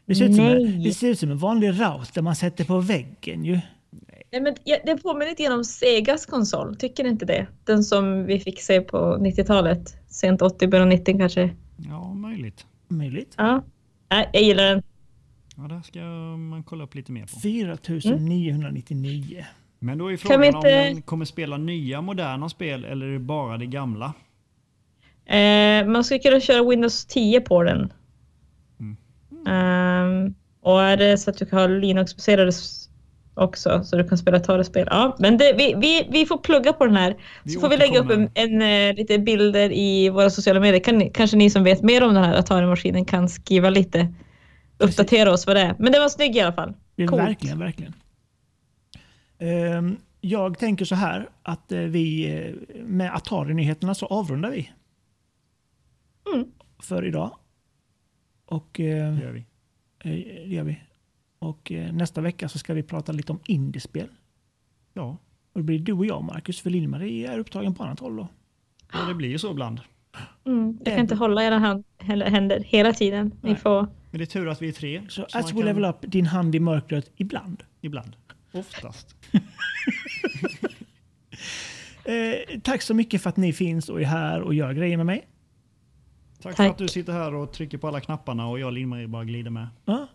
Det 0.06 0.16
ser, 0.16 0.26
ut 0.26 0.36
som 0.36 0.46
en, 0.46 0.84
det 0.84 0.92
ser 0.92 1.08
ut 1.10 1.20
som 1.20 1.32
en 1.32 1.38
vanlig 1.38 1.70
router 1.70 2.22
man 2.22 2.36
sätter 2.36 2.64
på 2.66 2.80
väggen 2.80 3.46
ju. 3.46 3.60
Nej, 4.32 4.42
men 4.42 4.56
ja, 4.64 4.78
det 4.86 4.98
påminner 4.98 5.30
lite 5.30 5.54
om 5.54 5.64
Segas 5.64 6.26
konsol, 6.26 6.76
tycker 6.76 7.04
ni 7.04 7.10
inte 7.10 7.26
det? 7.26 7.48
Den 7.64 7.84
som 7.84 8.26
vi 8.26 8.40
fick 8.40 8.62
se 8.62 8.82
på 8.82 8.98
90-talet. 8.98 9.96
Sent 10.08 10.42
80, 10.42 10.68
början 10.68 10.90
90 10.90 11.18
kanske. 11.18 11.50
Ja, 11.78 12.14
möjligt. 12.14 12.66
Möjligt. 12.88 13.34
Ja, 13.38 13.64
Nej, 14.12 14.30
jag 14.34 14.44
gillar 14.44 14.64
den. 14.64 14.84
Ja, 15.62 15.68
det 15.76 15.84
ska 15.84 16.00
man 16.38 16.64
kolla 16.64 16.84
upp 16.84 16.96
lite 16.96 17.12
mer 17.12 17.22
på. 17.22 17.40
4999. 17.40 19.46
Men 19.80 19.98
då 19.98 20.12
är 20.12 20.18
frågan 20.18 20.40
om 20.40 20.44
inte- 20.44 20.84
den 20.84 21.02
kommer 21.02 21.26
spela 21.26 21.58
nya 21.58 22.02
moderna 22.02 22.50
spel 22.50 22.86
eller 22.86 23.06
är 23.06 23.14
det 23.14 23.20
bara 23.20 23.58
det 23.58 23.66
gamla? 23.66 24.14
Eh, 25.26 25.88
man 25.88 26.04
skulle 26.04 26.20
kunna 26.20 26.40
köra 26.40 26.70
Windows 26.70 27.06
10 27.06 27.42
på 27.42 27.64
den. 27.64 27.94
Mm. 28.80 28.98
Ehm, 29.48 30.34
och 30.62 30.82
är 30.82 30.98
det 30.98 31.18
så 31.18 31.30
att 31.30 31.38
du 31.38 31.46
kan 31.46 31.60
ha 31.60 31.68
Linux-baserade 31.68 32.52
också 33.34 33.84
så 33.84 33.96
du 33.98 34.08
kan 34.08 34.18
spela 34.18 34.38
Atari-spel. 34.38 34.88
Ja, 34.92 35.16
men 35.20 35.38
det, 35.38 35.54
vi, 35.58 35.74
vi, 35.78 36.08
vi 36.12 36.26
får 36.26 36.38
plugga 36.38 36.74
på 36.74 36.86
den 36.86 36.96
här. 36.96 37.16
Vi 37.44 37.52
så 37.52 37.60
får 37.60 37.70
vi 37.70 37.78
lägga 37.78 38.00
upp 38.00 38.12
en, 38.12 38.24
återkommer. 38.24 38.64
en, 38.66 38.90
eh, 38.90 38.96
lite 38.96 39.20
bilder 39.20 39.72
i 39.72 40.10
våra 40.10 40.30
sociala 40.30 40.60
medier. 40.60 40.80
Kan, 40.84 41.10
kanske 41.10 41.38
ni 41.38 41.50
som 41.50 41.64
vet 41.64 41.82
mer 41.84 42.04
om 42.04 42.14
den 42.14 42.24
här 42.24 42.40
Atari-maskinen 42.40 43.06
kan 43.06 43.30
skriva 43.30 43.70
lite. 43.70 44.14
Precis. 44.80 45.00
Uppdatera 45.00 45.32
oss 45.34 45.48
vad 45.48 45.56
det 45.56 45.62
är. 45.62 45.76
Men 45.80 45.92
det 45.92 46.00
var 46.00 46.10
snygg 46.10 46.36
i 46.36 46.40
alla 46.40 46.54
fall. 46.54 46.74
Det 46.96 47.04
är 47.04 47.08
Coolt. 47.08 47.22
verkligen, 47.22 47.60
verkligen. 47.60 47.94
Ehm, 49.38 49.98
jag 50.22 50.60
tänker 50.60 50.86
så 50.86 50.96
här 50.96 51.30
att 51.44 51.72
eh, 51.72 51.80
vi 51.80 52.34
eh, 52.36 52.82
med 52.84 53.16
Atari-nyheterna 53.16 53.94
så 53.96 54.06
avrundar 54.06 54.52
vi. 54.52 54.72
Mm. 56.34 56.52
För 56.80 57.06
idag. 57.06 57.36
Och 58.46 58.80
eh, 58.80 59.14
Det 59.16 59.22
gör 59.24 59.32
vi. 59.32 59.46
det 60.04 60.48
gör 60.56 60.64
vi. 60.64 60.80
Och 61.40 61.72
nästa 61.94 62.22
vecka 62.22 62.50
så 62.50 62.60
ska 62.60 62.74
vi 62.74 62.84
prata 62.84 63.12
lite 63.12 63.32
om 63.32 63.40
indiespel. 63.46 64.08
Ja, 64.94 65.18
Och 65.54 65.60
det 65.60 65.64
blir 65.64 65.80
du 65.80 65.94
och 65.94 66.06
jag 66.06 66.24
Marcus, 66.24 66.62
för 66.62 66.70
Lill-Marie 66.70 67.32
är 67.34 67.40
upptagen 67.40 67.76
på 67.76 67.84
annat 67.84 68.00
håll 68.00 68.16
då. 68.16 68.28
och 69.02 69.08
det 69.08 69.14
blir 69.14 69.30
ju 69.30 69.40
så 69.40 69.52
ibland. 69.52 69.80
Mm. 70.46 70.78
Jag 70.86 70.94
kan 70.94 71.00
inte 71.00 71.16
hålla 71.16 71.44
era 71.44 71.58
hand, 71.58 71.84
händer 72.00 72.60
hela 72.60 72.94
tiden. 72.94 73.32
Ni 73.42 73.56
får... 73.56 73.88
Men 74.12 74.18
det 74.18 74.24
är 74.24 74.26
tur 74.26 74.48
att 74.48 74.62
vi 74.62 74.68
är 74.68 74.74
tre. 74.74 75.02
Så 75.10 75.22
man 75.22 75.28
as 75.34 75.52
we 75.52 75.56
kan- 75.56 75.66
level 75.66 75.86
up, 75.86 75.96
din 76.02 76.26
hand 76.26 76.56
i 76.56 76.60
mörkret 76.60 77.12
ibland. 77.16 77.64
Ibland. 77.82 78.16
Oftast. 78.52 79.16
Eh, 82.06 82.60
tack 82.64 82.82
så 82.82 82.94
mycket 82.94 83.22
för 83.22 83.30
att 83.30 83.38
ni 83.38 83.54
finns 83.54 83.90
och 83.90 84.02
är 84.02 84.06
här 84.06 84.42
och 84.42 84.54
gör 84.54 84.74
grejer 84.74 84.98
med 84.98 85.06
mig. 85.06 85.28
Tack, 86.42 86.56
för 86.56 86.64
Tack. 86.64 86.72
att 86.72 86.78
du 86.78 86.88
sitter 86.88 87.14
här 87.14 87.34
och 87.36 87.54
trycker 87.54 87.78
på 87.78 87.88
alla 87.88 88.00
knapparna 88.00 88.48
och 88.48 88.60
jag 88.60 88.74
Linn-Marie 88.74 89.08
bara 89.08 89.24
glider 89.24 89.52
med. 89.52 89.68
Ja. 89.86 90.08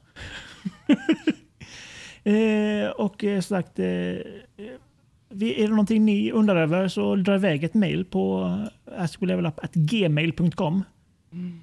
eh, 2.31 2.91
och 2.91 3.25
eh, 3.25 3.41
sagt, 3.41 3.79
eh, 3.79 3.87
är 5.43 5.63
det 5.63 5.69
någonting 5.69 6.05
ni 6.05 6.31
undrar 6.33 6.57
över 6.57 6.89
så 6.89 7.17
dra 7.17 7.35
iväg 7.35 7.65
ett 7.65 7.75
mail 7.75 8.05
på 8.05 8.59
askwelevelup.gmail.com. 8.97 10.83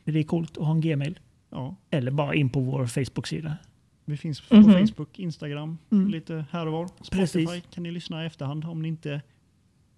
Det 0.05 0.19
är 0.19 0.23
coolt 0.23 0.57
att 0.57 0.63
ha 0.65 0.71
en 0.73 0.81
gmail. 0.81 1.19
Ja, 1.49 1.75
Eller 1.89 2.11
bara 2.11 2.35
in 2.35 2.49
på 2.49 2.59
vår 2.59 2.85
Facebook-sida. 2.85 3.57
vi 4.05 4.17
finns 4.17 4.41
på 4.41 4.55
Mhm. 4.55 4.87
Facebook, 4.87 5.19
Instagram, 5.19 5.77
Mm. 5.91 6.07
lite 6.07 6.45
här 6.51 6.65
och 6.67 6.73
var. 6.73 6.87
Spotify 6.87 7.17
Precis. 7.45 7.63
kan 7.73 7.83
ni 7.83 7.91
lyssna 7.91 8.23
i 8.23 8.27
efterhand 8.27 8.65
om 8.65 8.81
ni 8.81 8.87
inte 8.87 9.21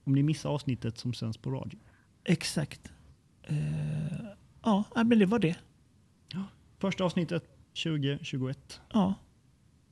om 0.03 0.13
ni 0.15 0.23
missar 0.23 0.49
avsnittet 0.49 0.97
som 0.97 1.13
sänds 1.13 1.37
på 1.37 1.51
radio. 1.51 1.79
Exakt. 2.23 2.91
Eh, 3.43 3.55
ja, 4.63 4.83
men 4.95 5.19
det 5.19 5.25
var 5.25 5.39
det. 5.39 5.55
Första 6.79 7.03
avsnittet 7.03 7.43
2021. 7.83 8.81
Ja, 8.93 9.13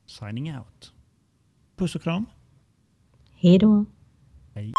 Signing 0.05 0.57
out. 0.57 0.93
puss 1.75 1.95
och 1.95 2.01
kram. 2.01 2.25
Hej 3.43 3.57
då! 3.59 3.85
Hej. 4.53 4.73